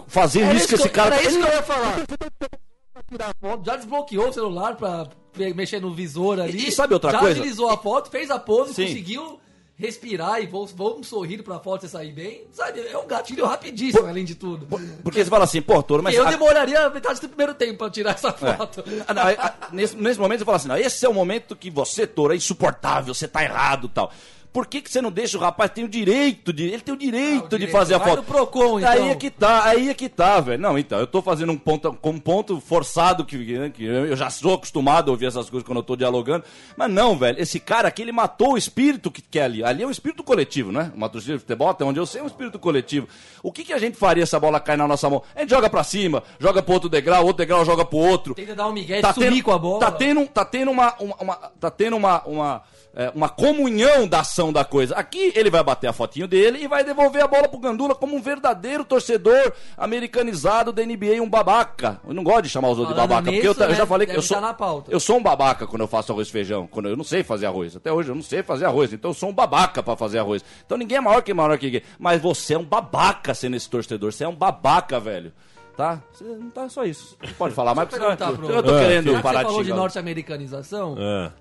fazendo 0.07 0.55
isso 0.55 0.67
que 0.67 0.73
esse 0.75 0.89
cara. 0.89 1.15
Era 1.15 1.23
isso 1.27 1.37
ele 1.37 1.37
que 1.37 1.43
eu 1.43 1.49
não- 1.49 1.55
ia 1.57 1.63
falar. 1.63 1.95
Tirar 3.09 3.33
foto, 3.39 3.65
Já 3.65 3.75
desbloqueou 3.77 4.29
o 4.29 4.33
celular 4.33 4.75
pra 4.75 5.07
mexer 5.55 5.79
no 5.81 5.93
visor 5.93 6.39
ali. 6.39 6.67
E- 6.67 6.71
sabe 6.71 6.93
outra 6.93 7.11
já 7.11 7.19
coisa? 7.19 7.39
agilizou 7.39 7.69
a 7.69 7.77
foto, 7.77 8.09
fez 8.09 8.29
a 8.29 8.37
pose, 8.39 8.73
Sim. 8.73 8.85
conseguiu 8.87 9.39
respirar 9.79 10.41
e 10.41 10.47
vamos, 10.47 10.71
vamos 10.71 11.07
sorrir 11.07 11.43
pra 11.43 11.59
foto 11.59 11.85
e 11.85 11.89
sair 11.89 12.11
bem. 12.11 12.45
Sabe, 12.51 12.79
é 12.81 12.97
um 12.97 13.05
gatilho 13.05 13.45
rapidíssimo, 13.45 14.07
além 14.07 14.25
de 14.25 14.33
tudo. 14.35 14.65
Porque 15.03 15.23
você 15.23 15.29
fala 15.29 15.43
assim, 15.43 15.61
pô, 15.61 15.81
Toro, 15.83 16.01
mas. 16.01 16.15
eu 16.15 16.25
a- 16.27 16.31
demoraria 16.31 16.79
a 16.87 16.89
metade 16.89 17.21
do 17.21 17.29
primeiro 17.29 17.53
tempo 17.53 17.77
pra 17.77 17.89
tirar 17.89 18.11
essa 18.15 18.29
É. 18.29 18.53
foto. 18.57 18.83
Ah, 19.07 19.53
nesse, 19.71 19.95
nesse 19.95 20.19
momento 20.19 20.39
você 20.39 20.45
fala 20.45 20.57
assim, 20.57 20.67
não, 20.67 20.77
esse 20.77 21.05
é 21.05 21.09
o 21.09 21.13
momento 21.13 21.55
que 21.55 21.69
você, 21.69 22.07
Toro, 22.07 22.33
é 22.33 22.35
insuportável, 22.35 23.13
você 23.13 23.27
tá 23.27 23.43
errado 23.43 23.87
tal. 23.87 24.11
Por 24.57 24.65
que, 24.65 24.81
que 24.81 24.89
você 24.91 25.03
não 25.03 25.11
deixa 25.11 25.37
o 25.37 25.39
rapaz 25.39 25.69
tem 25.69 25.83
o 25.83 25.87
direito 25.87 26.51
de. 26.51 26.63
Ele 26.63 26.81
tem 26.81 26.91
o 26.91 26.97
direito, 26.97 27.43
Ah, 27.43 27.45
o 27.45 27.49
de 27.49 27.57
direito. 27.57 27.71
fazer 27.71 27.93
a 27.93 27.99
Vai 27.99 28.09
foto. 28.09 28.23
Procon, 28.23 28.77
Aí 28.77 28.83
então. 28.95 29.09
é 29.09 29.15
que 29.15 29.29
tá, 29.29 29.65
aí 29.65 29.89
é 29.89 29.93
que 29.93 30.09
tá, 30.09 30.39
velho. 30.39 30.59
Não, 30.59 30.79
então, 30.79 30.97
eu 30.99 31.05
tô 31.05 31.21
fazendo 31.21 31.51
um 31.51 31.57
ponto, 31.59 31.93
com 31.93 32.09
um 32.09 32.17
ponto 32.19 32.59
forçado 32.59 33.23
que, 33.23 33.37
né, 33.37 33.69
que 33.69 33.85
eu 33.85 34.15
já 34.15 34.31
sou 34.31 34.55
acostumado 34.55 35.09
a 35.09 35.11
ouvir 35.11 35.27
essas 35.27 35.47
coisas 35.47 35.63
quando 35.63 35.77
eu 35.77 35.83
tô 35.83 35.95
dialogando. 35.95 36.43
Mas 36.75 36.89
não, 36.89 37.15
velho, 37.15 37.39
esse 37.39 37.59
cara 37.59 37.87
aqui, 37.87 38.01
ele 38.01 38.11
matou 38.11 38.53
o 38.53 38.57
espírito 38.57 39.11
que, 39.11 39.21
que 39.21 39.37
é 39.37 39.43
ali. 39.43 39.63
Ali 39.63 39.83
é 39.83 39.85
um 39.85 39.91
espírito 39.91 40.23
coletivo, 40.23 40.71
né? 40.71 40.91
Uma 40.95 41.07
torcida 41.07 41.33
de 41.35 41.39
futebol, 41.39 41.69
até 41.69 41.85
onde 41.85 41.99
eu 41.99 42.07
sei, 42.07 42.21
é 42.21 42.23
um 42.23 42.27
espírito 42.27 42.57
coletivo. 42.57 43.07
O 43.43 43.51
que, 43.51 43.63
que 43.63 43.73
a 43.73 43.77
gente 43.77 43.95
faria 43.95 44.25
se 44.25 44.35
a 44.35 44.39
bola 44.39 44.59
cair 44.59 44.77
na 44.77 44.87
nossa 44.87 45.07
mão? 45.07 45.21
A 45.35 45.41
gente 45.41 45.51
joga 45.51 45.69
pra 45.69 45.83
cima, 45.83 46.23
joga 46.39 46.63
pro 46.63 46.73
outro 46.73 46.89
degrau, 46.89 47.21
outro 47.21 47.37
degrau 47.45 47.63
joga 47.63 47.85
pro 47.85 47.99
outro 47.99 48.33
Tenta 48.33 48.55
dar 48.55 48.67
um 48.67 48.73
migué, 48.73 49.01
tá 49.01 49.13
sumir 49.13 49.29
tendo, 49.33 49.43
com 49.43 49.51
a 49.51 49.59
bola. 49.59 49.79
Tá 49.81 49.91
tendo, 49.91 50.25
tá 50.25 50.43
tendo 50.43 50.71
uma, 50.71 50.95
uma, 50.99 51.15
uma- 51.21 51.35
tá 51.59 51.69
tendo 51.69 51.95
uma, 51.95 52.23
uma, 52.25 52.63
é, 52.99 53.11
uma 53.13 53.29
comunhão 53.29 54.07
da 54.07 54.21
ação 54.21 54.51
da 54.51 54.65
coisa. 54.65 54.95
Aqui 54.95 55.31
ele 55.35 55.51
vai 55.51 55.63
bater 55.63 55.85
a 55.87 55.93
fotinho 55.93 56.27
dele 56.27 56.57
e 56.63 56.67
vai 56.67 56.83
devolver 56.83 57.23
a 57.23 57.27
bola 57.27 57.47
pro 57.47 57.59
Gandula 57.59 57.93
como 57.93 58.15
um 58.15 58.21
verdadeiro 58.21 58.83
torcedor 58.83 59.53
americanizado 59.77 60.71
da 60.73 60.83
NBA, 60.83 61.21
um 61.21 61.29
babaca. 61.29 61.99
Eu 62.07 62.13
não 62.13 62.23
gosto 62.23 62.43
de 62.43 62.49
chamar 62.49 62.69
os 62.69 62.79
outros 62.79 62.95
de 62.95 63.01
Falando 63.01 63.09
babaca, 63.09 63.31
porque 63.31 63.47
eu, 63.47 63.51
nisso, 63.51 63.59
ta- 63.59 63.65
eu 63.65 63.69
né, 63.69 63.75
já 63.75 63.85
falei 63.85 64.07
que 64.07 64.15
eu 64.15 64.21
sou, 64.21 64.37
tá 64.37 64.41
na 64.41 64.53
pauta. 64.53 64.91
eu 64.91 64.99
sou 64.99 65.17
um 65.17 65.21
babaca 65.23 65.67
quando 65.67 65.81
eu 65.83 65.87
faço 65.87 66.11
arroz 66.11 66.27
e 66.27 66.31
feijão. 66.31 66.65
Quando 66.65 66.89
eu 66.89 66.97
não 66.97 67.03
sei 67.03 67.21
fazer 67.23 67.45
arroz. 67.45 67.75
Até 67.75 67.91
hoje 67.93 68.09
eu 68.09 68.15
não 68.15 68.23
sei 68.23 68.41
fazer 68.41 68.65
arroz. 68.65 68.91
Então 68.91 69.11
eu 69.11 69.15
sou 69.15 69.29
um 69.29 69.33
babaca 69.33 69.83
pra 69.83 69.95
fazer 69.95 70.17
arroz. 70.19 70.43
Então 70.65 70.77
ninguém 70.77 70.97
é 70.97 71.01
maior 71.01 71.21
que 71.21 71.33
maior 71.33 71.57
que 71.57 71.67
ninguém. 71.67 71.83
Mas 71.99 72.19
você 72.21 72.55
é 72.55 72.57
um 72.57 72.65
babaca 72.65 73.33
sendo 73.35 73.55
esse 73.55 73.69
torcedor. 73.69 74.11
Você 74.11 74.23
é 74.23 74.27
um 74.27 74.35
babaca, 74.35 74.99
velho. 74.99 75.31
Tá? 75.75 76.01
Não 76.19 76.49
tá 76.49 76.67
só 76.67 76.83
isso. 76.83 77.15
Pode 77.37 77.53
falar 77.53 77.75
mais 77.75 77.87
porque 77.87 78.03
eu 78.03 78.17
tô 78.63 78.75
Ah, 78.75 78.79
querendo 78.79 79.11
Já 79.11 79.17
que 79.17 79.23
parar 79.23 79.39
você 79.39 79.43
de 79.45 79.49
falou 79.51 79.63
de 79.63 79.73
norte-americanização, 79.73 80.95
É. 80.97 81.31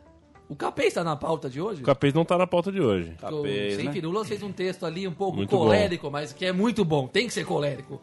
o 0.48 0.54
Capês 0.56 0.94
tá 0.94 1.02
na 1.02 1.16
pauta 1.16 1.48
de 1.50 1.60
hoje? 1.60 1.82
O 1.82 1.84
Capês 1.84 2.14
não 2.14 2.24
tá 2.24 2.38
na 2.38 2.46
pauta 2.46 2.70
de 2.70 2.80
hoje. 2.80 3.12
Capês, 3.20 3.74
o 3.74 3.76
Sem 3.76 3.88
né? 3.88 4.24
Fez 4.24 4.42
um 4.42 4.52
texto 4.52 4.86
ali 4.86 5.06
um 5.08 5.12
pouco 5.12 5.36
Muito 5.38 5.50
colérico, 5.56 6.10
mas 6.10 6.32
que 6.32 6.44
é 6.44 6.52
muito 6.52 6.84
bom. 6.84 7.06
Tem 7.08 7.26
que 7.26 7.32
ser 7.32 7.44
colérico. 7.44 8.00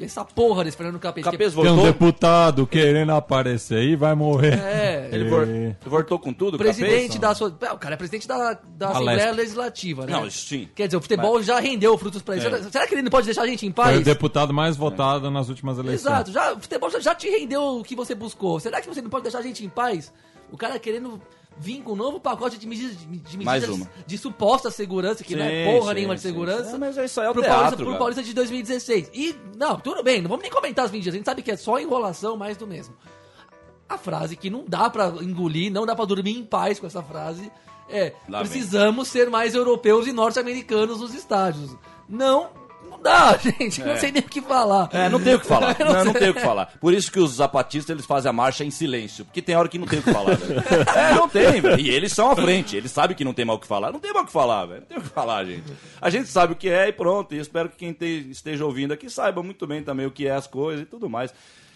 Essa 0.00 0.24
porra 0.24 0.64
desse 0.64 0.76
Fernando 0.76 0.98
Capês. 0.98 1.24
Capês 1.24 1.54
Tem 1.54 1.62
um 1.62 1.66
voltou. 1.66 1.84
deputado 1.84 2.66
querendo 2.66 3.12
aparecer 3.12 3.76
aí, 3.78 3.94
vai 3.94 4.12
morrer. 4.14 4.54
É, 4.58 5.08
Ele 5.12 5.30
E- 5.86 5.88
voltou 5.88 6.18
com 6.18 6.32
tudo, 6.32 6.58
presidente 6.58 7.14
Capês? 7.14 7.20
da 7.20 7.34
sua. 7.34 7.56
É, 7.60 7.72
O 7.72 7.78
cara 7.78 7.94
é 7.94 7.96
presidente 7.96 8.26
da, 8.26 8.58
da 8.76 8.88
A 8.88 8.90
Assembleia. 8.92 9.30
Legislativa, 9.30 10.04
né? 10.04 10.12
Não, 10.12 10.28
sim. 10.28 10.68
Quer 10.74 10.88
dizer, 10.88 10.96
o 10.96 11.00
futebol 11.00 11.40
já 11.42 11.60
rendeu 11.60 11.96
frutos 11.96 12.22
pra 12.22 12.34
ele. 12.36 12.42
Será, 12.42 12.62
será 12.70 12.86
que 12.88 12.94
ele 12.94 13.02
não 13.02 13.10
pode 13.10 13.26
deixar 13.26 13.42
a 13.42 13.46
gente 13.46 13.64
em 13.64 13.72
Foi 13.72 13.84
paz? 13.84 14.00
o 14.00 14.04
deputado 14.04 14.52
mais 14.52 14.76
votado 14.76 15.30
nas 15.30 15.48
últimas 15.48 15.78
eleições. 15.78 16.00
Exato, 16.12 16.32
já, 16.32 16.52
o 16.52 16.60
futebol 16.60 16.90
já, 16.90 16.98
já 16.98 17.14
te 17.14 17.30
rendeu 17.30 17.62
o 17.78 17.84
que 17.84 17.94
você 17.94 18.16
buscou. 18.16 18.58
Será 18.58 18.80
que 18.80 18.88
você 18.88 19.00
não 19.00 19.10
pode 19.10 19.22
deixar 19.22 19.38
a 19.38 19.42
gente 19.42 19.64
em 19.64 19.68
paz? 19.68 20.12
O 20.52 20.56
cara 20.56 20.78
querendo 20.78 21.20
vir 21.58 21.82
com 21.82 21.92
um 21.92 21.96
novo 21.96 22.18
pacote 22.18 22.58
de 22.58 22.66
medidas 22.66 22.96
de, 22.98 23.36
medidas 23.36 23.88
de 24.06 24.18
suposta 24.18 24.70
segurança, 24.70 25.22
que 25.22 25.36
não 25.36 25.44
é 25.44 25.64
Sim, 25.64 25.72
porra 25.72 25.88
sim, 25.88 25.94
nenhuma 25.94 26.14
de 26.14 26.20
sim. 26.22 26.28
segurança. 26.28 26.76
É, 26.76 26.78
mas 26.78 26.96
isso 26.96 27.20
aí 27.20 27.26
é 27.26 27.30
o 27.30 27.32
pro 27.32 27.42
teatro, 27.42 27.60
Paulista, 27.60 27.84
pro. 27.84 27.98
Paulista 27.98 28.22
de 28.22 28.34
2016. 28.34 29.10
E, 29.12 29.36
não, 29.56 29.78
tudo 29.78 30.02
bem, 30.02 30.22
não 30.22 30.28
vamos 30.28 30.42
nem 30.42 30.50
comentar 30.50 30.84
as 30.84 30.90
medidas. 30.90 31.14
A 31.14 31.16
gente 31.16 31.26
sabe 31.26 31.42
que 31.42 31.50
é 31.50 31.56
só 31.56 31.78
enrolação, 31.78 32.36
mais 32.36 32.56
do 32.56 32.66
mesmo. 32.66 32.94
A 33.88 33.98
frase 33.98 34.36
que 34.36 34.48
não 34.48 34.64
dá 34.66 34.88
pra 34.88 35.08
engolir, 35.20 35.70
não 35.70 35.84
dá 35.84 35.94
pra 35.96 36.04
dormir 36.04 36.36
em 36.36 36.44
paz 36.44 36.78
com 36.78 36.86
essa 36.86 37.02
frase 37.02 37.50
é: 37.90 38.14
Lá 38.28 38.42
vem. 38.42 38.48
precisamos 38.48 39.08
ser 39.08 39.28
mais 39.28 39.54
europeus 39.54 40.06
e 40.06 40.12
norte-americanos 40.12 41.00
nos 41.00 41.14
estádios. 41.14 41.76
Não 42.08 42.48
dá, 43.00 43.36
gente. 43.42 43.82
Não 43.82 43.96
sei 43.96 44.12
nem 44.12 44.20
o 44.22 44.26
que 44.28 44.40
falar. 44.40 44.88
É, 44.92 45.08
não 45.08 45.20
tem 45.20 45.34
o 45.34 45.40
que 45.40 45.46
falar. 45.46 45.76
Não, 45.80 46.04
não 46.04 46.12
sei. 46.12 46.20
tem 46.20 46.30
o 46.30 46.34
que 46.34 46.40
falar. 46.40 46.66
Por 46.80 46.92
isso 46.94 47.10
que 47.10 47.18
os 47.18 47.32
zapatistas 47.32 47.90
eles 47.94 48.06
fazem 48.06 48.28
a 48.28 48.32
marcha 48.32 48.64
em 48.64 48.70
silêncio. 48.70 49.24
Porque 49.24 49.40
tem 49.42 49.56
hora 49.56 49.68
que 49.68 49.78
não 49.78 49.86
tem 49.86 49.98
o 49.98 50.02
que 50.02 50.12
falar, 50.12 50.34
velho. 50.36 50.62
É, 50.96 51.14
não 51.14 51.28
tem, 51.28 51.60
velho. 51.60 51.80
E 51.80 51.90
eles 51.90 52.12
são 52.12 52.30
à 52.30 52.36
frente. 52.36 52.76
Eles 52.76 52.90
sabem 52.90 53.16
que 53.16 53.24
não 53.24 53.32
tem 53.34 53.44
mal 53.44 53.56
o 53.56 53.58
que 53.58 53.66
falar. 53.66 53.92
Não 53.92 54.00
tem 54.00 54.12
mal 54.12 54.22
o 54.22 54.26
que 54.26 54.32
falar, 54.32 54.66
velho. 54.66 54.80
Não 54.80 54.86
tem 54.86 54.98
o 54.98 55.02
que 55.02 55.08
falar, 55.08 55.44
gente. 55.44 55.72
A 56.00 56.10
gente 56.10 56.28
sabe 56.28 56.52
o 56.52 56.56
que 56.56 56.68
é 56.68 56.88
e 56.88 56.92
pronto. 56.92 57.34
E 57.34 57.38
espero 57.38 57.68
que 57.68 57.76
quem 57.76 57.92
te- 57.92 58.26
esteja 58.30 58.64
ouvindo 58.64 58.92
aqui 58.92 59.08
saiba 59.10 59.42
muito 59.42 59.66
bem 59.66 59.82
também 59.82 60.06
o 60.06 60.10
que 60.10 60.26
é 60.26 60.32
as 60.32 60.46
coisas 60.46 60.82
e 60.82 60.86
tudo 60.86 61.08
mais. 61.08 61.32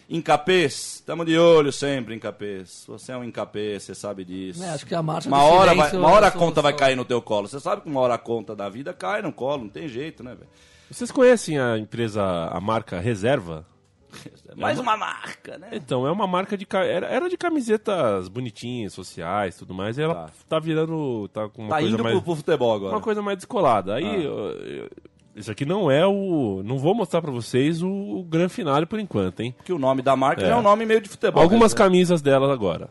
Incapês, 0.08 0.96
estamos 0.96 1.24
de 1.24 1.38
olho 1.38 1.72
sempre, 1.72 2.14
incapês. 2.14 2.84
Você 2.87 3.10
é 3.12 3.16
um 3.16 3.24
incapês, 3.24 3.82
você 3.84 3.94
sabe 3.94 4.22
disso. 4.22 4.62
É, 4.62 4.68
acho 4.68 4.84
que 4.84 4.94
a 4.94 5.02
marcha 5.02 5.28
uma 5.28 5.42
hora, 5.42 5.74
vai, 5.74 5.92
uma 5.96 6.10
hora 6.10 6.26
é 6.26 6.28
a 6.28 6.32
conta 6.32 6.60
vai 6.60 6.74
cair 6.74 6.94
no 6.94 7.06
teu 7.06 7.22
colo. 7.22 7.48
Você 7.48 7.58
sabe 7.58 7.80
que 7.82 7.88
uma 7.88 8.00
hora 8.00 8.14
a 8.14 8.18
conta 8.18 8.54
da 8.54 8.68
vida 8.68 8.92
cai 8.92 9.22
no 9.22 9.32
colo, 9.32 9.62
não 9.62 9.70
tem 9.70 9.88
jeito, 9.88 10.22
né, 10.22 10.34
velho? 10.34 10.48
Vocês 10.90 11.11
conhecem 11.11 11.59
a 11.59 11.79
empresa, 11.79 12.23
a 12.23 12.61
marca 12.61 13.01
Reserva? 13.01 13.66
Mais 14.57 14.79
uma 14.79 14.97
marca, 14.97 15.59
né? 15.59 15.70
Então, 15.73 16.07
é 16.07 16.11
uma 16.12 16.27
marca 16.27 16.57
de. 16.57 16.66
Era, 16.73 17.07
era 17.09 17.29
de 17.29 17.37
camisetas 17.37 18.29
bonitinhas, 18.29 18.92
sociais 18.92 19.57
tudo 19.57 19.75
mais. 19.75 19.99
E 19.99 20.03
ela 20.03 20.14
Tá. 20.14 20.31
tá, 20.49 20.59
virando. 20.61 21.29
Tá 21.33 21.49
com 21.49 21.62
uma 21.62 21.70
Tá 21.70 21.79
coisa 21.81 21.92
indo 21.94 22.03
mais. 22.05 22.20
pro, 22.23 22.37
futebol 22.37 22.73
agora. 22.75 22.94
Uma 22.94 23.01
coisa 23.01 23.20
mais 23.20 23.37
descolada. 23.38 23.94
Aí. 23.94 24.05
Ah. 24.05 24.20
eu- 24.20 24.51
eu- 24.51 24.90
isso 25.35 25.51
aqui 25.51 25.64
não 25.64 25.90
é 25.90 26.07
o. 26.07 26.62
Não 26.64 26.79
vou 26.79 26.94
mostrar 26.94 27.20
pra 27.20 27.33
vocês 27.33 27.83
o, 27.83 27.88
o 27.90 28.23
grande 28.23 28.53
finale 28.53 28.87
por 28.87 29.01
enquanto, 29.01 29.40
hein? 29.40 29.53
Porque 29.57 29.73
o 29.73 29.79
nome 29.81 30.01
da 30.01 30.14
marca 30.14 30.42
É. 30.42 30.51
é, 30.51 30.55
um 30.57 30.62
nome 30.62 30.87
meio 30.87 31.01
de 31.01 31.09
futebol. 31.09 31.42
Algumas 31.42 31.73
dizer. 31.73 31.79
camisas 31.79 32.23
dela 32.23 32.53
agora. 32.53 32.88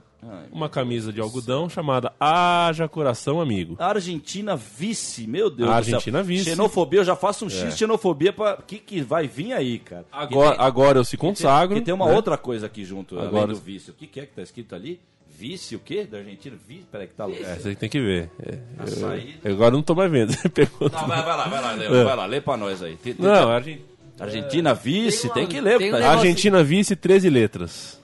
Uma 0.51 0.69
camisa 0.69 1.11
de 1.13 1.19
algodão 1.21 1.69
chamada 1.69 2.13
Haja 2.19 2.87
Coração 2.87 3.39
Amigo. 3.41 3.75
Argentina 3.79 4.55
vice, 4.55 5.25
meu 5.27 5.49
Deus 5.49 5.69
A 5.69 5.79
do 5.79 5.85
céu. 5.85 5.95
Argentina 5.95 6.23
vice. 6.23 6.45
Xenofobia, 6.45 6.99
eu 7.01 7.05
já 7.05 7.15
faço 7.15 7.45
um 7.45 7.47
É. 7.47 7.51
X 7.51 7.73
de 7.73 7.79
xenofobia 7.79 8.33
pra... 8.33 8.57
que, 8.65 8.77
que 8.79 9.01
vai 9.01 9.27
vir 9.27 9.53
aí, 9.53 9.79
cara. 9.79 10.05
Agora, 10.11 10.55
tem- 10.55 10.65
agora 10.65 10.99
eu 10.99 11.03
se 11.05 11.17
consagro. 11.17 11.77
E 11.77 11.81
tem 11.81 11.93
uma 11.93 12.07
né? 12.07 12.13
outra 12.15 12.37
coisa 12.37 12.65
aqui 12.65 12.83
junto, 12.83 13.17
Agora- 13.19 13.43
além 13.45 13.55
do 13.55 13.61
vice. 13.61 13.91
O 13.91 13.93
que, 13.93 14.07
que 14.07 14.19
é 14.19 14.25
que 14.25 14.33
tá 14.35 14.41
escrito 14.41 14.75
ali? 14.75 14.99
Vice 15.35 15.75
o 15.75 15.79
quê? 15.79 16.05
Da 16.05 16.19
Argentina? 16.19 16.55
Vice? 16.67 16.85
Peraí 16.91 17.07
que 17.07 17.13
tá 17.15 17.25
louco. 17.25 17.43
É, 17.43 17.55
você 17.55 17.73
tem 17.75 17.89
que 17.89 17.99
ver. 17.99 18.29
É, 18.39 18.59
Açaí. 18.83 19.35
eu, 19.43 19.53
agora 19.53 19.69
eu 19.73 19.77
não 19.77 19.81
tô 19.83 19.95
mais 19.95 20.09
vendo. 20.11 20.31
Pergunta. 20.51 20.95
Não, 20.95 21.07
vai, 21.07 21.23
vai 21.23 21.37
lá, 21.37 21.47
vai 21.47 21.61
lá, 21.61 21.71
Leo, 21.73 21.95
É. 21.95 22.03
vai 22.03 22.15
lá, 22.15 22.25
lê 22.27 22.39
pra 22.39 22.55
nós 22.55 22.81
aí. 22.83 22.95
Tem- 22.97 23.13
tem- 23.15 23.25
Não, 23.25 23.49
a 23.49 23.55
Argen- 23.55 23.81
Argentina 24.19 24.73
vice, 24.75 25.23
Tem 25.23 25.33
tem, 25.33 25.43
uma- 25.43 25.49
que 25.49 25.59
ler. 25.61 25.77
tem 25.79 25.93
um 25.93 25.99
tá- 25.99 26.11
Argentina 26.11 26.63
vice 26.63 26.95
13 26.95 27.29
letras. 27.31 27.99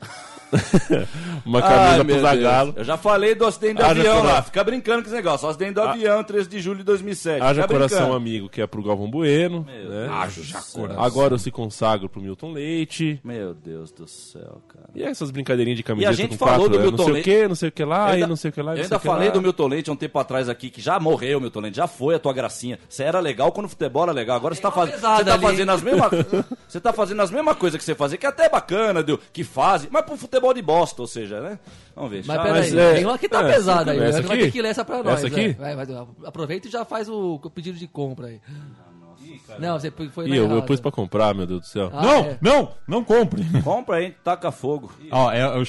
Uma 1.45 1.59
Ai, 1.63 1.69
camisa 1.69 2.03
meu 2.03 2.05
pro 2.05 2.13
Deus. 2.15 2.21
Zagallo. 2.21 2.73
Eu 2.75 2.83
já 2.83 2.97
falei 2.97 3.35
do 3.35 3.45
acidente 3.45 3.75
do 3.75 3.83
Haja 3.83 3.99
avião 4.01 4.21
cora- 4.21 4.33
lá. 4.33 4.41
Fica 4.43 4.63
brincando 4.63 5.01
com 5.03 5.07
esse 5.07 5.15
negócio. 5.15 5.47
O 5.47 5.49
acidente 5.49 5.73
do 5.73 5.81
avião, 5.81 6.23
13 6.23 6.49
de 6.49 6.59
julho 6.59 6.79
de 6.79 6.83
2007. 6.85 7.41
Haja 7.41 7.61
Fica 7.63 7.67
coração 7.73 7.97
brincando. 7.99 8.15
amigo, 8.17 8.49
que 8.49 8.61
é 8.61 8.67
pro 8.67 8.83
Galvão 8.83 9.09
Bueno. 9.09 9.65
Meu 9.65 9.89
né? 9.89 10.07
Deus 10.07 10.35
do 10.35 10.61
céu. 10.61 10.89
Agora 10.99 11.33
eu 11.35 11.39
se 11.39 11.51
consagro 11.51 12.09
pro 12.09 12.21
Milton 12.21 12.51
Leite. 12.51 13.19
Meu 13.23 13.53
Deus 13.53 13.91
do 13.91 14.07
céu, 14.07 14.61
cara. 14.67 14.89
E 14.95 15.03
essas 15.03 15.31
brincadeirinhas 15.31 15.77
de 15.77 15.83
camiseta 15.83 16.13
gente 16.13 16.37
com 16.37 16.45
falou 16.45 16.65
quatro, 16.67 16.69
do 16.71 16.79
é, 16.79 16.81
Milton 16.81 16.97
não 16.97 17.03
sei 17.05 17.13
Leite. 17.13 17.29
o 17.29 17.33
que, 17.33 17.47
não 17.47 17.55
sei 17.55 17.69
o 17.69 17.71
que 17.71 17.83
lá, 17.83 18.05
Eu 18.05 18.09
e 18.09 18.13
ainda- 18.15 18.27
não 18.27 18.35
sei 18.35 18.49
o 18.49 18.53
que 18.53 18.61
lá. 18.61 18.73
e 18.75 18.77
Eu 18.79 18.83
ainda 18.83 18.99
falei 18.99 19.27
lá. 19.27 19.33
do 19.33 19.41
Milton 19.41 19.67
Leite 19.67 19.89
há 19.89 19.93
um 19.93 19.95
tempo 19.95 20.19
atrás 20.19 20.49
aqui, 20.49 20.69
que 20.69 20.81
já 20.81 20.99
morreu 20.99 21.37
o 21.37 21.41
Milton 21.41 21.59
Leite, 21.61 21.77
já 21.77 21.87
foi 21.87 22.15
a 22.15 22.19
tua 22.19 22.33
gracinha. 22.33 22.79
Você 22.89 23.03
era 23.03 23.19
legal 23.19 23.51
quando 23.51 23.67
o 23.67 23.69
futebol 23.69 24.03
era 24.03 24.11
legal. 24.11 24.35
Agora 24.35 24.55
você 24.55 24.61
tá, 24.61 24.71
faz... 24.71 24.89
pesada 24.91 25.17
você 25.17 25.23
tá 25.25 25.39
fazendo 25.39 25.69
as 25.71 25.81
mesmas. 25.81 26.09
você 26.67 26.79
tá 26.79 26.93
fazendo 26.93 27.21
as 27.21 27.31
mesmas 27.31 27.55
coisas 27.57 27.77
que 27.77 27.83
você 27.83 27.93
fazia, 27.95 28.17
que 28.17 28.25
é 28.25 28.29
até 28.29 28.49
bacana, 28.49 29.03
deu, 29.03 29.19
que 29.31 29.43
faz, 29.43 29.87
mas 29.91 30.03
pro 30.03 30.17
futebol 30.17 30.38
de 30.53 30.61
bosta, 30.61 31.01
ou 31.01 31.07
seja, 31.07 31.41
né? 31.41 31.59
Vamos 31.95 32.11
ver. 32.11 32.23
Mas 32.25 32.41
peraí, 32.41 32.79
é- 32.79 32.93
tem 32.95 33.05
uma 33.05 33.17
que 33.17 33.29
tá 33.29 33.41
é, 33.43 33.53
pesada 33.53 33.91
aí. 33.91 33.99
essa 33.99 34.21
Vai 34.21 34.37
aqui? 34.37 34.45
ter 34.45 34.51
que 34.51 34.61
ler 34.61 34.69
essa 34.69 34.85
pra 34.85 35.03
nós. 35.03 35.19
Essa 35.19 35.27
aqui? 35.27 35.41
é. 35.41 35.53
Vai, 35.53 35.75
vai, 35.75 35.85
aproveita 36.25 36.67
e 36.67 36.71
já 36.71 36.85
faz 36.85 37.09
o, 37.09 37.39
o 37.43 37.49
pedido 37.49 37.77
de 37.77 37.87
compra 37.87 38.27
aí. 38.27 38.41
Não, 39.57 39.79
você 39.79 39.91
foi 39.91 40.27
Ih, 40.29 40.35
eu, 40.37 40.49
eu 40.49 40.61
pus 40.63 40.79
pra 40.79 40.91
comprar, 40.91 41.33
meu 41.33 41.45
Deus 41.45 41.61
do 41.61 41.67
céu. 41.67 41.89
Ah, 41.93 42.01
não, 42.01 42.19
é. 42.25 42.37
não, 42.41 42.71
não 42.87 43.03
compre. 43.03 43.43
Compra 43.63 43.97
aí, 43.97 44.11
taca 44.23 44.51
fogo. 44.51 44.91
Ó, 45.11 45.31
é 45.31 45.45
o 45.57 45.65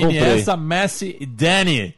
Comprei. 0.00 0.18
Iniesta, 0.18 0.56
Messi 0.56 1.16
e 1.20 1.26
Danny. 1.26 1.94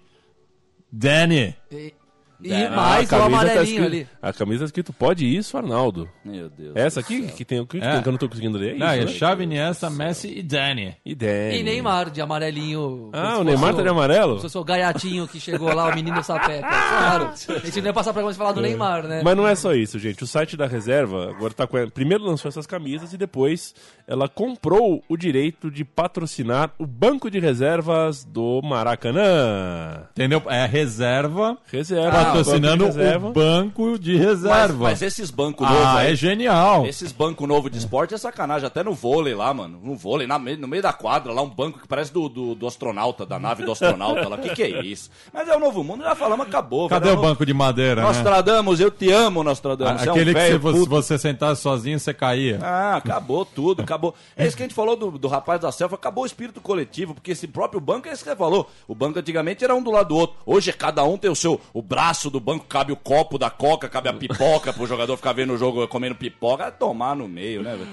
Danny. 0.91 1.55
E- 1.71 1.95
E 2.41 2.53
É, 2.53 2.69
mais 2.71 3.07
o 3.07 3.11
tá 3.11 3.25
amarelinho 3.25 3.63
escrito, 3.65 3.85
ali. 3.85 4.09
A 4.23 4.33
camisa 4.33 4.61
tá 4.61 4.65
escrito 4.67 4.93
pode 4.93 5.27
isso, 5.27 5.57
Arnaldo. 5.57 6.09
Meu 6.25 6.49
Deus. 6.49 6.73
Essa 6.77 7.01
aqui 7.01 7.23
que 7.29 7.45
tem 7.45 7.59
o 7.61 7.67
que, 7.67 7.79
É. 7.79 7.93
tem 7.95 8.03
que 8.03 8.09
eu 8.09 8.13
não 8.13 8.19
tô 8.19 8.29
conseguindo 8.29 8.57
ler. 8.57 8.77
É 8.77 8.79
Não, 8.79 8.87
é 8.89 8.99
isso, 8.99 9.07
né? 9.07 9.13
Xavi, 9.19 9.43
Iniesta, 9.45 9.91
Messi 9.91 10.33
e 10.39 10.43
Dani. 10.43 10.97
E 11.05 11.15
Dani. 11.15 11.59
E 11.59 11.63
Neymar, 11.65 12.11
de 12.11 12.21
amarelinho. 12.21 13.11
Ah, 13.13 13.39
o 13.39 13.45
Neymar 13.45 13.75
tá 13.75 13.83
de 13.83 13.89
amarelo? 13.89 14.37
Se 14.37 14.43
fosse 14.43 14.59
o 14.59 14.63
gaiatinho 14.65 15.27
que 15.27 15.41
chegou 15.41 15.75
lá, 15.75 15.91
o 15.91 15.95
menino 15.95 16.23
sapeca. 16.23 16.69
Claro. 16.99 17.31
A 17.33 17.59
gente 17.67 17.81
não 17.81 17.87
ia 17.89 17.93
passar 17.93 18.13
pra 18.13 18.23
você 18.23 18.37
falar 18.39 18.53
do 18.53 18.61
Neymar, 18.61 19.07
né? 19.07 19.21
Mas 19.25 19.37
não 19.37 19.47
é 19.47 19.55
só 19.55 19.75
isso, 19.75 19.99
gente. 19.99 20.23
O 20.25 20.27
site 20.27 20.57
da 20.57 20.67
reserva 20.67 21.31
agora 21.31 21.53
tá 21.53 21.67
com. 21.67 21.77
Primeiro 21.91 22.25
lançou 22.25 22.49
essas 22.49 22.67
camisas 22.67 23.13
e 23.13 23.17
depois 23.17 23.75
ela 24.07 24.29
comprou 24.29 25.03
o 25.09 25.17
direito 25.17 25.71
de 25.71 25.85
patrocinar 25.85 26.71
o 26.79 26.87
banco 26.87 27.31
de 27.31 27.39
reservas 27.39 28.25
do 28.25 28.61
Maracanã. 28.63 30.03
Entendeu? 30.13 30.43
É 30.47 30.67
reserva 30.67 31.57
Reserva. 31.71 32.28
Patrocinando 32.29 32.87
o 32.87 33.33
banco 33.33 33.99
de 33.99 34.17
Mas, 34.17 34.27
reserva. 34.27 34.85
mas 34.85 35.03
esses 35.03 35.31
bancos 35.31 35.69
novos 35.69 35.87
ah, 35.87 36.05
é 36.05 36.15
genial. 36.15 36.87
Esses 36.87 37.13
bancos 37.13 37.47
novos 37.49 37.71
de 37.71 37.79
esporte 37.79 38.15
é 38.15 38.19
sacanagem, 38.19 38.67
até 38.67 38.83
no 38.83 38.95
vôlei 38.95 39.35
lá, 39.35 39.53
mano. 39.53 39.81
No 39.83 39.95
vôlei, 39.95 40.27
na 40.27 40.39
no 40.39 40.69
meio 40.69 40.83
da 40.83 40.93
quadra, 40.93 41.33
lá 41.33 41.43
um 41.43 41.49
banco 41.49 41.79
que 41.81 41.89
parece 41.89 42.13
do, 42.13 42.29
do, 42.29 42.55
do 42.55 42.67
astronauta, 42.67 43.27
da 43.27 43.39
nave 43.39 43.65
do 43.65 43.73
astronauta 43.73 44.29
lá. 44.29 44.39
Que 44.39 44.51
que 44.51 44.63
é 44.63 44.81
isso? 44.83 45.11
Mas 45.33 45.49
é 45.49 45.57
o 45.57 45.61
novo 45.61 45.85
mundo, 45.85 46.03
já 46.03 46.15
falamos, 46.15 46.47
acabou. 46.47 46.89
Cadê 46.89 47.11
o 47.11 47.13
É 47.13 47.17
banco 47.17 47.45
de 47.45 47.53
madeira, 47.53 48.03
né? 48.03 48.07
Nostradamus, 48.07 48.81
eu 48.81 48.91
te 48.91 49.11
amo, 49.11 49.43
Nostradamus. 49.43 50.03
Você 50.03 50.09
é 50.09 50.13
um 50.13 50.15
Aquele 50.15 50.35
que 50.35 50.47
se 50.47 50.59
você, 50.59 50.89
você 50.89 51.19
sentasse 51.19 51.63
sozinho, 51.63 51.99
você 51.99 52.15
caía. 52.15 52.59
Ah, 52.63 52.97
acabou 52.97 53.45
tudo, 53.45 53.83
acabou. 53.83 54.15
É 54.37 54.47
isso 54.47 54.57
que 54.57 54.63
a 54.63 54.67
gente 54.67 54.75
falou 54.75 54.97
do, 54.97 55.11
do 55.13 55.29
rapaz 55.29 55.61
da 55.61 55.71
selfie, 55.71 55.95
acabou 55.95 56.25
o 56.25 56.27
espírito 56.27 56.61
coletivo, 56.61 57.15
porque 57.15 57.33
esse 57.33 57.47
próprio 57.47 57.81
banco 57.81 58.09
é 58.09 58.13
isso 58.13 58.23
que 58.23 58.31
você 58.31 58.37
falou. 58.37 58.71
O 58.87 58.95
banco 58.95 59.19
antigamente 59.19 59.65
era 59.65 59.75
um 59.75 59.83
do 59.83 59.91
lado 59.91 60.09
do 60.09 60.17
outro. 60.17 60.37
Hoje 60.47 60.73
cada 60.73 61.05
um 61.05 61.19
tem 61.19 61.31
o 61.31 61.35
seu. 61.37 61.61
O 61.73 61.83
braço 61.83 62.18
do 62.25 62.41
banco 62.41 62.67
cabe 62.67 62.93
o 62.93 62.97
copo 62.97 63.39
da 63.39 63.51
coca, 63.51 63.89
cabe 63.89 64.09
a 64.09 64.13
pipoca 64.13 64.73
pro 64.73 64.87
jogador 64.87 65.17
ficar 65.17 65.33
vendo 65.33 65.53
o 65.53 65.59
jogo 65.59 65.87
comendo 65.87 66.15
pipoca. 66.17 66.65
É 66.65 66.71
tomar 66.71 67.15
no 67.15 67.29
meio, 67.29 67.63
né, 67.63 67.77
velho? 67.77 67.89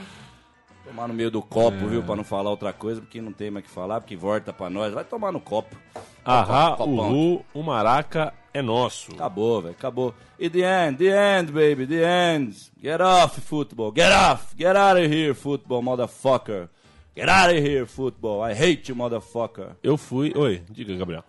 Tomar 0.84 1.08
no 1.08 1.14
meio 1.14 1.32
do 1.32 1.42
copo, 1.42 1.88
viu? 1.88 2.04
Pra 2.04 2.16
não 2.16 2.24
falar 2.24 2.50
outra 2.50 2.72
coisa, 2.72 3.02
porque 3.02 3.22
não 3.22 3.32
tem 3.32 3.50
mais 3.50 3.66
o 3.66 3.68
que 3.68 3.74
falar, 3.74 4.02
porque 4.02 4.16
volta 4.16 4.54
pra 4.54 4.70
nós. 4.70 4.94
Vai 4.94 5.04
tomar 5.04 5.32
no 5.32 5.40
copo. 5.40 5.76
Ahá, 6.24 6.76
uhu, 6.84 7.46
o 7.54 7.64
Maraca 7.64 8.34
é 8.54 8.62
nosso. 8.62 9.12
Acabou, 9.14 9.62
velho, 9.62 9.76
acabou. 9.78 10.14
E 10.40 10.50
the 10.50 10.60
end, 10.88 10.98
the 10.98 11.40
end, 11.40 11.52
baby, 11.52 11.86
the 11.86 12.04
end. 12.04 12.56
Get 12.82 13.02
off, 13.02 13.42
football. 13.42 13.92
Get 13.96 14.12
off. 14.12 14.56
Get 14.58 14.76
out 14.76 15.00
of 15.00 15.12
here, 15.12 15.34
football, 15.34 15.82
motherfucker. 15.82 16.70
Get 17.16 17.30
out 17.30 17.50
of 17.50 17.60
here, 17.60 17.86
football. 17.86 18.44
I 18.44 18.54
hate 18.54 18.90
you, 18.90 18.96
motherfucker. 18.96 19.76
Eu 19.82 19.98
fui. 19.98 20.34
Oi, 20.36 20.62
diga, 20.70 20.96
Gabriel. 20.96 21.24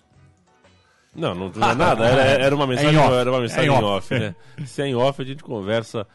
Não, 1.16 1.35
não, 1.35 1.46
é 1.46 1.74
nada. 1.74 2.05
Era, 2.07 2.22
era 2.44 2.55
uma 2.55 2.66
mensagem, 2.66 2.94
em 2.94 2.98
off. 2.98 3.12
era 3.14 3.31
uma 3.31 3.40
mensagem 3.40 3.62
É 3.70 3.72
em 3.72 3.74
em 3.76 3.85
off. 3.85 3.85
off, 4.14 4.14
né? 4.18 4.35
Se 4.66 4.83
é 4.83 4.87
em 4.87 4.94
off, 4.94 5.22
a 5.22 5.24
gente 5.24 5.42
conversa 5.42 6.07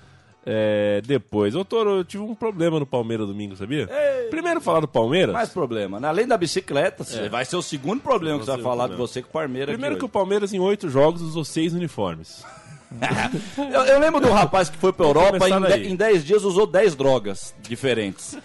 é, 0.46 1.02
depois. 1.06 1.56
Ô, 1.56 1.64
Toro, 1.66 1.98
eu 1.98 2.04
tive 2.04 2.24
um 2.24 2.34
problema 2.36 2.80
no 2.80 2.86
Palmeiras 2.86 3.28
domingo, 3.28 3.56
sabia? 3.56 3.90
Primeiro 4.30 4.62
falar 4.62 4.80
do 4.80 4.88
Palmeiras. 4.88 5.34
Mais 5.34 5.50
problema, 5.50 6.00
né? 6.00 6.08
Além 6.08 6.28
da 6.28 6.38
bicicleta, 6.38 7.04
você 7.04 7.30
vai 7.30 7.46
ser 7.46 7.56
o 7.58 7.62
segundo 7.62 8.02
problema 8.02 8.40
que 8.40 8.46
você 8.46 8.52
vai 8.52 8.62
falar 8.62 8.84
de 8.88 8.96
problema. 8.96 9.08
você 9.08 9.22
com 9.22 9.30
o 9.30 9.32
Palmeiras 9.32 9.74
Primeiro 9.74 9.96
que 9.98 10.04
o 10.04 10.06
aqui 10.06 10.14
Palmeiras, 10.14 10.54
em 10.54 10.60
oito 10.60 10.90
jogos, 10.90 11.22
usou 11.22 11.44
seis 11.44 11.74
uniformes. 11.74 12.44
hoje. 12.44 12.62
eu, 13.74 13.84
eu 13.86 14.00
lembro 14.00 14.20
de 14.20 14.28
um 14.28 14.34
rapaz 14.34 14.70
que 14.70 14.78
foi 14.78 14.92
pra 14.92 15.06
Europa 15.06 15.48
e 15.48 15.52
em, 15.54 15.62
de- 15.62 15.90
em 15.92 15.96
10 15.96 16.26
dias 16.26 16.44
usou 16.44 16.68
10 16.68 16.96
drogas 16.96 17.54
diferentes. 17.62 18.38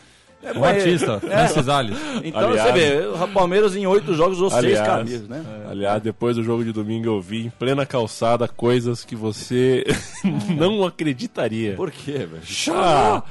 É, 0.54 0.58
O 0.58 0.64
artista, 0.64 1.18
Francis 1.26 1.68
Alves. 1.68 1.98
Então 2.24 2.48
Aliás- 2.50 2.72
você 2.72 2.72
vê, 2.72 3.06
o 3.06 3.28
Palmeiras 3.28 3.74
em 3.76 3.86
8 3.86 4.14
jogos 4.14 4.36
usou 4.38 4.50
6 4.50 4.64
Aliás, 4.64 4.86
camisas, 4.86 5.28
né? 5.28 5.44
aliás, 5.68 6.02
depois 6.02 6.36
do 6.36 6.42
jogo 6.42 6.64
de 6.64 6.72
domingo 6.72 7.08
eu 7.08 7.20
vi 7.20 7.46
em 7.46 7.50
plena 7.50 7.84
calçada 7.84 8.46
coisas 8.46 9.04
que 9.04 9.16
você 9.16 9.84
não 10.56 10.84
acreditaria. 10.84 11.74
Por 11.74 11.90
quê, 11.90 12.26
velho? 12.26 12.42
Ah, 12.72 13.22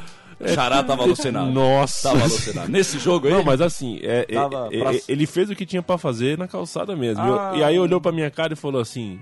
Xará 0.54 0.84
tava 0.84 1.04
alucinado. 1.04 1.50
Nossa. 1.52 2.10
Tava 2.10 2.22
alucinado. 2.24 2.70
Nesse 2.70 3.00
jogo 3.00 3.28
aí. 3.28 3.34
Não, 3.34 3.42
mas 3.44 3.62
assim, 3.62 4.00
é, 4.04 4.26
é, 4.30 4.36
é, 4.36 4.80
pra- 4.80 4.94
é, 4.94 5.02
ele 5.08 5.26
fez 5.26 5.50
o 5.50 5.56
que 5.56 5.66
tinha 5.66 5.82
pra 5.82 5.98
fazer 5.98 6.38
na 6.38 6.46
calçada 6.48 6.94
mesmo. 6.96 7.24
Ah. 7.24 7.52
Eu- 7.54 7.60
e 7.60 7.64
aí 7.64 7.80
olhou 7.80 8.02
pra 8.02 8.12
minha 8.12 8.30
cara 8.30 8.52
e 8.52 8.56
falou 8.58 8.82
assim: 8.82 9.18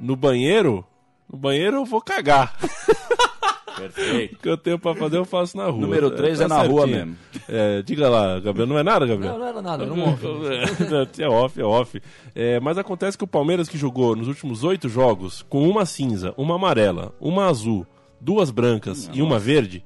No 0.00 0.14
banheiro, 0.14 0.84
no 1.28 1.36
banheiro 1.36 1.78
eu 1.78 1.84
vou 1.84 2.00
cagar. 2.00 2.54
Perfeito. 3.76 4.34
O 4.34 4.38
que 4.38 4.48
eu 4.48 4.56
tenho 4.56 4.78
pra 4.78 4.94
fazer 4.94 5.18
eu 5.18 5.24
faço 5.24 5.56
na 5.56 5.66
rua. 5.66 5.80
Número 5.80 6.10
três 6.10 6.40
é 6.40 6.48
na 6.48 6.62
rua 6.62 6.86
mesmo. 6.86 7.16
É, 7.48 7.82
diga 7.82 8.08
lá, 8.08 8.40
Gabriel, 8.40 8.66
não 8.66 8.78
é 8.78 8.82
nada, 8.82 9.06
Gabriel? 9.06 9.32
Não, 9.32 9.38
não 9.40 9.46
era 9.46 9.62
nada, 9.62 9.84
era 9.84 9.92
um 9.92 10.02
off. 10.08 10.24
é 11.22 11.28
off, 11.28 11.60
é 11.60 11.64
off. 11.64 12.02
É, 12.34 12.58
mas 12.60 12.78
acontece 12.78 13.16
que 13.18 13.24
o 13.24 13.26
Palmeiras 13.28 13.68
que 13.68 13.76
jogou 13.78 14.16
nos 14.16 14.28
últimos 14.28 14.64
oito 14.64 14.88
jogos 14.88 15.42
com 15.48 15.68
uma 15.68 15.84
cinza, 15.84 16.32
uma 16.36 16.54
amarela, 16.56 17.14
uma 17.20 17.46
azul, 17.46 17.86
duas 18.20 18.50
brancas 18.50 19.10
e 19.12 19.20
uma 19.22 19.38
verde, 19.38 19.84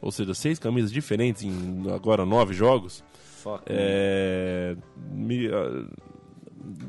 ou 0.00 0.12
seja, 0.12 0.34
seis 0.34 0.58
camisas 0.58 0.92
diferentes 0.92 1.42
em 1.42 1.84
agora 1.92 2.26
nove 2.26 2.52
jogos, 2.54 3.02
Fuck. 3.42 3.62
é, 3.66 4.76
me- 5.10 5.48
ah, 5.48 5.84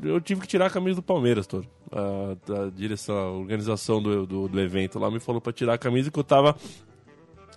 eu 0.02 0.20
tive 0.20 0.40
que 0.40 0.46
tirar 0.46 0.66
a 0.66 0.70
camisa 0.70 0.96
do 0.96 1.02
Palmeiras, 1.02 1.46
todo. 1.46 1.66
A, 1.92 2.62
a 2.66 2.70
direção, 2.70 3.16
a 3.16 3.30
organização 3.32 4.02
do, 4.02 4.26
do, 4.26 4.48
do 4.48 4.60
evento 4.60 4.98
lá 4.98 5.10
me 5.10 5.20
falou 5.20 5.40
pra 5.40 5.52
tirar 5.52 5.74
a 5.74 5.78
camisa 5.78 6.10
que 6.10 6.18
eu 6.18 6.24
tava 6.24 6.56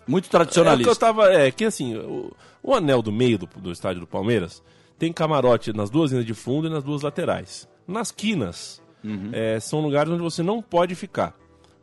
Muito 0.08 0.26
é 0.26 0.28
que 0.28 0.32
tradicionalista. 0.32 0.92
eu 0.92 0.96
tava. 0.96 1.34
É, 1.34 1.52
que 1.52 1.66
assim, 1.66 1.96
o, 1.96 2.32
o 2.62 2.74
anel 2.74 3.02
do 3.02 3.12
meio 3.12 3.38
do, 3.38 3.48
do 3.58 3.72
estádio 3.72 4.02
do 4.02 4.08
Palmeiras 4.08 4.62
tem 5.00 5.12
camarote 5.14 5.74
nas 5.74 5.90
duas 5.90 6.12
linhas 6.12 6.26
de 6.26 6.34
fundo 6.34 6.68
e 6.68 6.70
nas 6.70 6.84
duas 6.84 7.02
laterais. 7.02 7.68
Nas 7.88 8.12
quinas, 8.12 8.82
é, 9.32 9.60
são 9.60 9.80
lugares 9.80 10.12
onde 10.12 10.22
você 10.22 10.44
não 10.44 10.62
pode 10.62 10.96
ficar. 10.96 11.36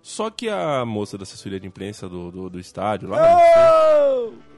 Só 0.03 0.29
que 0.29 0.49
a 0.51 0.85
moça 0.85 1.17
da 1.17 1.23
assessoria 1.23 1.59
de 1.59 1.67
imprensa 1.67 2.07
do, 2.09 2.31
do, 2.31 2.51
do 2.51 2.61
estádio 2.61 3.09
lá 3.09 3.19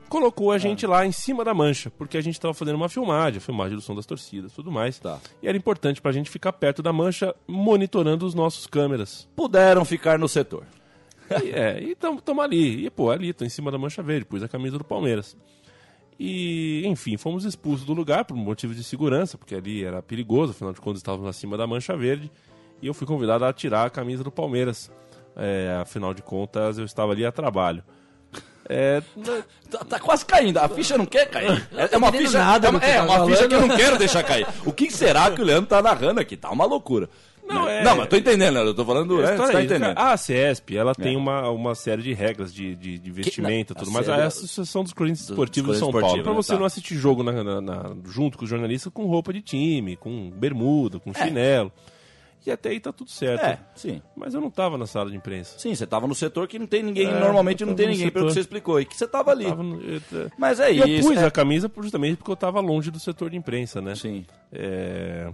colocou 0.08 0.52
a 0.52 0.58
gente 0.58 0.86
lá 0.86 1.04
em 1.04 1.12
cima 1.12 1.44
da 1.44 1.52
mancha, 1.52 1.90
porque 1.90 2.16
a 2.16 2.20
gente 2.20 2.40
tava 2.40 2.54
fazendo 2.54 2.76
uma 2.76 2.88
filmagem, 2.88 3.38
a 3.38 3.40
filmagem 3.40 3.76
do 3.76 3.82
som 3.82 3.94
das 3.94 4.06
torcidas 4.06 4.52
tudo 4.52 4.70
mais. 4.70 4.98
Tá. 4.98 5.20
E 5.42 5.48
era 5.48 5.56
importante 5.56 6.00
pra 6.00 6.12
gente 6.12 6.30
ficar 6.30 6.52
perto 6.52 6.82
da 6.82 6.92
mancha, 6.92 7.34
monitorando 7.46 8.26
os 8.26 8.34
nossos 8.34 8.66
câmeras. 8.66 9.28
Puderam 9.36 9.84
ficar 9.84 10.18
no 10.18 10.28
setor. 10.28 10.64
E, 11.42 11.50
é, 11.50 11.82
e 11.82 11.94
tamo, 11.94 12.20
tamo 12.20 12.40
ali. 12.40 12.86
E, 12.86 12.90
pô, 12.90 13.10
ali, 13.10 13.32
tô 13.32 13.44
em 13.44 13.48
cima 13.48 13.70
da 13.70 13.78
mancha 13.78 14.02
verde, 14.02 14.24
pus 14.24 14.42
a 14.42 14.48
camisa 14.48 14.78
do 14.78 14.84
Palmeiras. 14.84 15.36
E, 16.18 16.82
enfim, 16.86 17.16
fomos 17.16 17.44
expulsos 17.44 17.84
do 17.84 17.92
lugar 17.92 18.24
por 18.24 18.36
motivos 18.36 18.76
de 18.76 18.84
segurança, 18.84 19.36
porque 19.36 19.54
ali 19.54 19.84
era 19.84 20.00
perigoso, 20.00 20.52
afinal 20.52 20.72
de 20.72 20.80
contas 20.80 21.00
estávamos 21.00 21.28
acima 21.28 21.56
da 21.56 21.66
mancha 21.66 21.96
verde. 21.96 22.30
E 22.80 22.86
eu 22.86 22.94
fui 22.94 23.06
convidado 23.06 23.44
a 23.44 23.52
tirar 23.52 23.86
a 23.86 23.90
camisa 23.90 24.22
do 24.24 24.30
Palmeiras. 24.30 24.90
É, 25.34 25.78
afinal 25.82 26.14
de 26.14 26.22
contas, 26.22 26.78
eu 26.78 26.84
estava 26.84 27.12
ali 27.12 27.24
a 27.24 27.32
trabalho. 27.32 27.84
É, 28.68 29.02
Tá, 29.70 29.79
tá 29.85 29.98
quase 30.00 30.24
caindo. 30.24 30.59
A 30.59 30.68
ficha 30.68 30.96
não 30.96 31.07
quer 31.07 31.26
cair. 31.29 31.68
É, 31.76 31.88
é 31.92 31.96
uma 31.96 32.12
ficha, 32.12 32.38
nada 32.38 32.68
é 32.68 32.70
uma, 32.70 32.79
que 32.81 32.87
é 32.87 32.96
tá 32.96 33.02
uma 33.05 33.26
ficha 33.26 33.48
que 33.48 33.55
eu 33.55 33.61
não 33.66 33.76
quero 33.76 33.98
deixar 33.98 34.22
cair. 34.22 34.46
O 34.64 34.72
que 34.72 34.90
será 34.90 35.31
que 35.31 35.40
o 35.40 35.44
Leandro 35.44 35.66
tá 35.68 35.83
narrando 35.83 36.20
aqui? 36.20 36.37
Tá 36.37 36.50
uma 36.50 36.64
loucura. 36.64 37.09
Não, 37.48 37.64
Né? 37.64 37.81
é- 37.81 37.85
não 37.85 37.96
mas 37.98 38.09
tô 38.09 38.16
entendendo. 38.16 38.59
Eu 38.59 38.74
tô 38.74 38.85
falando. 38.85 39.18
a 39.18 39.20
É, 39.20 39.31
história 39.31 39.37
você 39.37 39.50
é 39.50 39.52
tá 39.55 39.62
entendendo. 39.64 39.94
cara. 39.94 40.12
A 40.12 40.16
CESP, 40.16 40.76
ela 40.76 40.94
tem 40.96 41.14
É. 41.14 41.18
uma, 41.18 41.48
uma 41.50 41.74
série 41.76 42.02
de 42.02 42.12
regras 42.12 42.52
de, 42.52 42.74
de, 42.74 42.98
de 42.98 43.11
vestimenta 43.12 43.72
e 43.72 43.76
tudo 43.76 43.88
a 43.90 43.92
mais. 43.92 44.07
série- 44.07 44.22
A 44.22 44.26
Associação 44.26 44.83
dos 44.83 44.92
Corinthians 44.92 45.29
Esportivos 45.31 45.74
de 45.74 45.79
São 45.79 45.92
Paulo. 45.92 46.22
Pra 46.24 46.33
né? 46.33 46.37
você 46.37 46.52
Tá. 46.55 46.59
não 46.59 46.66
assistir 46.66 46.96
jogo 46.96 47.22
na- 47.22 47.44
na- 47.44 47.61
na- 47.61 47.96
junto 48.07 48.37
com 48.37 48.42
os 48.44 48.50
jornalistas 48.50 48.92
com 48.92 49.05
roupa 49.07 49.33
de 49.33 49.42
time, 49.42 49.94
com 49.96 50.29
bermuda, 50.31 50.96
É. 50.96 51.00
com 51.00 51.14
chinelo. 51.14 51.72
E 52.46 52.50
até 52.52 52.68
aí 52.68 52.78
tá 52.78 52.92
tudo 52.92 53.11
certo. 53.11 53.42
É, 53.44 53.59
sim. 53.74 54.00
Mas 54.14 54.32
eu 54.32 54.40
não 54.40 54.50
tava 54.50 54.78
na 54.78 54.87
sala 54.87 55.11
de 55.11 55.16
imprensa. 55.16 55.59
Sim, 55.59 55.74
você 55.74 55.85
tava 55.87 56.06
no 56.06 56.14
setor 56.14 56.46
que 56.46 56.59
não 56.59 56.66
tem 56.66 56.82
ninguém, 56.82 57.09
É, 57.09 57.18
normalmente 57.20 57.64
não 57.64 57.74
tem 57.74 57.88
ninguém, 57.88 58.09
pelo 58.11 58.26
setor. 58.26 58.28
que 58.28 58.35
você 58.35 58.40
explicou. 58.40 58.80
E 58.80 58.85
que 58.85 58.96
você 58.96 59.06
tava 59.09 59.32
ali. 59.32 59.46
Tava 59.46 59.62
no- 59.64 59.80
eu- 59.82 60.00
eu- 60.12 60.30
Mas 60.38 60.61
é 60.61 60.72
E 60.72 60.78
eu 60.78 60.87
isso. 60.87 61.09
pus 61.09 61.18
é- 61.18 61.24
a 61.26 61.30
camisa 61.30 61.68
justamente 61.82 62.16
porque 62.18 62.30
eu 62.30 62.37
tava 62.37 62.61
longe 62.61 62.90
do 62.90 63.00
setor 63.00 63.30
de 63.30 63.37
imprensa, 63.37 63.80
né? 63.80 63.94
Sim. 63.96 64.24
É, 64.52 65.28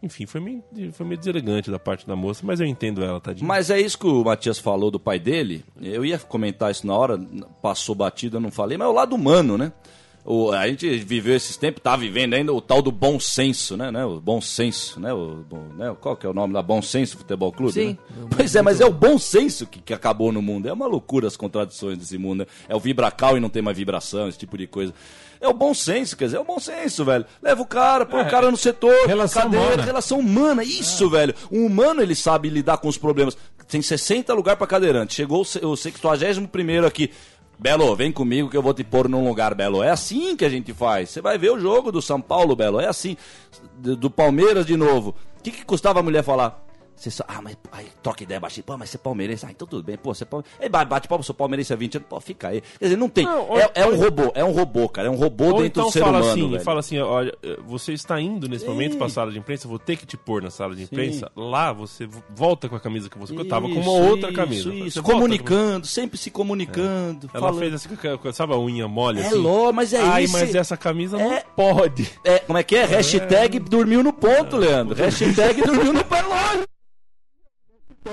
Enfim, 0.00 0.26
foi 0.26 0.40
meio, 0.40 0.62
foi 0.92 1.04
meio 1.04 1.18
deselegante 1.18 1.72
da 1.72 1.78
parte 1.78 2.06
da 2.06 2.14
moça, 2.14 2.42
mas 2.46 2.60
eu 2.60 2.66
entendo 2.66 3.02
ela, 3.02 3.20
tadinha. 3.20 3.46
Mas 3.48 3.68
é 3.68 3.80
isso 3.80 3.98
que 3.98 4.06
o 4.06 4.22
Matias 4.22 4.56
falou 4.58 4.92
do 4.92 5.00
pai 5.00 5.18
dele. 5.18 5.64
Eu 5.80 6.04
ia 6.04 6.16
comentar 6.20 6.70
isso 6.70 6.86
na 6.86 6.94
hora, 6.94 7.18
passou 7.60 7.96
batido, 7.96 8.36
eu 8.36 8.40
não 8.40 8.50
falei, 8.50 8.78
mas 8.78 8.86
é 8.86 8.90
o 8.90 8.94
lado 8.94 9.16
humano, 9.16 9.58
né? 9.58 9.72
O, 10.30 10.52
a 10.52 10.68
gente 10.68 10.86
viveu 10.98 11.34
esses 11.34 11.56
tempos, 11.56 11.82
tá 11.82 11.96
vivendo 11.96 12.34
ainda 12.34 12.52
o 12.52 12.60
tal 12.60 12.82
do 12.82 12.92
bom 12.92 13.18
senso, 13.18 13.78
né? 13.78 13.90
né? 13.90 14.04
O 14.04 14.20
bom 14.20 14.42
senso, 14.42 15.00
né? 15.00 15.10
O, 15.10 15.42
bom, 15.48 15.68
né? 15.74 15.96
Qual 15.98 16.14
que 16.14 16.26
é 16.26 16.28
o 16.28 16.34
nome 16.34 16.52
da 16.52 16.60
Bom 16.60 16.82
Senso 16.82 17.16
Futebol 17.16 17.50
Clube? 17.50 17.72
Sim. 17.72 17.98
né? 18.10 18.26
Pois 18.36 18.54
é, 18.54 18.60
mas 18.60 18.78
é 18.78 18.84
o 18.84 18.92
bom 18.92 19.16
senso 19.16 19.66
que, 19.66 19.80
que 19.80 19.94
acabou 19.94 20.30
no 20.30 20.42
mundo. 20.42 20.68
É 20.68 20.72
uma 20.72 20.86
loucura 20.86 21.26
as 21.26 21.34
contradições 21.34 21.96
desse 21.96 22.18
mundo. 22.18 22.40
Né? 22.40 22.46
É 22.68 22.76
o 22.76 22.78
vibracal 22.78 23.38
e 23.38 23.40
não 23.40 23.48
tem 23.48 23.62
mais 23.62 23.78
vibração, 23.78 24.28
esse 24.28 24.36
tipo 24.36 24.58
de 24.58 24.66
coisa. 24.66 24.92
É 25.40 25.48
o 25.48 25.54
bom 25.54 25.72
senso, 25.72 26.14
quer 26.14 26.26
dizer, 26.26 26.36
é 26.36 26.40
o 26.40 26.44
bom 26.44 26.58
senso, 26.58 27.06
velho. 27.06 27.24
Leva 27.40 27.62
o 27.62 27.66
cara, 27.66 28.04
põe 28.04 28.22
o 28.22 28.28
cara 28.28 28.50
no 28.50 28.56
setor, 28.58 29.06
relação 29.06 29.44
cadeira, 29.44 29.64
humana. 29.64 29.82
relação 29.82 30.18
humana, 30.18 30.62
isso, 30.62 31.08
velho. 31.08 31.34
O 31.50 31.64
humano, 31.64 32.02
ele 32.02 32.14
sabe 32.14 32.50
lidar 32.50 32.76
com 32.76 32.88
os 32.88 32.98
problemas. 32.98 33.34
Tem 33.66 33.80
60 33.80 34.34
lugares 34.34 34.58
pra 34.58 34.66
cadeirante. 34.66 35.14
Chegou 35.14 35.40
o 35.40 35.76
61 35.76 36.84
aqui. 36.86 37.10
Belo, 37.58 37.96
vem 37.96 38.12
comigo 38.12 38.48
que 38.48 38.56
eu 38.56 38.62
vou 38.62 38.72
te 38.72 38.84
pôr 38.84 39.08
num 39.08 39.26
lugar, 39.26 39.52
Belo. 39.52 39.82
É 39.82 39.90
assim 39.90 40.36
que 40.36 40.44
a 40.44 40.48
gente 40.48 40.72
faz. 40.72 41.10
Você 41.10 41.20
vai 41.20 41.36
ver 41.36 41.50
o 41.50 41.58
jogo 41.58 41.90
do 41.90 42.00
São 42.00 42.20
Paulo, 42.20 42.54
Belo. 42.54 42.80
É 42.80 42.86
assim. 42.86 43.16
Do, 43.76 44.08
Palmeiras 44.08 44.64
de 44.64 44.76
novo. 44.76 45.14
O 45.38 45.42
que, 45.42 45.50
que 45.50 45.64
custava 45.64 45.98
a 45.98 46.02
mulher 46.02 46.22
falar? 46.22 46.67
Você 46.98 47.10
só, 47.10 47.24
ah, 47.28 47.40
mas 47.40 47.56
aí, 47.70 47.86
troca 48.02 48.24
ideia 48.24 48.40
baixinho. 48.40 48.64
Pô, 48.64 48.76
mas 48.76 48.90
você 48.90 48.96
é 48.96 49.00
palmeirense. 49.00 49.46
Ah, 49.46 49.50
então 49.50 49.68
tudo 49.68 49.84
bem. 49.84 49.96
Pô, 49.96 50.12
você 50.12 50.24
é 50.24 50.26
palmeirense. 50.26 50.58
Aí 50.60 50.68
bate, 50.68 51.06
palma, 51.06 51.22
sou 51.22 51.34
palmeirense 51.34 51.72
há 51.72 51.76
20 51.76 51.96
anos. 51.98 52.08
Pô, 52.08 52.20
fica 52.20 52.48
aí. 52.48 52.60
Quer 52.78 52.84
dizer, 52.86 52.96
não 52.96 53.08
tem. 53.08 53.24
Não, 53.24 53.56
é, 53.56 53.70
é 53.74 53.86
um 53.86 53.96
robô, 53.96 54.32
é 54.34 54.44
um 54.44 54.50
robô, 54.52 54.88
cara. 54.88 55.06
É 55.06 55.10
um 55.10 55.14
robô 55.14 55.44
Ou 55.44 55.52
dentro 55.62 55.66
então 55.66 55.84
do 55.86 55.92
ser 55.92 56.00
fala 56.00 56.18
humano. 56.18 56.32
assim, 56.32 56.50
velho. 56.50 56.62
fala 56.64 56.80
assim, 56.80 56.98
olha, 56.98 57.34
você 57.66 57.92
está 57.92 58.20
indo 58.20 58.48
nesse 58.48 58.64
Sim. 58.64 58.70
momento 58.70 58.96
para 58.96 59.06
a 59.06 59.10
sala 59.10 59.30
de 59.30 59.38
imprensa, 59.38 59.68
vou 59.68 59.78
ter 59.78 59.96
que 59.96 60.04
te 60.06 60.16
pôr 60.16 60.42
na 60.42 60.50
sala 60.50 60.74
de 60.74 60.80
Sim. 60.80 60.88
imprensa. 60.92 61.30
Lá 61.36 61.72
você 61.72 62.08
volta 62.34 62.68
com 62.68 62.74
a 62.76 62.80
camisa 62.80 63.08
que 63.08 63.16
você 63.18 63.32
eu 63.32 63.44
tava 63.46 63.68
com 63.68 63.74
uma 63.74 63.80
Isso, 63.82 63.90
outra 63.90 64.28
isso, 64.30 64.36
camisa. 64.36 64.74
Isso, 64.74 65.02
volta 65.02 65.12
comunicando, 65.18 65.86
sempre 65.86 66.18
se 66.18 66.30
comunicando. 66.30 67.30
Ela 67.32 67.40
falando. 67.46 67.58
fez 67.60 67.74
assim, 67.74 67.88
com 67.94 68.32
sabe 68.32 68.54
a 68.54 68.58
unha 68.58 68.88
mole 68.88 69.20
É 69.20 69.26
assim? 69.26 69.36
ló, 69.36 69.72
mas 69.72 69.92
é 69.92 70.00
Ai, 70.00 70.24
isso. 70.24 70.32
mas 70.32 70.54
essa 70.54 70.76
camisa 70.76 71.16
É- 71.20 71.24
não 71.24 71.42
pode. 71.54 72.10
É, 72.24 72.40
como 72.40 72.58
é 72.58 72.62
que 72.62 72.74
é? 72.76 72.84
Hashtag 72.84 73.58
dormiu 73.60 74.02
no 74.02 74.12
ponto, 74.12 74.56
Leandro. 74.56 74.96
Hashtag 74.96 75.62
dormiu 75.62 75.92
no 75.92 76.04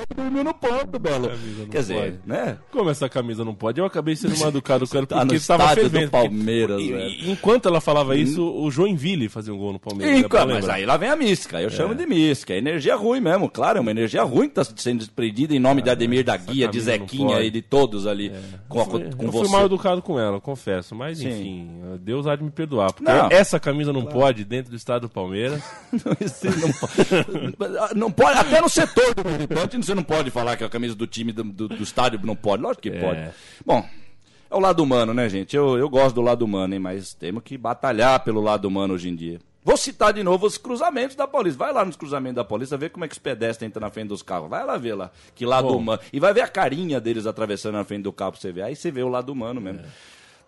ponto. 0.08 0.16
Lógico. 0.16 0.16
Dormiu 0.16 0.44
no 0.44 0.54
ponto, 0.54 1.00
Belo. 1.00 1.32
Quer 1.72 1.80
dizer, 1.80 1.94
pode. 1.96 2.20
né? 2.26 2.58
Como 2.72 2.90
essa 2.90 3.10
camisa 3.10 3.44
não 3.44 3.54
pode? 3.54 3.80
Eu 3.80 3.86
acabei 3.86 4.16
sendo 4.16 4.38
mal 4.38 4.50
educado 4.50 4.88
com 4.88 4.98
ela 4.98 5.06
Tá 5.08 5.16
no 5.18 5.22
porque 5.22 5.36
estava 5.36 5.68
fervendo. 5.70 6.06
do 6.06 6.12
Palmeiras, 6.12 6.82
E- 6.82 6.92
velho. 6.92 7.10
e- 7.10 7.32
enquanto 7.32 7.68
ela 7.68 7.82
falava 7.82 8.16
isso, 8.16 8.44
o 8.44 8.70
Joinville 8.72 9.30
fazia 9.30 9.54
um 9.54 9.58
gol 9.58 9.74
no 9.74 9.80
Palmeiras. 9.80 10.20
É 10.20 10.22
bom 10.24 10.30
cara, 10.30 10.46
mas 10.54 10.70
aí 10.70 10.86
lá 10.86 10.98
vem 10.98 11.10
a 11.10 11.16
mística. 11.16 11.62
Eu 11.62 11.70
chamo 11.70 11.96
de 11.96 12.06
mística. 12.06 12.54
É 12.54 12.58
energia 12.58 12.96
ruim 12.96 13.20
mesmo, 13.20 13.50
claro. 13.50 13.78
É 13.78 13.82
uma 13.82 13.92
energia 13.92 14.24
ruim 14.24 14.48
que 14.48 14.56
tá 14.56 14.64
sendo 14.76 15.00
desprendida 15.00 15.56
em 15.56 15.60
nome 15.60 15.82
de 15.82 15.90
Ademir 15.90 16.24
da 16.24 16.38
Guia, 16.38 16.68
de 16.68 16.80
Zequinha 16.80 17.42
e 17.42 17.50
de 17.50 17.62
todos 17.62 18.06
ali 18.08 18.32
com, 18.68 18.82
a- 18.82 18.86
com 18.86 18.98
eu 19.00 19.32
você. 19.32 19.40
fui 19.46 19.50
mal 19.50 19.66
educado 19.66 20.02
com 20.02 20.20
ela, 20.20 20.38
eu 20.38 20.42
confesso. 20.42 20.96
Mas 20.96 21.18
Sim. 21.18 21.28
enfim, 21.30 21.72
Deus 22.02 22.28
há 22.28 22.36
de 22.36 22.44
me 22.44 22.52
perdoar. 22.52 22.94
Porque 22.94 23.12
Não. 23.12 23.28
essa 23.32 23.60
camisa 23.60 23.92
não 23.92 24.06
pode 24.06 24.44
dentro 24.46 24.72
do 24.72 24.78
estado 24.78 25.04
do 25.04 25.10
Palmeiras. 25.10 25.62
Não, 25.96 26.72
pode, 26.74 27.96
não 27.96 28.12
pode. 28.12 28.38
Até 28.40 28.62
no 28.62 28.70
setor 28.70 29.14
do 29.16 29.30
militante 29.30 29.78
você 29.78 29.95
não 29.96 30.04
pode 30.04 30.30
falar 30.30 30.58
que 30.58 30.64
a 30.64 30.70
camisa 30.70 30.94
do 30.96 31.08
time 31.08 31.32
do, 31.32 31.44
do- 31.44 31.68
do 31.70 31.84
estádio 31.84 32.20
não 32.24 32.36
pode. 32.36 32.62
Lógico 32.62 32.84
que 32.84 32.90
É. 32.90 33.00
pode. 33.00 33.30
Bom, 33.66 33.84
é 34.52 34.56
o 34.56 34.60
lado 34.60 34.84
humano, 34.84 35.14
né, 35.14 35.28
gente? 35.30 35.56
Eu, 35.56 35.78
eu 35.78 35.90
gosto 35.90 36.16
do 36.16 36.22
lado 36.22 36.44
humano, 36.44 36.74
hein? 36.74 36.80
Mas 36.80 37.14
temos 37.14 37.42
que 37.44 37.58
batalhar 37.58 38.20
pelo 38.24 38.42
lado 38.42 38.66
humano 38.68 38.94
hoje 38.94 39.10
em 39.10 39.16
dia. 39.16 39.40
Vou 39.64 39.76
citar 39.78 40.14
de 40.14 40.22
novo 40.22 40.46
os 40.46 40.60
cruzamentos 40.60 41.16
da 41.16 41.28
Paulista. 41.28 41.58
Vai 41.58 41.74
lá 41.74 41.84
nos 41.84 41.96
cruzamentos 41.96 42.36
da 42.36 42.44
Paulista, 42.44 42.78
ver 42.78 42.92
como 42.92 43.04
é 43.04 43.08
que 43.08 43.14
os 43.14 43.18
pedestres 43.20 43.68
entram 43.68 43.82
na 43.82 43.90
frente 43.90 44.10
dos 44.10 44.22
carros. 44.22 44.48
Vai 44.48 44.64
lá 44.64 44.78
ver 44.78 44.94
lá, 44.94 45.10
que 45.34 45.44
lado 45.44 45.70
Bom. 45.70 45.78
humano. 45.78 46.00
E 46.14 46.20
vai 46.20 46.32
ver 46.36 46.42
a 46.42 46.48
carinha 46.48 47.02
deles 47.02 47.26
atravessando 47.26 47.74
na 47.74 47.84
frente 47.84 48.04
do 48.04 48.14
carro 48.14 48.34
pra 48.34 48.42
você 48.42 48.52
ver. 48.52 48.62
Aí 48.62 48.76
você 48.76 48.92
vê 48.92 49.02
o 49.02 49.10
lado 49.10 49.32
humano 49.32 49.60
mesmo. 49.60 49.82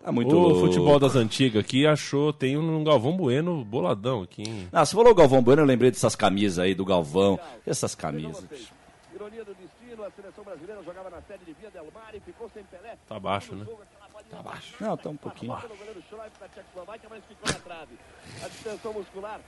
Tá 0.04 0.12
muito 0.12 0.32
o 0.34 0.38
louco. 0.38 0.60
futebol 0.60 1.00
das 1.00 1.16
antigas 1.16 1.64
aqui 1.64 1.84
achou, 1.84 2.32
tem 2.32 2.56
um 2.56 2.84
Galvão 2.84 3.16
Bueno 3.16 3.64
boladão 3.64 4.22
aqui. 4.22 4.42
hein? 4.46 4.68
Ah, 4.72 4.86
você 4.86 4.94
falou 4.94 5.12
Galvão 5.12 5.42
Bueno, 5.42 5.62
eu 5.62 5.66
lembrei 5.66 5.90
dessas 5.90 6.14
camisas 6.14 6.60
aí 6.60 6.72
do 6.72 6.84
Galvão. 6.84 7.40
Essas 7.66 7.96
camisas. 7.96 8.44
Ironia 9.28 9.44
do 9.44 9.54
destino, 9.54 10.04
a 10.04 10.10
seleção 10.10 10.42
brasileira 10.42 10.82
jogava 10.82 11.10
na 11.10 11.20
sede 11.20 11.44
de 11.44 11.52
Via 11.52 11.70
Del 11.70 11.86
Mar 11.92 12.14
e 12.14 12.20
ficou 12.20 12.50
sem 12.54 12.64
Pelé. 12.64 12.96
Tá 13.06 13.20
baixo, 13.20 13.54
né? 13.54 13.66
Tá 14.30 14.42
baixo. 14.42 14.74
Não, 14.80 14.96
tá 14.96 15.10
um 15.10 15.16
pouquinho. 15.16 15.52
O 15.52 15.76
goleiro 15.76 16.02
Schleif 16.08 16.32
da 16.40 16.48
Tchecoslováquia, 16.48 17.08
mas 17.10 17.22
ficou 17.28 17.52
na 17.52 17.58
trave. 17.60 17.98
A 18.42 18.48
distensão 18.48 18.92
muscular 18.94 19.38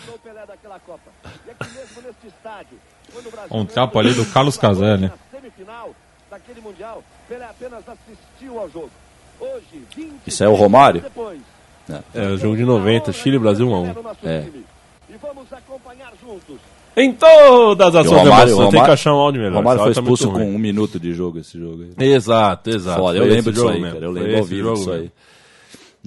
tirou 0.00 0.16
o 0.16 0.18
Pelé 0.18 0.44
daquela 0.44 0.80
Copa. 0.80 1.10
E 1.46 1.50
aqui 1.52 1.68
mesmo 1.70 2.02
neste 2.02 2.26
estádio, 2.26 2.80
quando 3.12 3.26
o 3.28 3.30
Brasil... 3.30 3.56
Um 3.56 3.64
trapo 3.64 3.98
ali 4.00 4.12
do 4.12 4.26
Carlos 4.26 4.56
Caselli. 4.56 5.06
Na 5.06 5.18
semifinal 5.30 5.94
daquele 6.28 6.60
Mundial, 6.60 7.04
Pelé 7.28 7.44
apenas 7.44 7.84
assistiu 7.88 8.58
ao 8.58 8.68
jogo. 8.68 8.90
Hoje, 9.38 9.86
20 9.94 10.26
Isso 10.26 10.42
é 10.42 10.48
o 10.48 10.54
Romário? 10.54 11.00
Depois, 11.00 11.40
É, 12.12 12.22
o 12.26 12.36
jogo 12.36 12.56
de 12.56 12.64
90, 12.64 13.12
Chile 13.12 13.36
e 13.36 13.38
Brasil 13.38 13.68
1 13.68 13.74
a 13.74 13.78
1. 13.78 13.92
no 13.94 14.02
nosso 14.02 14.28
É. 14.28 14.42
time. 14.42 14.66
E 15.08 15.16
vamos 15.16 15.50
acompanhar 15.52 16.12
juntos. 16.20 16.58
Em 17.00 17.12
todas 17.12 17.94
as 17.94 18.06
o 18.06 18.08
suas 18.08 18.22
Romário, 18.22 18.50
emoções, 18.50 18.52
o 18.52 18.58
tem 18.58 18.68
que 18.70 18.76
Romário- 18.76 18.92
achar 18.92 19.12
um 19.14 19.16
áudio 19.18 19.40
O 19.40 19.44
melhor. 19.44 19.56
Romário 19.58 19.78
esse 19.78 19.84
foi 19.84 19.94
tá 19.94 20.00
expulso 20.00 20.30
com 20.30 20.38
ruim. 20.38 20.54
um 20.54 20.58
minuto 20.58 20.98
de 20.98 21.12
jogo 21.14 21.38
esse 21.38 21.58
jogo 21.58 21.84
aí. 21.96 22.08
Exato, 22.12 22.70
exato. 22.70 23.00
Foda, 23.00 23.18
eu 23.18 23.24
lembro 23.24 23.52
disso 23.52 23.68
aí, 23.68 23.80
cara. 23.82 24.04
Eu 24.04 24.10
lembro 24.10 24.36
ao 24.38 24.44
vivo 24.44 24.72
disso 24.74 24.90
aí. 24.90 25.10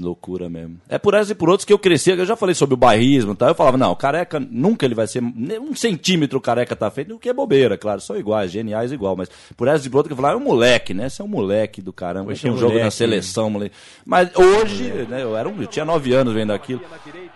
Loucura 0.02 0.49
mesmo. 0.49 0.80
É 0.89 0.97
por 0.97 1.14
essas 1.14 1.30
e 1.30 1.36
por 1.36 1.49
outros 1.49 1.66
que 1.66 1.72
eu 1.72 1.80
cresci. 1.80 2.12
Eu 2.12 2.26
já 2.26 2.36
falei 2.36 2.56
sobre 2.56 2.74
o 2.74 2.78
bairrismo 2.78 3.34
e 3.34 3.36
tal. 3.36 3.49
Eu 3.49 3.56
falava, 3.56 3.78
não, 3.78 3.93
careca, 3.95 4.39
nunca 4.39 4.86
ele 4.86 4.95
vai 4.95 5.08
ser. 5.08 5.22
nem 5.22 5.60
Um 5.60 5.76
centímetro 5.76 6.41
careca 6.41 6.76
tá 6.76 6.89
feito, 6.89 7.16
o 7.16 7.20
que 7.20 7.30
é 7.30 7.34
bobeira, 7.34 7.78
claro. 7.78 8.02
São 8.02 8.18
iguais, 8.18 8.52
geniais 8.52 8.91
igual. 8.91 9.16
Mas 9.16 9.30
por 9.56 9.68
essas 9.68 9.86
e 9.86 9.89
por 9.89 9.97
outros 9.97 10.10
que 10.10 10.14
eu 10.14 10.18
falava, 10.22 10.39
é 10.39 10.41
um 10.41 10.45
moleque, 10.45 10.93
né? 10.93 11.08
Você 11.10 11.22
é 11.22 11.26
um 11.26 11.28
moleque 11.28 11.82
do 11.82 11.93
caramba. 11.93 12.26
Poxa, 12.30 12.41
Tinha 12.41 12.54
um 12.54 12.58
jogo 12.58 12.70
moleque. 12.72 12.86
na 12.86 12.91
seleção, 12.91 13.49
moleque. 13.49 13.76
Mas 14.06 14.30
hoje, 14.36 14.84
né, 15.08 15.24
eu, 15.24 15.38
era 15.38 15.47
um, 15.47 15.62
eu 15.62 15.68
tinha 15.68 15.86
nove 15.86 16.14
anos 16.14 16.34
vendo 16.34 16.52
aquilo. 16.54 16.82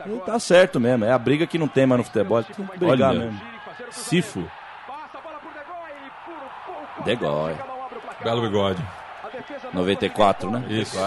E 0.05 0.19
tá 0.25 0.39
certo 0.39 0.79
mesmo. 0.79 1.05
É 1.05 1.11
a 1.11 1.17
briga 1.19 1.45
que 1.47 1.57
não 1.57 1.67
tem 1.67 1.85
mais 1.85 1.99
no 1.99 2.03
futebol. 2.05 2.43
Tem 2.43 2.55
que 2.55 2.77
brigar 2.79 3.11
Olha. 3.11 3.19
mesmo. 3.25 3.41
Sifo. 3.91 4.43
Degói. 7.03 7.55
Belo 8.23 8.41
bigode. 8.41 8.81
94, 9.73 10.49
né? 10.49 10.65
Isso. 10.69 10.97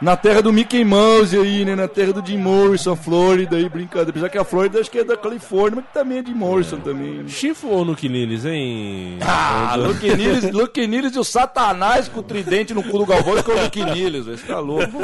Na 0.00 0.16
terra 0.16 0.40
do 0.40 0.52
Mickey 0.52 0.84
Mouse 0.84 1.36
aí, 1.36 1.64
né? 1.64 1.74
Na 1.74 1.88
terra 1.88 2.12
do 2.12 2.24
Jim 2.24 2.38
Morrison, 2.38 2.94
Flórida 2.94 3.56
aí, 3.56 3.68
brincadeira. 3.68 4.10
Apesar 4.10 4.28
que 4.28 4.38
a 4.38 4.44
Flórida 4.44 4.78
acho 4.78 4.88
que 4.88 4.98
é 4.98 5.04
da 5.04 5.16
Califórnia, 5.16 5.76
mas 5.76 5.86
que 5.86 5.92
também 5.92 6.18
é 6.18 6.22
de 6.22 6.32
Morrison 6.32 6.78
também. 6.78 7.14
né? 7.14 7.24
Chifo 7.28 7.66
ou 7.66 7.84
Nuke 7.84 8.08
Niles, 8.08 8.44
hein? 8.44 9.18
Ah, 9.20 9.74
Luke 9.76 10.08
Niles, 10.14 10.52
Luke 10.52 10.86
Niles 10.86 11.16
e 11.16 11.18
o 11.18 11.24
Satanás 11.24 12.06
com 12.08 12.20
o 12.20 12.22
tridente 12.22 12.72
no 12.72 12.82
cu 12.84 12.98
do 12.98 13.06
Galvão 13.06 13.38
e 13.38 13.42
com 13.42 13.50
o 13.50 13.60
Luke 13.60 13.84
Niles, 13.84 14.24
velho. 14.26 14.38
Tá 14.46 14.60
louco. 14.60 15.02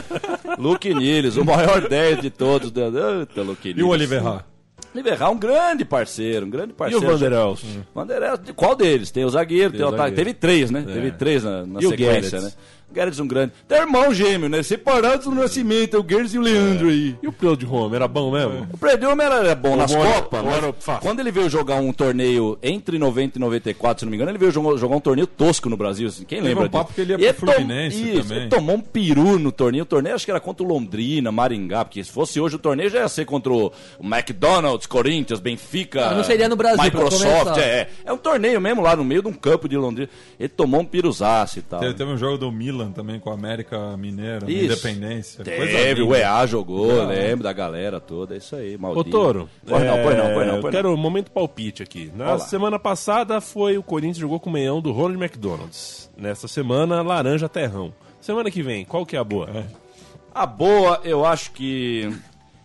Luke 0.58 0.94
Niles, 0.94 1.36
o 1.36 1.44
maior 1.44 1.80
10 1.88 2.20
de 2.20 2.30
todos. 2.30 2.72
né? 2.72 2.84
Eita, 3.20 3.42
Luke 3.42 3.66
Niles. 3.68 3.80
E 3.80 3.82
o 3.82 3.88
Oliver 3.88 4.22
Ra? 4.22 4.44
Oliver 4.94 5.18
Ra, 5.18 5.28
um 5.30 5.36
grande 5.38 5.84
parceiro, 5.84 6.46
um 6.46 6.50
grande 6.50 6.70
E 6.70 6.72
o 6.72 6.76
parceiro. 6.76 7.04
Vanderels? 7.04 7.64
Vanderel, 7.92 8.36
de 8.38 8.52
qual 8.52 8.76
deles? 8.76 9.10
Tem 9.10 9.24
o 9.24 9.28
zagueiro, 9.28 9.70
tem, 9.72 9.78
Tem 9.80 9.88
o 9.88 9.90
zagueiro. 9.90 10.14
Teve 10.14 10.34
três, 10.34 10.70
né? 10.70 10.84
É. 10.88 10.92
Teve 10.92 11.10
três 11.10 11.42
na, 11.42 11.66
na 11.66 11.80
sequência, 11.80 12.40
né? 12.40 12.52
O 12.90 12.94
Guedes 12.94 13.18
um 13.18 13.26
grande. 13.26 13.52
Tem 13.66 13.78
irmão 13.78 14.14
gêmeo, 14.14 14.48
né? 14.48 14.62
Separados 14.62 15.26
no 15.26 15.34
nascimento, 15.34 15.96
é 15.96 15.98
o 15.98 16.02
Guedes 16.02 16.32
e 16.34 16.38
o 16.38 16.40
Leandro 16.42 16.88
aí. 16.88 17.16
E 17.22 17.26
o 17.26 17.32
Pedro 17.32 17.56
de 17.56 17.64
Roma, 17.66 17.96
era 17.96 18.06
bom 18.06 18.30
mesmo? 18.30 18.68
O 18.72 18.78
Predilma 18.78 19.22
era, 19.22 19.34
era 19.36 19.54
bom 19.54 19.74
nas 19.74 19.92
bom 19.92 20.04
era- 20.04 20.22
Copas, 20.22 20.44
mas 20.44 20.74
fácil? 20.84 21.02
quando 21.02 21.18
ele 21.20 21.32
veio 21.32 21.50
jogar 21.50 21.76
um 21.76 21.92
torneio 21.92 22.56
entre 22.62 22.96
90 22.98 23.36
e 23.36 23.40
94, 23.40 24.00
se 24.00 24.04
não 24.04 24.10
me 24.10 24.16
engano, 24.16 24.30
ele 24.30 24.38
veio 24.38 24.52
jogar, 24.52 24.76
jogar 24.78 24.94
um 24.96 25.00
torneio 25.00 25.26
tosco 25.26 25.68
no 25.68 25.76
Brasil. 25.76 26.06
assim, 26.08 26.24
quem 26.24 26.38
Teve 26.38 26.48
lembra 26.50 26.66
um 26.66 26.70
papo 26.70 26.92
disso? 26.92 26.94
que 26.94 27.00
ele 27.12 27.22
ia 27.22 27.30
E 27.30 27.32
pro 27.32 27.50
Fluminense 27.52 27.96
Isso, 28.10 28.22
também. 28.22 28.38
ele 28.38 28.48
tomou 28.48 28.76
um 28.76 28.80
peru 28.80 29.38
no 29.40 29.50
torneio. 29.50 29.82
O 29.82 29.86
torneio 29.86 30.14
acho 30.14 30.24
que 30.24 30.30
era 30.30 30.38
contra 30.40 30.64
o 30.64 30.68
Londrina, 30.68 31.32
Maringá, 31.32 31.84
porque 31.84 32.04
se 32.04 32.10
fosse 32.12 32.38
hoje 32.38 32.54
o 32.56 32.58
torneio 32.60 32.90
já 32.90 33.00
ia 33.00 33.08
ser 33.08 33.24
contra 33.24 33.52
o 33.52 33.72
McDonald's, 34.00 34.86
Corinthians, 34.86 35.40
Benfica. 35.40 36.10
Não 36.14 36.22
seria 36.22 36.48
no 36.48 36.54
Brasil, 36.56 36.82
Microsoft, 36.84 37.22
começar. 37.44 37.60
é. 37.60 37.88
É 38.04 38.12
um 38.12 38.18
torneio 38.18 38.60
mesmo 38.60 38.82
lá 38.82 38.94
no 38.94 39.04
meio 39.04 39.22
de 39.22 39.28
um 39.28 39.32
campo 39.32 39.68
de 39.68 39.76
Londrina. 39.76 40.08
Ele 40.38 40.48
tomou 40.48 40.80
um 40.80 40.84
piruzaço 40.84 41.58
e 41.58 41.62
tal. 41.62 41.80
Teve, 41.80 41.94
teve 41.94 42.10
um 42.10 42.16
jogo 42.16 42.38
do 42.38 42.52
Milan 42.52 42.73
também 42.92 43.20
com 43.20 43.30
a 43.30 43.34
América 43.34 43.96
Mineira, 43.96 44.50
Isso. 44.50 44.64
Independência. 44.64 45.44
Coisa 45.44 45.60
Teve, 45.78 46.02
o. 46.02 46.14
EA 46.14 46.46
jogou, 46.46 47.00
Ah. 47.02 47.04
lembro 47.06 47.44
da 47.44 47.52
galera 47.52 48.00
toda, 48.00 48.34
é 48.34 48.38
isso 48.38 48.56
aí, 48.56 48.76
maldito. 48.76 49.08
Ô, 49.08 49.10
Toro. 49.10 49.48
Pois 49.66 49.82
não, 49.84 49.94
é, 49.94 50.02
pois 50.02 50.16
não, 50.16 50.34
pois 50.34 50.46
não, 50.46 50.54
eu 50.56 50.60
pois 50.60 50.74
quero 50.74 50.88
não. 50.88 50.94
um 50.94 50.98
momento 50.98 51.30
palpite 51.30 51.82
aqui. 51.82 52.10
Na 52.14 52.30
Olá. 52.30 52.38
semana 52.38 52.78
passada 52.78 53.40
foi 53.40 53.78
o 53.78 53.82
Corinthians 53.82 54.18
jogou 54.18 54.40
com 54.40 54.50
o 54.50 54.52
meião 54.52 54.80
do 54.80 54.90
Ronald 54.92 55.22
McDonald's. 55.22 56.10
Nessa 56.16 56.48
semana, 56.48 57.02
laranja 57.02 57.48
terrão. 57.48 57.92
Semana 58.20 58.50
que 58.50 58.62
vem, 58.62 58.84
qual 58.84 59.04
que 59.04 59.16
é 59.16 59.18
a 59.18 59.24
boa? 59.24 59.48
A 60.34 60.46
boa, 60.46 61.00
eu 61.04 61.24
acho 61.24 61.52
que. 61.52 62.10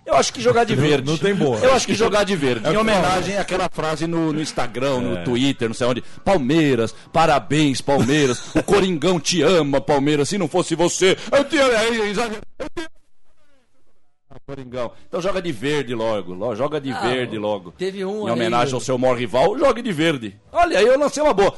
Eu 0.10 0.16
acho 0.16 0.34
que 0.34 0.42
jogar 0.42 0.64
de 0.64 0.76
verde. 0.76 1.08
não 1.10 1.18
tem 1.18 1.36
boa. 1.36 1.58
Eu 1.60 1.72
acho 1.74 1.86
que 1.86 1.94
jogar 1.94 2.24
de 2.24 2.36
verde. 2.36 2.66
É 2.68 2.72
Em 2.74 2.78
o 2.78 2.82
homenagem 2.82 3.38
àquela 3.38 3.70
frase 3.70 4.08
no, 4.08 4.34
no 4.34 4.42
Instagram, 4.42 4.96
É. 4.98 5.00
no 5.00 5.24
Twitter, 5.24 5.68
não 5.70 5.76
sei 5.76 5.86
onde. 5.88 6.02
Palmeiras, 6.26 6.96
parabéns, 7.14 7.80
Palmeiras. 7.80 8.56
O 8.56 8.64
Coringão 8.64 9.20
te 9.20 9.42
ama, 9.44 9.80
Palmeiras. 9.80 10.28
Se 10.30 10.38
não 10.38 10.48
fosse 10.48 10.74
você, 10.74 11.16
eu 11.32 11.44
tinha. 11.46 11.62
é, 11.64 11.90
exagerado. 12.10 12.42
Eu 12.58 12.68
tinha- 12.76 12.90
Ah, 14.32 14.38
Coringão. 14.46 14.92
Então 15.08 15.20
joga 15.22 15.42
de 15.42 15.52
verde 15.52 15.94
logo. 15.96 16.34
lo- 16.34 16.56
Joga 16.56 16.80
de 16.80 16.92
Ah, 16.92 17.00
verde 17.02 17.38
logo. 17.38 17.72
teve 17.72 18.06
um 18.06 18.24
Em 18.24 18.28
aí- 18.28 18.32
homenagem 18.34 18.74
ao 18.76 18.80
seu 18.82 18.98
maior 18.98 19.18
rival, 19.18 19.58
jogue 19.58 19.82
de 19.82 19.92
verde. 19.92 20.36
Olha, 20.52 20.78
aí 20.80 20.86
eu 20.86 21.00
lancei 21.00 21.22
uma 21.24 21.34
boa. 21.34 21.54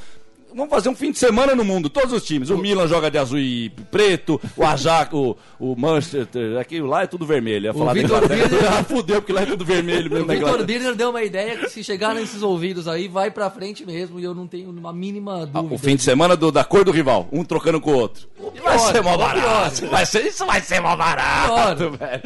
Vamos 0.54 0.70
fazer 0.70 0.89
um 0.89 0.95
fim 0.95 1.12
de 1.12 1.18
semana 1.20 1.56
no 1.56 1.64
mundo, 1.64 1.89
todos 1.89 2.12
os 2.14 2.24
times. 2.24 2.49
O 2.49 2.58
Milan 2.58 2.88
joga 2.88 3.10
de 3.10 3.18
azul 3.18 3.39
e 3.39 3.70
preto, 3.89 4.39
o 4.58 4.64
Ajax, 4.66 5.14
o, 5.14 5.36
o 5.60 5.76
Manchester, 5.76 6.58
aqui, 6.60 6.82
lá 6.82 7.04
é 7.04 7.08
tudo 7.08 7.26
vermelho. 7.26 7.66
Ia 7.66 7.74
falar 7.74 7.93
da 7.93 8.02
Vitor. 8.02 8.28
Birner- 8.28 8.49
Ah, 8.72 8.84
fudeu, 8.84 9.22
porque 9.22 9.34
lá 9.34 9.41
é 9.41 9.45
tudo 9.45 9.64
vermelho 9.66 10.10
mesmo 10.10 10.26
O 10.26 10.28
na 10.28 10.34
Vitor. 10.34 10.64
Birner 10.66 10.95
deu 10.95 11.10
uma 11.10 11.24
ideia 11.24 11.58
que 11.58 11.70
se 11.70 11.84
chegar 11.84 12.14
nesses 12.16 12.41
ouvidos 12.41 12.88
aí, 12.88 13.08
vai 13.08 13.32
pra 13.32 13.49
frente 13.49 13.86
mesmo 13.86 14.20
e 14.20 14.24
eu 14.24 14.36
não 14.36 14.45
tenho 14.47 14.70
uma 14.70 14.91
mínima 14.93 15.43
Ah, 15.43 15.45
dúvida. 15.45 15.76
O 15.76 15.78
fim 15.78 15.95
de 15.95 16.04
semana 16.04 16.36
do- 16.36 16.52
da 16.52 16.64
cor 16.64 16.84
do 16.84 16.91
rival, 16.91 17.28
um 17.32 17.43
trocando 17.43 17.80
com 17.80 17.91
o 17.91 17.95
outro. 17.95 18.28
vai 18.38 18.52
pior, 18.78 18.91
ser 18.91 19.02
mó 19.02 19.18
barato. 19.18 19.88
Vai 19.88 20.06
ser, 20.06 20.26
isso 20.26 20.45
vai 20.45 20.62
ser 20.62 20.80
mó 20.82 20.95
barato, 20.95 21.91
velho. 21.91 22.22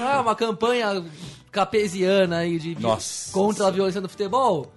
Ah, 0.00 0.20
uma 0.20 0.34
campanha 0.34 1.04
capesiana 1.50 2.38
aí 2.38 2.58
de, 2.58 2.74
de- 2.74 2.86
contra 3.32 3.66
a 3.66 3.70
violência 3.70 4.00
do 4.00 4.08
futebol. 4.08 4.72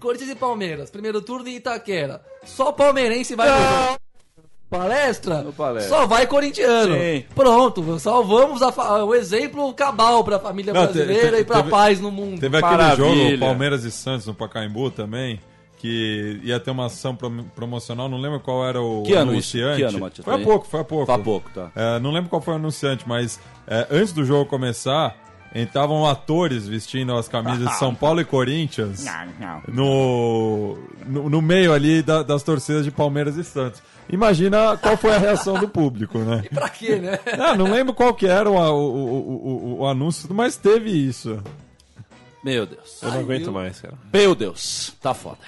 Corinthians 0.00 0.30
e 0.30 0.34
Palmeiras, 0.34 0.90
primeiro 0.90 1.20
turno 1.20 1.48
em 1.48 1.56
Itaquera. 1.56 2.22
Só 2.44 2.72
palmeirense 2.72 3.34
vai 3.36 3.48
jogo. 3.48 3.98
palestra, 4.68 5.42
No 5.42 5.52
palestra. 5.52 5.88
só 5.96 6.06
vai 6.06 6.26
corintiano. 6.26 6.94
Sim. 6.94 7.24
Pronto, 7.34 7.98
salvamos 7.98 8.62
a 8.62 9.04
o 9.04 9.14
exemplo 9.14 9.72
cabal 9.74 10.22
pra 10.24 10.38
família 10.38 10.72
Não, 10.72 10.82
brasileira 10.82 11.36
te- 11.38 11.42
e 11.42 11.44
pra 11.44 11.56
teve- 11.58 11.70
paz 11.70 12.00
no 12.00 12.10
mundo. 12.10 12.40
Teve 12.40 12.56
aquele 12.56 12.72
Maravilha. 12.76 13.28
jogo 13.30 13.38
Palmeiras 13.40 13.84
e 13.84 13.90
Santos 13.90 14.26
no 14.26 14.34
Pacaembu 14.34 14.90
também, 14.90 15.40
que 15.76 16.40
ia 16.44 16.60
ter 16.60 16.70
uma 16.70 16.86
ação 16.86 17.16
prom- 17.16 17.44
promocional, 17.54 18.08
não 18.08 18.18
lembro 18.18 18.38
qual 18.40 18.64
era 18.66 18.80
o 18.80 19.02
Que 19.02 19.14
ano 19.14 19.32
anunciante. 19.32 19.76
Que 19.78 19.82
ano, 19.82 19.98
Matias? 19.98 20.24
Foi 20.24 20.34
há 20.34 20.38
pouco, 20.38 20.66
foi 20.66 20.80
há 20.80 20.84
pouco. 20.84 21.06
Foi 21.06 21.14
há 21.14 21.18
pouco, 21.18 21.50
tá. 21.50 21.72
É, 21.74 21.98
não 21.98 22.12
lembro 22.12 22.30
qual 22.30 22.40
foi 22.40 22.54
o 22.54 22.56
anunciante, 22.56 23.04
mas 23.08 23.40
é, 23.66 23.86
antes 23.90 24.12
do 24.12 24.24
jogo 24.24 24.48
começar, 24.48 25.16
entravam 25.54 26.06
atores 26.06 26.66
vestindo 26.68 27.14
as 27.16 27.26
camisas 27.28 27.66
de 27.68 27.78
São 27.78 27.94
Paulo 27.94 28.20
e 28.20 28.24
Corinthians 28.24 29.04
no, 29.68 30.78
no, 31.06 31.28
no 31.30 31.42
meio 31.42 31.72
ali 31.72 32.02
da- 32.02 32.22
das 32.22 32.42
torcidas 32.42 32.84
de 32.84 32.90
Palmeiras 32.90 33.36
e 33.36 33.44
Santos. 33.44 33.82
Imagina 34.12 34.76
qual 34.76 34.96
foi 34.96 35.12
a 35.14 35.18
reação 35.18 35.58
do 35.58 35.68
público, 35.68 36.18
né? 36.18 36.42
Pra 36.52 36.68
quê, 36.68 36.96
né? 36.96 37.18
Ah, 37.38 37.56
não 37.56 37.70
lembro 37.70 37.94
qual 37.94 38.12
que 38.12 38.26
era 38.26 38.50
o, 38.50 38.54
o, 38.54 38.58
o, 38.58 39.46
o- 39.76 39.78
o 39.80 39.86
anúncio, 39.86 40.28
mas 40.34 40.56
teve 40.56 40.90
isso. 40.90 41.40
Meu 42.42 42.66
Deus. 42.66 43.02
Eu 43.02 43.10
não 43.12 43.20
aguento 43.20 43.52
mais, 43.52 43.80
cara. 43.80 43.94
Meu 44.12 44.34
Deus. 44.34 44.94
Tá 45.00 45.12
foda. 45.14 45.38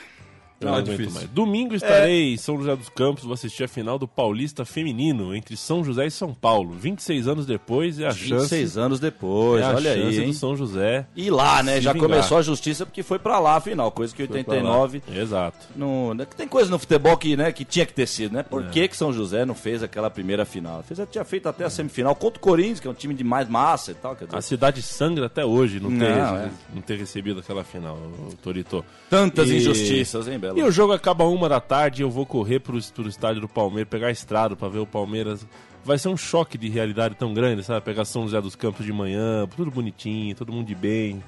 Eu 0.62 0.66
Não, 0.66 0.72
não 0.72 0.78
é 0.78 0.82
aguento 0.82 0.96
difícil. 0.98 1.14
mais. 1.20 1.30
Domingo 1.30 1.74
estarei 1.74 2.34
em 2.34 2.36
São 2.36 2.56
José 2.58 2.76
dos 2.76 2.88
Campos, 2.88 3.24
vou 3.24 3.34
assistir 3.34 3.64
a 3.64 3.68
final 3.68 3.98
do 3.98 4.06
Paulista 4.08 4.64
Feminino 4.64 5.34
entre 5.34 5.56
São 5.56 5.82
José 5.84 6.06
e 6.06 6.10
São 6.10 6.32
Paulo. 6.32 6.72
26 6.72 7.26
anos 7.28 7.46
depois 7.46 7.98
é 7.98 8.06
a 8.06 8.10
26 8.10 8.48
chance, 8.48 8.78
anos 8.78 9.00
depois, 9.00 9.60
é 9.62 9.64
a 9.64 9.68
olha 9.74 9.94
chance 9.94 10.20
aí, 10.20 10.26
do? 10.26 10.32
São 10.32 10.56
José. 10.56 11.06
E 11.16 11.30
lá, 11.30 11.62
né? 11.62 11.80
Já 11.80 11.92
vingar. 11.92 12.08
começou 12.08 12.38
a 12.38 12.42
justiça 12.42 12.86
porque 12.86 13.02
foi 13.02 13.18
pra 13.18 13.38
lá, 13.38 13.56
afinal. 13.56 13.90
Coisa 13.90 14.14
que 14.14 14.22
em 14.22 14.26
Foi 14.26 14.44
pra 14.44 14.54
lá. 14.54 14.60
89 14.82 15.02
Exato. 15.14 15.58
Não, 15.76 16.14
né, 16.14 16.26
tem 16.36 16.46
coisa 16.48 16.70
no 16.70 16.78
futebol 16.78 17.16
que, 17.16 17.36
né, 17.36 17.50
que 17.52 17.64
tinha 17.64 17.84
que 17.86 17.92
ter 17.94 18.06
sido, 18.06 18.32
né? 18.34 18.42
Por 18.42 18.64
que, 18.70 18.86
que 18.88 18.96
São 18.96 19.12
José 19.12 19.44
não 19.44 19.54
fez 19.54 19.82
aquela 19.82 20.08
primeira 20.10 20.44
final? 20.44 20.82
Fez, 20.82 21.00
tinha 21.10 21.24
feito 21.24 21.48
até 21.48 21.64
a 21.64 21.70
semifinal 21.70 22.14
contra 22.14 22.38
o 22.38 22.40
Corinthians, 22.40 22.80
que 22.80 22.86
é 22.86 22.90
um 22.90 22.94
time 22.94 23.14
de 23.14 23.24
mais 23.24 23.48
massa 23.48 23.90
e 23.90 23.94
tal. 23.94 24.14
Quer 24.16 24.26
dizer, 24.26 24.36
A 24.38 24.42
cidade 24.42 24.82
sangra 24.82 25.26
até 25.26 25.44
hoje 25.44 25.80
não, 25.80 25.90
ter, 25.90 26.16
Não, 26.16 26.36
é. 26.36 26.50
não 26.74 26.82
ter 26.82 26.98
recebido 26.98 27.40
aquela 27.40 27.64
final, 27.64 27.94
o 27.96 28.34
Torito. 28.42 28.84
tantas 29.10 29.50
E- 29.50 29.56
injustiças, 29.56 30.28
hein, 30.28 30.38
Belo? 30.38 30.51
E 30.58 30.62
o 30.62 30.70
jogo 30.70 30.92
acaba 30.92 31.24
uma 31.24 31.48
da 31.48 31.60
tarde 31.60 32.02
e 32.02 32.04
eu 32.04 32.10
vou 32.10 32.24
correr 32.26 32.60
pro, 32.60 32.78
pro 32.92 33.08
estádio 33.08 33.40
do 33.40 33.48
Palmeiras, 33.48 33.88
pegar 33.88 34.08
a 34.08 34.10
estrada 34.10 34.54
pra 34.56 34.68
ver 34.68 34.78
o 34.80 34.86
Palmeiras. 34.86 35.46
Vai 35.84 35.98
ser 35.98 36.08
um 36.08 36.16
choque 36.16 36.56
de 36.56 36.68
realidade 36.68 37.14
tão 37.16 37.34
grande, 37.34 37.64
sabe? 37.64 37.80
Pegar 37.84 38.04
São 38.04 38.22
José 38.22 38.40
dos 38.40 38.54
Campos 38.54 38.86
de 38.86 38.92
manhã, 38.92 39.48
tudo 39.56 39.70
bonitinho, 39.70 40.34
todo 40.36 40.52
mundo 40.52 40.66
de 40.66 40.74
bem, 40.74 41.22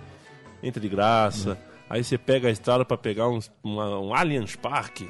entra 0.63 0.81
de 0.81 0.89
graça. 0.89 1.59
Aí 1.91 2.03
você 2.05 2.17
pega 2.17 2.49
a 2.49 2.51
estrada 2.51 2.85
pra 2.85 2.97
pegar 2.97 3.29
uns, 3.29 3.51
uma- 3.63 3.99
um 3.99 4.15
Allianz 4.15 4.55
Parque. 4.57 5.09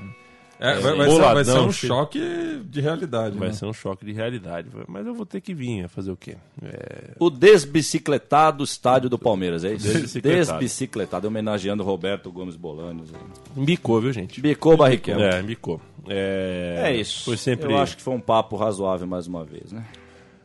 É, 0.60 0.74
vai, 0.74 0.82
vai 0.82 0.92
ser, 0.92 0.96
vai 0.96 1.06
boladão, 1.08 1.44
ser 1.44 1.58
um 1.68 1.72
filho. 1.72 1.88
choque 1.94 2.60
de 2.64 2.80
realidade. 2.80 3.36
Vai 3.36 3.48
né? 3.48 3.54
ser 3.54 3.66
um 3.66 3.72
choque 3.72 4.04
de 4.04 4.12
realidade. 4.12 4.68
Mas 4.88 5.06
eu 5.06 5.12
vou 5.14 5.26
ter 5.26 5.40
que 5.40 5.52
vir, 5.52 5.84
é 5.84 5.88
fazer 5.88 6.10
o 6.12 6.16
quê? 6.16 6.36
É, 6.62 7.10
O 7.18 7.28
desbicicletado 7.28 8.62
estádio 8.64 9.10
do 9.10 9.18
Palmeiras, 9.18 9.64
é 9.64 9.74
isso? 9.74 9.86
Desbicicletado. 9.88 10.58
Desbicicletado, 10.58 11.28
homenageando 11.28 11.82
o 11.82 11.86
Roberto 11.86 12.30
Gomes 12.30 12.56
Bolanos. 12.56 13.12
aí. 13.12 13.20
Embicou, 13.60 14.00
viu, 14.00 14.12
gente? 14.12 14.40
Bicou 14.40 14.76
Barrichello. 14.76 15.22
É, 15.22 15.40
embicou. 15.40 15.80
É, 16.08 16.82
É 16.84 16.96
isso. 16.96 17.24
Foi 17.24 17.36
sempre. 17.36 17.72
Eu 17.72 17.78
acho 17.78 17.96
que 17.96 18.02
foi 18.02 18.14
um 18.14 18.20
papo 18.20 18.56
razoável 18.56 19.06
mais 19.06 19.26
uma 19.26 19.44
vez, 19.44 19.72
né? 19.72 19.84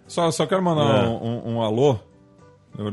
Só, 0.08 0.30
só 0.32 0.46
quero 0.48 0.64
mandar 0.64 1.06
É. 1.06 1.08
um, 1.08 1.24
um- 1.24 1.54
um 1.56 1.62
alô. 1.62 2.00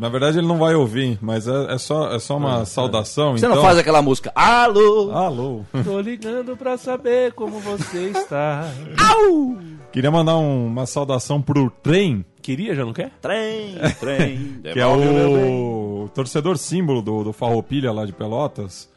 Na 0.01 0.09
verdade, 0.09 0.39
ele 0.39 0.47
não 0.49 0.59
vai 0.59 0.75
ouvir, 0.75 1.17
mas 1.23 1.47
é, 1.47 1.75
é 1.75 1.79
só, 1.79 2.13
é 2.13 2.19
só 2.19 2.37
uma 2.37 2.65
saudação. 2.65 3.33
Você 3.33 3.47
então... 3.47 3.55
não 3.55 3.63
faz 3.63 3.79
aquela 3.79 4.03
música, 4.03 4.33
alô? 4.35 5.13
Alô. 5.13 5.61
Tô 5.85 6.01
ligando 6.01 6.57
pra 6.57 6.77
saber 6.77 7.33
como 7.33 7.61
você 7.61 8.11
está. 8.11 8.69
Queria 9.93 10.11
mandar 10.11 10.37
um- 10.39 10.67
uma 10.67 10.87
saudação 10.87 11.41
pro 11.41 11.71
trem, 11.83 12.25
Queria, 12.43 12.75
já 12.75 12.85
não 12.85 12.93
quer? 12.93 13.11
Trem, 13.21 13.75
trem. 13.99 14.61
que 14.63 14.69
é 14.69 14.75
bem. 14.75 14.85
o 14.85 16.09
torcedor 16.15 16.57
símbolo 16.59 17.03
do, 17.03 17.25
do 17.25 17.33
Farroupilha 17.33 17.91
lá 17.93 18.05
de 18.07 18.13
Pelotas, 18.13 18.89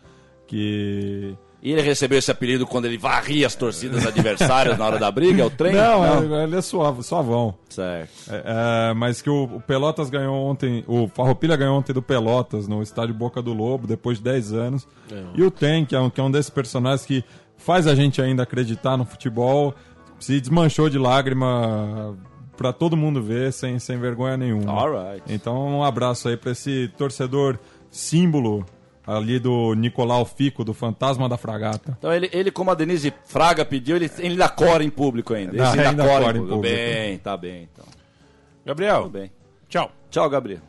que... 0.46 1.36
E 1.62 1.72
ele 1.74 1.82
recebeu 1.82 2.18
esse 2.18 2.32
apelido 2.32 2.66
quando 2.66 2.86
ele 2.86 2.98
varria 2.98 3.46
as 3.46 3.54
torcidas 3.54 4.06
adversárias 4.06 4.78
na 4.78 4.86
hora 4.86 4.98
da 4.98 5.12
briga, 5.12 5.42
é 5.42 5.46
o 5.46 5.50
trem? 5.50 5.74
Não, 5.74 6.06
é- 6.06 6.44
ele 6.44 6.56
é 6.56 6.62
suave, 6.62 7.04
suavão. 7.04 7.54
Certo. 7.70 8.10
É, 8.30 8.44
é, 8.92 8.94
mas 8.94 9.22
que 9.22 9.30
o, 9.30 9.44
o 9.44 9.62
Pelotas 9.62 10.10
ganhou 10.10 10.36
ontem, 10.36 10.84
o 10.88 11.10
Farroupilha 11.10 11.58
ganhou 11.58 11.78
ontem 11.78 11.92
do 11.92 12.02
Pelotas 12.02 12.68
no 12.68 12.82
estádio 12.82 13.14
Boca 13.14 13.42
do 13.42 13.54
Lobo, 13.54 13.86
depois 13.86 14.18
de 14.20 14.24
10 14.24 14.54
anos. 14.54 14.88
E 15.36 15.44
o 15.44 15.52
Tem, 15.52 15.86
que 15.86 15.96
é, 15.96 16.00
um, 16.00 16.10
que 16.10 16.22
é 16.22 16.24
um 16.24 16.32
desses 16.32 16.50
personagens 16.50 17.06
que 17.06 17.24
faz 17.58 17.88
a 17.88 17.94
gente 17.96 18.22
ainda 18.22 18.44
acreditar 18.44 18.96
no 18.96 19.04
futebol, 19.04 19.76
se 20.18 20.40
desmanchou 20.40 20.90
de 20.90 20.98
lágrima 20.98 22.18
pra 22.56 22.72
todo 22.72 22.96
mundo 22.96 23.22
ver, 23.22 23.52
sem, 23.52 23.80
sem 23.80 23.98
vergonha 24.00 24.38
nenhuma. 24.38 24.72
Alright. 24.72 25.24
Então 25.28 25.80
um 25.80 25.84
abraço 25.84 26.30
aí 26.30 26.38
pra 26.38 26.52
esse 26.52 26.90
torcedor 26.98 27.58
símbolo 27.90 28.66
ali 29.10 29.40
do 29.40 29.74
Nicolau 29.74 30.24
Fico, 30.24 30.64
do 30.64 30.74
Fantasma 30.74 31.28
da 31.28 31.38
Fragata. 31.38 31.96
Então 31.98 32.14
ele, 32.14 32.30
ele, 32.32 32.52
como 32.52 32.70
a 32.70 32.76
Denise 32.76 33.12
Fraga 33.26 33.66
pediu, 33.66 33.96
ele, 33.96 34.10
ele 34.20 34.30
ainda 34.30 34.48
cora 34.48 34.84
em 34.84 34.90
público 34.90 35.34
ainda. 35.34 35.58
Dá, 35.58 35.70
Esse 35.70 35.80
ainda 35.80 36.06
cora 36.06 36.38
em 36.38 36.42
público. 36.42 36.62
Bem, 36.62 37.18
tá 37.18 37.36
bem, 37.36 37.68
então. 37.74 37.86
Gabriel, 38.66 39.04
Tudo 39.04 39.12
bem. 39.12 39.32
tchau. 39.68 39.92
Tchau, 40.12 40.30
Gabriel. 40.30 40.62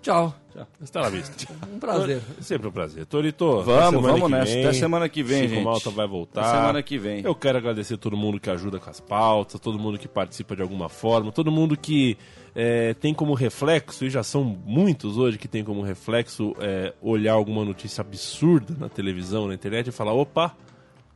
Tchau. 0.00 0.34
Está 0.82 1.02
na 1.02 1.08
vista. 1.08 1.32
Um 1.72 1.78
prazer. 1.78 2.20
Sempre 2.40 2.68
um 2.68 2.70
prazer. 2.70 3.06
Torito, 3.06 3.62
Vamos, 3.62 4.02
vamos 4.02 4.30
nessa. 4.30 4.52
vem. 4.52 4.64
Até 4.64 4.72
semana 4.74 5.08
que 5.08 5.22
vem, 5.22 5.42
Chico 5.44 5.54
gente. 5.54 5.64
Malta 5.64 5.90
vai 5.90 6.06
voltar. 6.06 6.42
Até 6.42 6.50
semana 6.58 6.82
que 6.82 6.98
vem. 6.98 7.22
Eu 7.24 7.34
quero 7.34 7.58
agradecer 7.58 7.96
todo 7.96 8.16
mundo 8.16 8.38
que 8.38 8.50
ajuda 8.50 8.78
com 8.78 8.88
as 8.90 9.00
pautas, 9.00 9.58
todo 9.60 9.78
mundo 9.78 9.98
que 9.98 10.06
participa 10.06 10.54
de 10.54 10.62
alguma 10.62 10.88
forma, 10.88 11.32
todo 11.32 11.50
mundo 11.50 11.76
que 11.76 12.16
é, 12.54 12.94
tem 12.94 13.14
como 13.14 13.32
reflexo, 13.34 14.04
e 14.04 14.10
já 14.10 14.22
são 14.22 14.44
muitos 14.44 15.16
hoje 15.16 15.38
que 15.38 15.48
tem 15.48 15.64
como 15.64 15.80
reflexo 15.82 16.54
é, 16.60 16.92
olhar 17.00 17.32
alguma 17.32 17.64
notícia 17.64 18.02
absurda 18.02 18.76
na 18.78 18.88
televisão, 18.88 19.48
na 19.48 19.54
internet 19.54 19.88
e 19.88 19.92
falar: 19.92 20.12
opa, 20.12 20.54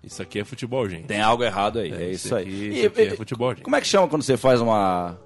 isso 0.03 0.23
aqui 0.23 0.39
é 0.39 0.45
futebol, 0.45 0.89
gente. 0.89 1.05
Tem 1.05 1.21
algo 1.21 1.45
errado 1.45 1.79
aí, 1.81 1.93
é, 1.93 1.95
É, 2.05 2.11
isso 2.11 2.27
isso 2.27 2.35
aí. 2.35 2.43
aqui- 2.45 2.69
isso 2.79 2.87
aqui 2.87 3.01
é 3.03 3.11
futebol, 3.17 3.51
gente. 3.55 3.63
Como 3.63 3.77
é 3.77 3.81
que 3.81 3.87
chama 3.87 4.09
quando 4.09 4.23
você 4.23 4.37
faz 4.37 4.61
uma 4.61 5.19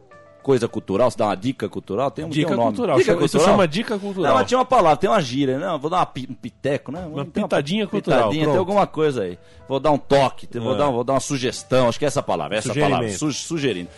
coisa 0.43 0.67
cultural? 0.69 1.11
Você 1.11 1.17
dá 1.19 1.27
uma 1.27 1.37
dica 1.37 1.69
cultural? 1.69 2.11
Tem 2.11 2.25
um, 2.25 2.29
Dica 2.29 2.49
tem 2.49 2.55
um 2.57 2.61
nome. 2.61 2.77
cultural. 2.77 2.99
Dica 2.99 3.13
Chama- 3.13 3.25
Isso 3.25 3.33
cultural? 3.37 3.55
chama 3.57 3.69
dica 3.69 3.99
cultural. 3.99 4.33
Não, 4.33 4.39
mas 4.41 4.49
tinha 4.49 4.59
uma 4.59 4.65
palavra, 4.65 4.97
tem 4.97 5.09
uma 5.11 5.21
gíria, 5.21 5.59
não, 5.59 5.79
vou 5.79 5.91
dar 5.91 5.97
uma 5.99 6.11
um 6.31 6.35
piteco, 6.35 6.91
né? 6.93 7.07
Uma 7.11 7.25
pitadinha 7.25 7.87
cultural, 7.87 8.21
Pitadinha, 8.31 8.47
tem 8.49 8.57
alguma 8.57 8.87
coisa 8.87 9.23
aí. 9.23 9.39
Vou 9.69 9.79
dar 9.79 9.91
um 9.93 9.99
toque, 9.99 10.49
vou, 10.59 10.75
É. 10.75 10.79
dar, 10.79 10.91
vou 10.91 11.05
dar 11.05 11.13
uma 11.15 11.21
sugestão, 11.21 11.89
acho 11.89 11.99
que 11.99 12.05
é 12.05 12.09
essa 12.09 12.23
palavra, 12.23 12.57
essa 12.59 12.69
Sugerimento. 12.69 12.97
palavra, 12.99 13.17
su- 13.19 13.33
sugerindo. 13.33 13.89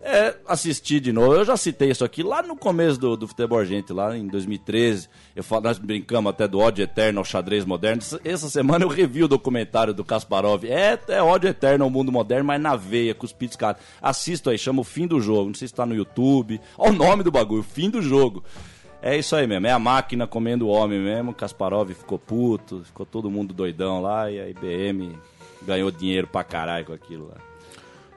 É, 0.00 0.36
assistir 0.46 1.00
de 1.00 1.12
novo, 1.12 1.34
eu 1.34 1.44
já 1.44 1.56
citei 1.56 1.90
isso 1.90 2.04
aqui 2.04 2.22
lá 2.22 2.40
no 2.40 2.54
começo 2.56 3.00
do, 3.00 3.16
do 3.16 3.26
Futebol 3.26 3.64
Gente, 3.64 3.92
lá 3.92 4.16
em 4.16 4.28
2013. 4.28 5.08
Eu 5.34 5.42
falo, 5.42 5.62
nós 5.62 5.76
brincamos 5.76 6.30
até 6.30 6.46
do 6.46 6.60
ódio 6.60 6.84
eterno 6.84 7.18
ao 7.18 7.24
xadrez 7.24 7.64
moderno. 7.64 8.00
Essa- 8.24 8.48
semana 8.48 8.84
eu 8.84 8.88
revi 8.88 9.24
o 9.24 9.28
documentário 9.28 9.92
do 9.92 10.04
Kasparov. 10.04 10.64
É, 10.64 10.96
é 11.08 11.20
ódio 11.20 11.50
eterno 11.50 11.84
ao 11.84 11.90
mundo 11.90 12.12
moderno, 12.12 12.44
mas 12.44 12.60
na 12.60 12.76
veia, 12.76 13.12
com 13.12 13.26
os 13.26 13.32
pitos 13.32 13.56
caros. 13.56 13.82
Assisto 14.00 14.50
aí, 14.50 14.56
chama 14.56 14.80
o 14.82 14.84
fim 14.84 15.04
do 15.06 15.20
jogo. 15.20 15.48
Não 15.48 15.54
sei 15.54 15.66
se 15.66 15.74
tá 15.74 15.84
no 15.84 15.96
YouTube. 15.96 16.60
Olha 16.78 16.92
o 16.92 16.94
nome 16.94 17.24
do 17.24 17.32
bagulho, 17.32 17.64
fim 17.64 17.90
do 17.90 18.00
jogo. 18.00 18.44
É 19.02 19.16
isso 19.16 19.34
aí 19.34 19.46
mesmo, 19.46 19.66
é 19.66 19.72
a 19.72 19.78
máquina 19.78 20.26
comendo 20.28 20.66
o 20.66 20.70
homem 20.70 21.00
mesmo. 21.00 21.34
Kasparov 21.34 21.90
ficou 21.92 22.18
puto, 22.20 22.82
ficou 22.84 23.04
todo 23.04 23.28
mundo 23.30 23.52
doidão 23.52 24.00
lá 24.00 24.30
e 24.30 24.40
a 24.40 24.48
IBM 24.48 25.16
ganhou 25.62 25.90
dinheiro 25.90 26.26
pra 26.28 26.44
caralho 26.44 26.86
com 26.86 26.92
aquilo 26.92 27.28
lá. 27.28 27.47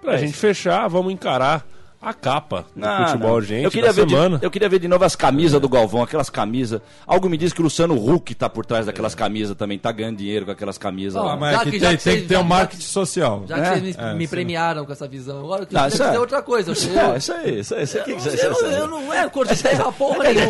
Pra 0.01 0.17
gente 0.17 0.33
fechar, 0.33 0.87
vamos 0.87 1.13
encarar 1.13 1.65
a 2.01 2.13
capa 2.13 2.65
do 2.75 2.81
Não, 2.81 3.05
futebol, 3.07 3.33
não. 3.35 3.41
gente, 3.41 3.63
eu 3.65 3.69
queria 3.71 3.87
da 3.89 3.93
ver 3.93 4.09
semana. 4.09 4.39
De, 4.39 4.45
eu 4.45 4.49
queria 4.51 4.67
ver 4.67 4.79
de 4.79 4.87
novo 4.87 5.05
as 5.05 5.15
camisas 5.15 5.61
do 5.61 5.69
Galvão, 5.69 6.01
aquelas 6.01 6.29
camisas. 6.29 6.81
Algo 7.05 7.29
me 7.29 7.37
diz 7.37 7.53
que 7.53 7.59
o 7.61 7.63
Luciano 7.63 7.93
Huck 7.95 8.33
tá 8.33 8.49
por 8.49 8.65
trás 8.65 8.87
daquelas 8.87 9.13
camisas 9.13 9.55
também, 9.55 9.77
tá 9.77 9.91
ganhando 9.91 10.17
dinheiro 10.17 10.45
com 10.45 10.51
aquelas 10.51 10.77
camisas 10.79 11.15
Ah, 11.15 11.23
lá. 11.25 11.33
Ah, 11.33 11.37
mas 11.37 11.51
Já 11.55 11.61
é 11.61 11.63
que 11.63 11.71
que- 11.71 11.79
tem, 11.79 11.79
já 11.91 11.97
que 11.97 12.03
tem 12.03 12.21
que 12.21 12.27
ter 12.27 12.35
um 12.37 12.41
já- 12.41 12.43
marketing 12.45 12.81
social. 12.81 13.43
Já 13.47 13.55
que 13.55 13.61
É? 13.61 13.65
vocês 13.65 13.81
me, 13.83 13.95
É, 14.03 14.13
me 14.15 14.27
premiaram 14.27 14.85
com 14.85 14.91
essa 14.91 15.07
visão, 15.07 15.39
agora 15.39 15.61
eu 15.61 15.67
Não, 15.71 15.81
queria 15.81 15.87
isso 15.87 16.01
é- 16.03 16.05
dizer 16.07 16.17
outra 16.19 16.41
coisa. 16.41 16.71
Eu, 16.71 17.13
É, 17.13 17.17
isso 17.17 17.33
aí, 17.33 17.59
isso 17.59 17.75
aí. 17.75 17.83
Isso 17.83 17.97
aí, 17.99 18.15
isso 18.15 18.29
aí, 18.29 18.35
isso 18.35 18.45
eu, 18.45 18.65
aí. 18.67 18.73
eu 18.77 18.87
não 18.87 19.13
era 19.13 19.29
cor 19.29 19.47
de 19.47 19.61
terra 19.61 19.91
porra 19.91 20.23
nenhuma. 20.23 20.49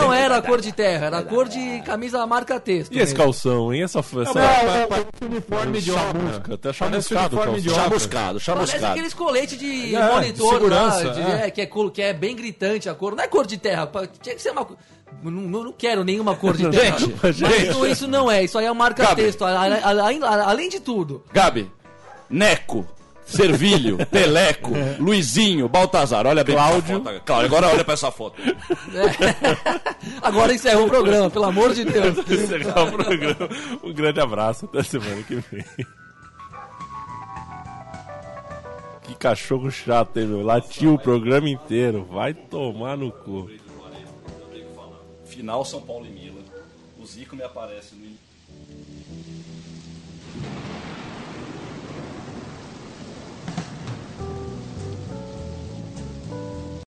Não 0.00 0.12
era 0.12 0.42
cor 0.42 0.60
de 0.60 0.72
terra, 0.72 1.06
era 1.06 1.22
cor 1.22 1.48
de 1.48 1.82
camisa 1.84 2.24
marca 2.26 2.60
texto. 2.60 2.92
E 2.94 3.00
esse 3.00 3.14
calção, 3.14 3.72
hein? 3.74 3.82
Essa, 3.82 3.98
essa... 3.98 5.24
uniforme 5.24 5.80
de 5.80 5.90
até 5.90 6.72
Parece 6.72 6.78
chamuscado 6.78 7.36
o 7.36 7.40
uniforme 7.40 7.60
de 7.60 7.68
calção. 7.68 7.84
Chamuscado, 7.90 8.40
Parece 8.40 8.44
chamuscado. 8.44 8.86
aqueles 8.86 9.14
coletes 9.14 9.39
de 9.46 9.94
É, 9.94 10.12
monitor 10.14 10.52
segurança, 10.54 11.04
lá, 11.08 11.12
de- 11.12 11.20
é. 11.20 11.46
é, 11.46 11.50
que, 11.50 11.60
é 11.60 11.66
cor- 11.66 11.90
que 11.90 12.02
é 12.02 12.12
bem 12.12 12.34
gritante 12.36 12.88
a 12.88 12.94
cor. 12.94 13.14
Não 13.16 13.22
é 13.24 13.28
cor 13.28 13.46
de 13.46 13.56
terra, 13.56 13.90
tinha 14.22 14.34
que 14.34 14.42
ser 14.42 14.50
uma. 14.50 14.66
Não, 15.22 15.30
não, 15.64 15.72
quero 15.72 16.04
nenhuma 16.04 16.34
cor 16.36 16.56
de 16.56 16.68
terra. 16.70 16.98
Gente, 16.98 17.14
Mas 17.22 17.36
gente. 17.36 17.68
isso, 17.68 17.86
isso 17.86 18.08
não 18.08 18.30
é, 18.30 18.44
isso 18.44 18.56
aí 18.58 18.66
é 18.66 18.72
marca 18.72 19.02
Gabi. 19.02 19.22
texto. 19.22 19.44
a- 19.44 19.50
a- 19.50 20.50
Além, 20.50 20.68
de 20.68 20.80
tudo. 20.80 21.24
Gabi, 21.32 21.70
Neco, 22.28 22.86
Servilho, 23.26 23.98
Teleco, 24.06 24.70
Luizinho, 24.98 25.68
Baltazar. 25.68 26.26
Olha 26.26 26.42
bem 26.44 26.54
Cláudio. 26.54 27.02
Foto. 27.02 27.20
Cláudio, 27.24 27.46
agora 27.46 27.68
olha 27.68 27.84
pra 27.84 27.94
essa 27.94 28.10
foto. 28.10 28.40
Agora 30.22 30.54
encerra 30.54 30.80
o 30.80 30.88
programa, 30.88 31.30
pelo 31.30 31.44
amor 31.44 31.74
de 31.74 31.84
Deus. 31.84 32.18
Encerrar 32.18 32.84
o 32.84 32.92
programa. 32.92 33.48
Um 33.82 33.92
grande 33.92 34.20
abraço, 34.20 34.66
até 34.66 34.82
semana 34.82 35.22
que 35.22 35.36
vem. 35.36 35.64
Que 39.10 39.16
cachorro 39.16 39.72
chato, 39.72 40.18
hein, 40.18 40.26
meu? 40.28 40.40
Latiu 40.40 40.94
o 40.94 40.98
programa 40.98 41.48
inteiro. 41.48 42.04
Vai 42.04 42.32
tomar 42.32 42.96
no 42.96 43.10
cu. 43.10 43.50
Final 45.24 45.64
São 45.64 45.82
Paulo 45.82 46.06
e 46.06 46.10
Milan. 46.10 46.44
O 46.96 47.04
Zico 47.04 47.34
me 47.34 47.42
aparece 47.42 47.96
no 47.96 48.06